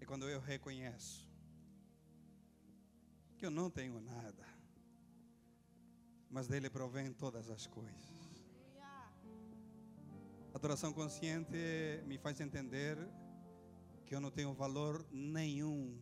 é 0.00 0.04
quando 0.04 0.28
eu 0.28 0.40
reconheço 0.40 1.26
que 3.38 3.46
eu 3.46 3.50
não 3.50 3.70
tenho 3.70 4.00
nada, 4.00 4.46
mas 6.30 6.46
dele 6.46 6.70
provém 6.70 7.12
todas 7.12 7.50
as 7.50 7.66
coisas. 7.66 8.22
Adoração 10.54 10.92
consciente 10.92 11.56
me 12.06 12.18
faz 12.18 12.40
entender 12.40 12.96
que 14.12 14.16
eu 14.16 14.20
não 14.20 14.30
tenho 14.30 14.52
valor 14.52 15.06
nenhum 15.10 15.98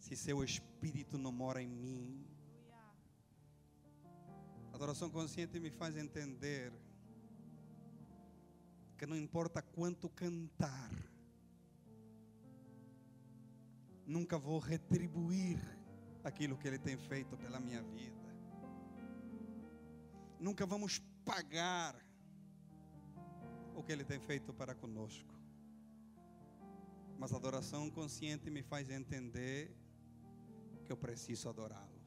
se 0.00 0.16
seu 0.16 0.42
espírito 0.42 1.16
não 1.16 1.30
mora 1.30 1.62
em 1.62 1.68
mim. 1.68 2.26
Adoração 4.72 5.08
consciente 5.08 5.60
me 5.60 5.70
faz 5.70 5.96
entender 5.96 6.72
que 8.98 9.06
não 9.06 9.16
importa 9.16 9.62
quanto 9.62 10.08
cantar, 10.08 10.90
nunca 14.04 14.36
vou 14.36 14.58
retribuir 14.58 15.60
aquilo 16.24 16.58
que 16.58 16.66
Ele 16.66 16.80
tem 16.80 16.96
feito 16.96 17.36
pela 17.36 17.60
minha 17.60 17.84
vida. 17.84 18.34
Nunca 20.40 20.66
vamos 20.66 21.00
pagar 21.24 21.94
o 23.76 23.82
que 23.84 23.92
Ele 23.92 24.02
tem 24.04 24.18
feito 24.18 24.52
para 24.52 24.74
conosco. 24.74 25.35
Mas 27.18 27.32
a 27.32 27.36
adoração 27.36 27.90
consciente 27.90 28.50
me 28.50 28.62
faz 28.62 28.90
entender 28.90 29.74
que 30.84 30.92
eu 30.92 30.96
preciso 30.96 31.48
adorá-lo. 31.48 32.00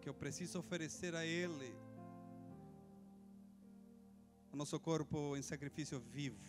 Que 0.00 0.08
eu 0.08 0.14
preciso 0.14 0.58
oferecer 0.58 1.14
a 1.14 1.24
Ele 1.24 1.74
o 4.52 4.56
nosso 4.56 4.78
corpo 4.80 5.36
em 5.36 5.42
sacrifício 5.42 5.98
vivo. 6.00 6.44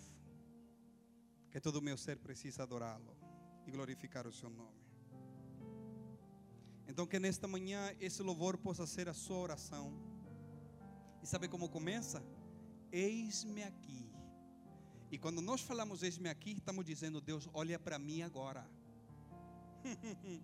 Que 1.50 1.60
todo 1.60 1.78
o 1.78 1.82
meu 1.82 1.98
ser 1.98 2.18
precisa 2.18 2.64
adorá-lo 2.64 3.16
e 3.66 3.72
glorificar 3.72 4.28
o 4.28 4.32
seu 4.32 4.50
nome. 4.50 4.82
Então, 6.88 7.08
que 7.08 7.20
nesta 7.20 7.48
manhã 7.48 7.96
esse 8.00 8.22
louvor 8.22 8.58
possa 8.58 8.86
ser 8.86 9.08
a 9.08 9.14
sua 9.14 9.38
oração. 9.38 9.94
E 11.22 11.28
sabe 11.28 11.48
como 11.48 11.70
começa? 11.70 12.22
Eis-me 12.92 13.64
aqui 13.64 14.11
e 15.12 15.18
quando 15.18 15.42
nós 15.42 15.60
falamos 15.60 16.04
eis-me 16.04 16.30
aqui, 16.30 16.52
estamos 16.54 16.86
dizendo, 16.86 17.20
Deus, 17.20 17.50
olha 17.54 17.78
para 17.78 18.00
mim 18.00 18.22
agora. 18.22 18.66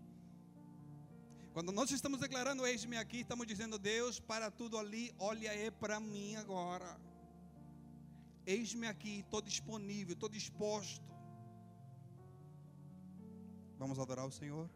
quando 1.54 1.72
nós 1.72 1.90
estamos 1.90 2.20
declarando 2.20 2.68
eis-me 2.68 2.98
aqui, 2.98 3.22
estamos 3.22 3.48
dizendo, 3.48 3.80
Deus, 3.80 4.20
para 4.20 4.52
tudo 4.52 4.78
ali, 4.78 5.16
olha 5.18 5.54
é 5.54 5.72
para 5.72 6.02
mim 6.02 6.36
agora. 6.36 7.00
Eis-me 8.46 8.88
aqui, 8.88 9.20
estou 9.20 9.42
disponível, 9.42 10.14
estou 10.14 10.28
disposto. 10.28 11.02
Vamos 13.78 14.00
adorar 14.00 14.26
o 14.26 14.32
Senhor? 14.32 14.70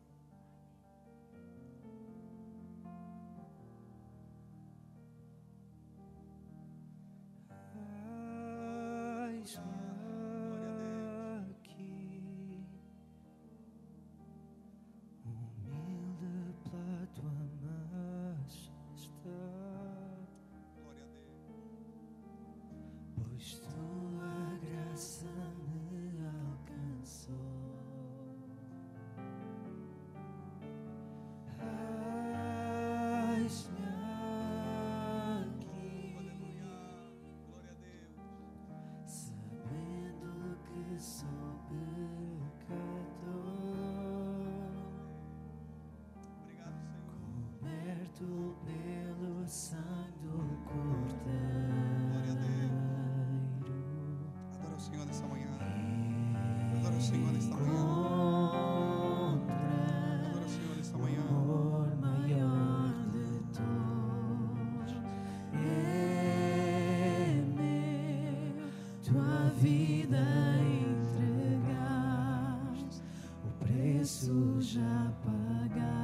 preço 74.11 74.59
já 74.59 75.13
pagaste. 75.23 76.01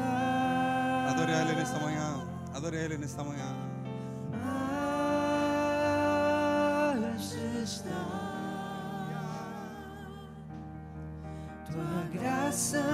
Ah, 0.00 1.10
Adorei 1.12 1.34
a 1.34 1.42
Ele 1.42 1.54
nesta 1.56 1.78
manhã. 1.78 2.26
Adorei 2.54 2.80
a 2.80 2.84
Ele 2.84 2.96
nesta 2.98 3.24
manhã. 3.24 3.54
Ah, 4.42 4.54
está 7.62 7.90
tua 11.70 12.02
graça. 12.12 12.87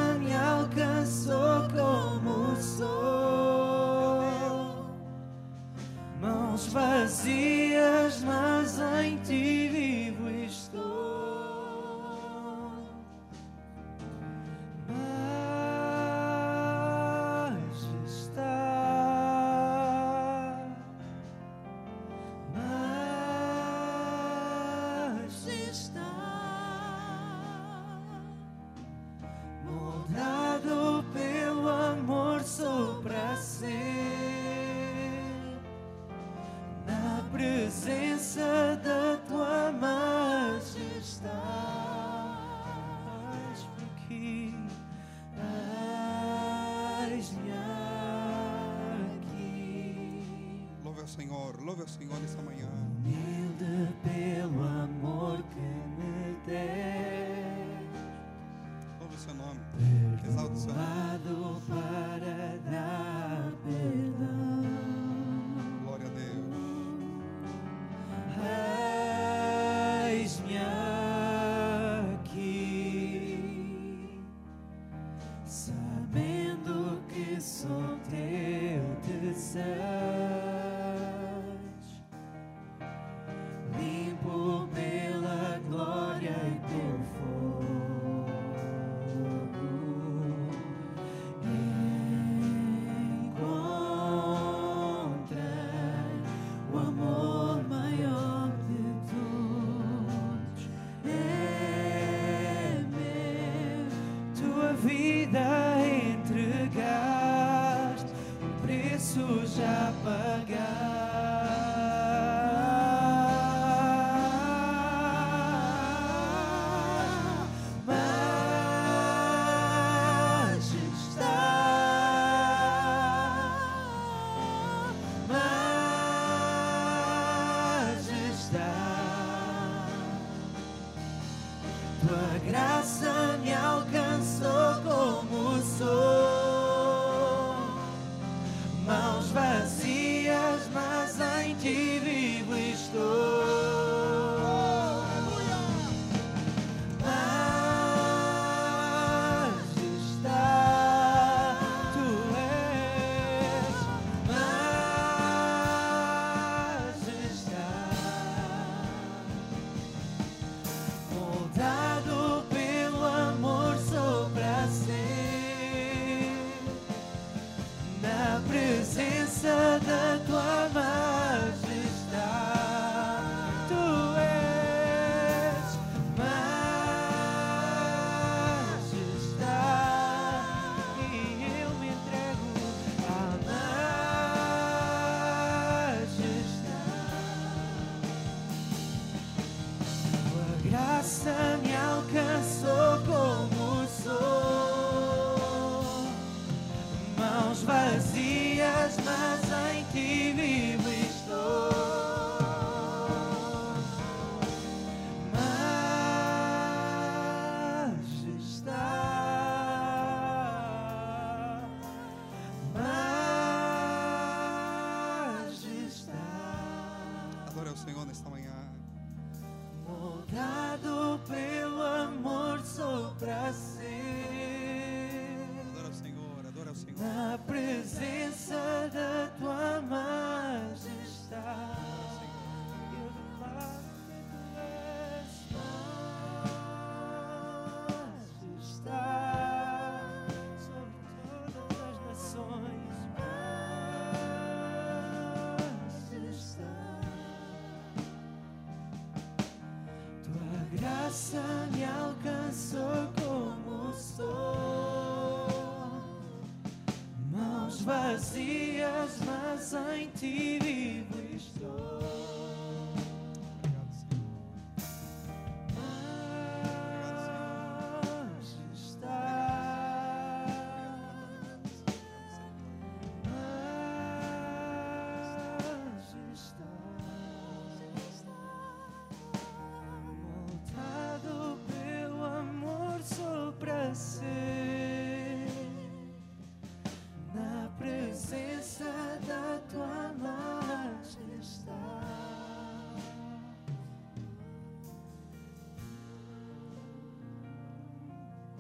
sabendo 75.55 77.01
que 77.09 77.41
sou 77.41 77.97
teu 78.11 78.83
desejo. 79.23 80.04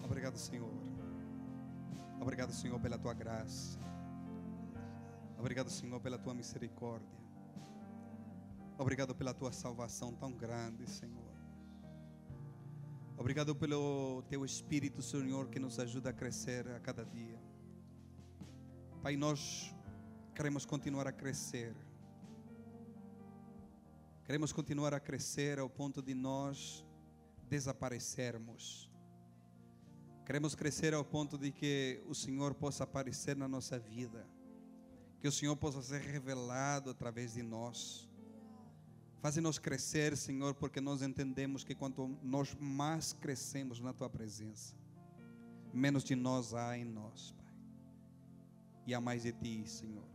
Obrigado, 0.05 0.37
Senhor. 0.37 0.71
Obrigado, 2.21 2.53
Senhor, 2.53 2.79
pela 2.79 2.99
tua 2.99 3.15
graça. 3.15 3.79
Obrigado, 5.39 5.71
Senhor, 5.71 5.99
pela 5.99 6.19
tua 6.19 6.35
misericórdia. 6.35 7.19
Obrigado 8.77 9.15
pela 9.15 9.33
tua 9.33 9.51
salvação 9.51 10.13
tão 10.13 10.31
grande, 10.33 10.89
Senhor. 10.89 11.33
Obrigado 13.17 13.55
pelo 13.57 14.23
teu 14.29 14.45
Espírito, 14.45 15.01
Senhor, 15.01 15.49
que 15.49 15.59
nos 15.59 15.79
ajuda 15.79 16.11
a 16.11 16.13
crescer 16.13 16.69
a 16.69 16.81
cada 16.81 17.05
dia. 17.05 17.41
Pai, 19.03 19.17
nós 19.17 19.75
queremos 20.35 20.67
continuar 20.67 21.07
a 21.07 21.13
crescer. 21.13 21.75
Queremos 24.25 24.53
continuar 24.53 24.93
a 24.93 25.01
crescer 25.01 25.59
ao 25.59 25.71
ponto 25.71 26.03
de 26.03 26.13
nós 26.13 26.85
desaparecermos. 27.49 28.93
Queremos 30.25 30.55
crescer 30.55 30.95
ao 30.95 31.05
ponto 31.05 31.37
de 31.37 31.53
que 31.53 32.03
o 32.09 32.14
Senhor 32.14 32.55
possa 32.55 32.85
aparecer 32.85 33.37
na 33.37 33.47
nossa 33.47 33.79
vida, 33.79 34.27
que 35.20 35.29
o 35.29 35.33
Senhor 35.33 35.55
possa 35.55 35.83
ser 35.83 36.01
revelado 36.01 36.89
através 36.89 37.35
de 37.35 37.43
nós. 37.43 38.09
Faze-nos 39.20 39.59
crescer, 39.59 40.16
Senhor, 40.16 40.55
porque 40.55 40.81
nós 40.81 41.03
entendemos 41.03 41.62
que 41.62 41.75
quanto 41.75 42.18
nós 42.22 42.57
mais 42.59 43.12
crescemos 43.12 43.81
na 43.81 43.93
Tua 43.93 44.09
presença, 44.09 44.75
menos 45.75 46.03
de 46.03 46.14
nós 46.14 46.55
há 46.55 46.77
em 46.79 46.85
nós, 46.87 47.33
Pai, 47.33 47.55
e 48.87 48.95
há 48.95 49.01
mais 49.03 49.25
de 49.25 49.33
Ti, 49.33 49.68
Senhor. 49.68 50.09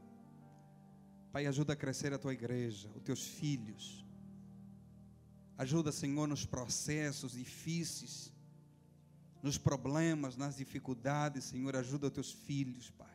Pai, 1.32 1.46
ajuda 1.46 1.74
a 1.74 1.76
crescer 1.76 2.14
a 2.14 2.18
Tua 2.18 2.34
igreja, 2.34 2.90
os 2.96 3.04
Teus 3.04 3.28
filhos. 3.28 4.04
Ajuda, 5.56 5.92
Senhor, 5.92 6.28
nos 6.28 6.48
processos 6.48 7.34
difíceis 7.34 8.34
nos 9.42 9.58
problemas, 9.58 10.36
nas 10.36 10.58
dificuldades, 10.58 11.46
Senhor, 11.46 11.76
ajuda 11.76 12.08
os 12.08 12.14
teus 12.14 12.32
filhos, 12.32 12.90
Pai. 12.92 13.08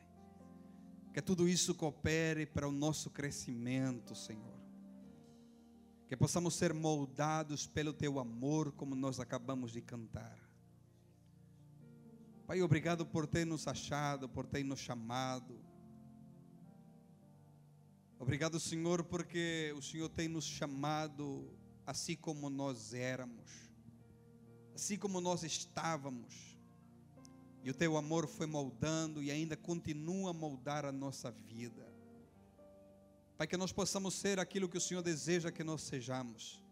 Que 1.12 1.22
tudo 1.22 1.48
isso 1.48 1.74
coopere 1.74 2.46
para 2.46 2.66
o 2.66 2.72
nosso 2.72 3.10
crescimento, 3.10 4.14
Senhor. 4.14 4.58
Que 6.08 6.16
possamos 6.16 6.54
ser 6.54 6.72
moldados 6.72 7.66
pelo 7.66 7.92
teu 7.92 8.18
amor, 8.18 8.72
como 8.72 8.94
nós 8.94 9.20
acabamos 9.20 9.72
de 9.72 9.80
cantar. 9.80 10.38
Pai, 12.46 12.60
obrigado 12.62 13.06
por 13.06 13.26
ter 13.26 13.46
nos 13.46 13.66
achado, 13.68 14.28
por 14.28 14.46
ter 14.46 14.64
nos 14.64 14.80
chamado. 14.80 15.58
Obrigado, 18.18 18.58
Senhor, 18.58 19.04
porque 19.04 19.74
o 19.76 19.82
Senhor 19.82 20.08
tem 20.08 20.28
nos 20.28 20.44
chamado 20.44 21.50
assim 21.86 22.16
como 22.16 22.48
nós 22.48 22.94
éramos 22.94 23.73
assim 24.74 24.96
como 24.96 25.20
nós 25.20 25.42
estávamos. 25.42 26.56
E 27.62 27.70
o 27.70 27.74
teu 27.74 27.96
amor 27.96 28.26
foi 28.26 28.46
moldando 28.46 29.22
e 29.22 29.30
ainda 29.30 29.56
continua 29.56 30.30
a 30.30 30.34
moldar 30.34 30.84
a 30.84 30.92
nossa 30.92 31.30
vida. 31.30 31.86
Pai, 33.38 33.46
que 33.46 33.56
nós 33.56 33.72
possamos 33.72 34.14
ser 34.14 34.38
aquilo 34.38 34.68
que 34.68 34.76
o 34.76 34.80
Senhor 34.80 35.02
deseja 35.02 35.50
que 35.50 35.64
nós 35.64 35.82
sejamos. 35.82 36.62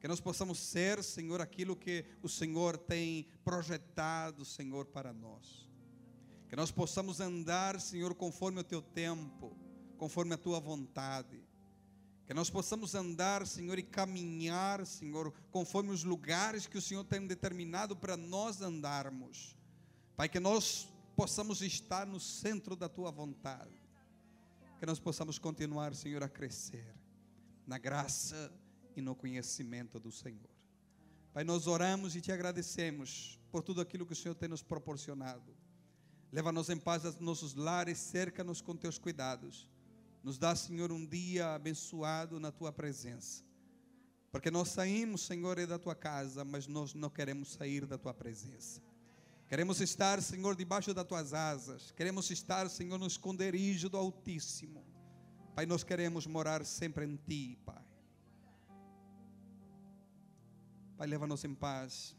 Que 0.00 0.08
nós 0.08 0.20
possamos 0.20 0.58
ser, 0.58 1.04
Senhor, 1.04 1.42
aquilo 1.42 1.76
que 1.76 2.06
o 2.22 2.28
Senhor 2.28 2.78
tem 2.78 3.26
projetado, 3.44 4.44
Senhor, 4.44 4.86
para 4.86 5.12
nós. 5.12 5.68
Que 6.48 6.56
nós 6.56 6.70
possamos 6.70 7.20
andar, 7.20 7.78
Senhor, 7.78 8.14
conforme 8.14 8.60
o 8.60 8.64
teu 8.64 8.80
tempo, 8.80 9.54
conforme 9.98 10.32
a 10.32 10.38
tua 10.38 10.58
vontade. 10.58 11.42
Que 12.30 12.34
nós 12.34 12.48
possamos 12.48 12.94
andar, 12.94 13.44
Senhor, 13.44 13.76
e 13.76 13.82
caminhar, 13.82 14.86
Senhor, 14.86 15.34
conforme 15.50 15.90
os 15.90 16.04
lugares 16.04 16.64
que 16.64 16.78
o 16.78 16.80
Senhor 16.80 17.02
tem 17.02 17.26
determinado 17.26 17.96
para 17.96 18.16
nós 18.16 18.62
andarmos. 18.62 19.56
Pai, 20.14 20.28
que 20.28 20.38
nós 20.38 20.88
possamos 21.16 21.60
estar 21.60 22.06
no 22.06 22.20
centro 22.20 22.76
da 22.76 22.88
tua 22.88 23.10
vontade. 23.10 23.82
Que 24.78 24.86
nós 24.86 25.00
possamos 25.00 25.40
continuar, 25.40 25.92
Senhor, 25.92 26.22
a 26.22 26.28
crescer 26.28 26.94
na 27.66 27.78
graça 27.78 28.52
e 28.94 29.02
no 29.02 29.16
conhecimento 29.16 29.98
do 29.98 30.12
Senhor. 30.12 30.54
Pai, 31.32 31.42
nós 31.42 31.66
oramos 31.66 32.14
e 32.14 32.20
te 32.20 32.30
agradecemos 32.30 33.40
por 33.50 33.64
tudo 33.64 33.80
aquilo 33.80 34.06
que 34.06 34.12
o 34.12 34.16
Senhor 34.16 34.36
tem 34.36 34.48
nos 34.48 34.62
proporcionado. 34.62 35.52
Leva-nos 36.30 36.70
em 36.70 36.78
paz 36.78 37.04
aos 37.04 37.18
nossos 37.18 37.54
lares, 37.54 37.98
cerca-nos 37.98 38.60
com 38.60 38.76
teus 38.76 38.98
cuidados. 38.98 39.66
Nos 40.22 40.36
dá, 40.36 40.54
Senhor, 40.54 40.92
um 40.92 41.06
dia 41.06 41.54
abençoado 41.54 42.38
na 42.38 42.52
tua 42.52 42.72
presença. 42.72 43.42
Porque 44.30 44.50
nós 44.50 44.68
saímos, 44.68 45.22
Senhor, 45.22 45.58
é 45.58 45.66
da 45.66 45.78
tua 45.78 45.94
casa, 45.94 46.44
mas 46.44 46.66
nós 46.66 46.94
não 46.94 47.08
queremos 47.08 47.52
sair 47.52 47.86
da 47.86 47.96
tua 47.96 48.12
presença. 48.12 48.82
Queremos 49.48 49.80
estar, 49.80 50.22
Senhor, 50.22 50.54
debaixo 50.54 50.94
das 50.94 51.06
tuas 51.06 51.34
asas. 51.34 51.90
Queremos 51.92 52.30
estar, 52.30 52.68
Senhor, 52.68 52.98
no 52.98 53.06
esconderijo 53.06 53.88
do 53.88 53.96
Altíssimo. 53.96 54.84
Pai, 55.54 55.66
nós 55.66 55.82
queremos 55.82 56.26
morar 56.26 56.64
sempre 56.64 57.04
em 57.04 57.16
ti, 57.16 57.58
Pai. 57.64 57.84
Pai, 60.96 61.08
leva-nos 61.08 61.42
em 61.44 61.54
paz, 61.54 62.14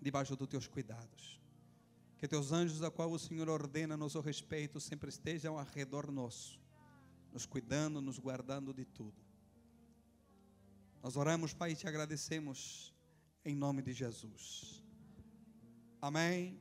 debaixo 0.00 0.34
dos 0.34 0.48
teus 0.48 0.66
cuidados. 0.66 1.40
Que 2.16 2.26
teus 2.26 2.52
anjos, 2.52 2.82
a 2.82 2.90
qual 2.90 3.12
o 3.12 3.18
Senhor 3.18 3.48
ordena 3.48 3.96
nosso 3.96 4.18
respeito, 4.20 4.80
sempre 4.80 5.10
estejam 5.10 5.58
ao 5.58 5.64
redor 5.66 6.10
nosso 6.10 6.61
nos 7.32 7.46
cuidando, 7.46 8.00
nos 8.00 8.18
guardando 8.18 8.72
de 8.74 8.84
tudo. 8.84 9.20
Nós 11.02 11.16
oramos, 11.16 11.52
Pai, 11.52 11.72
e 11.72 11.76
te 11.76 11.88
agradecemos 11.88 12.94
em 13.44 13.56
nome 13.56 13.82
de 13.82 13.92
Jesus. 13.92 14.84
Amém. 16.00 16.60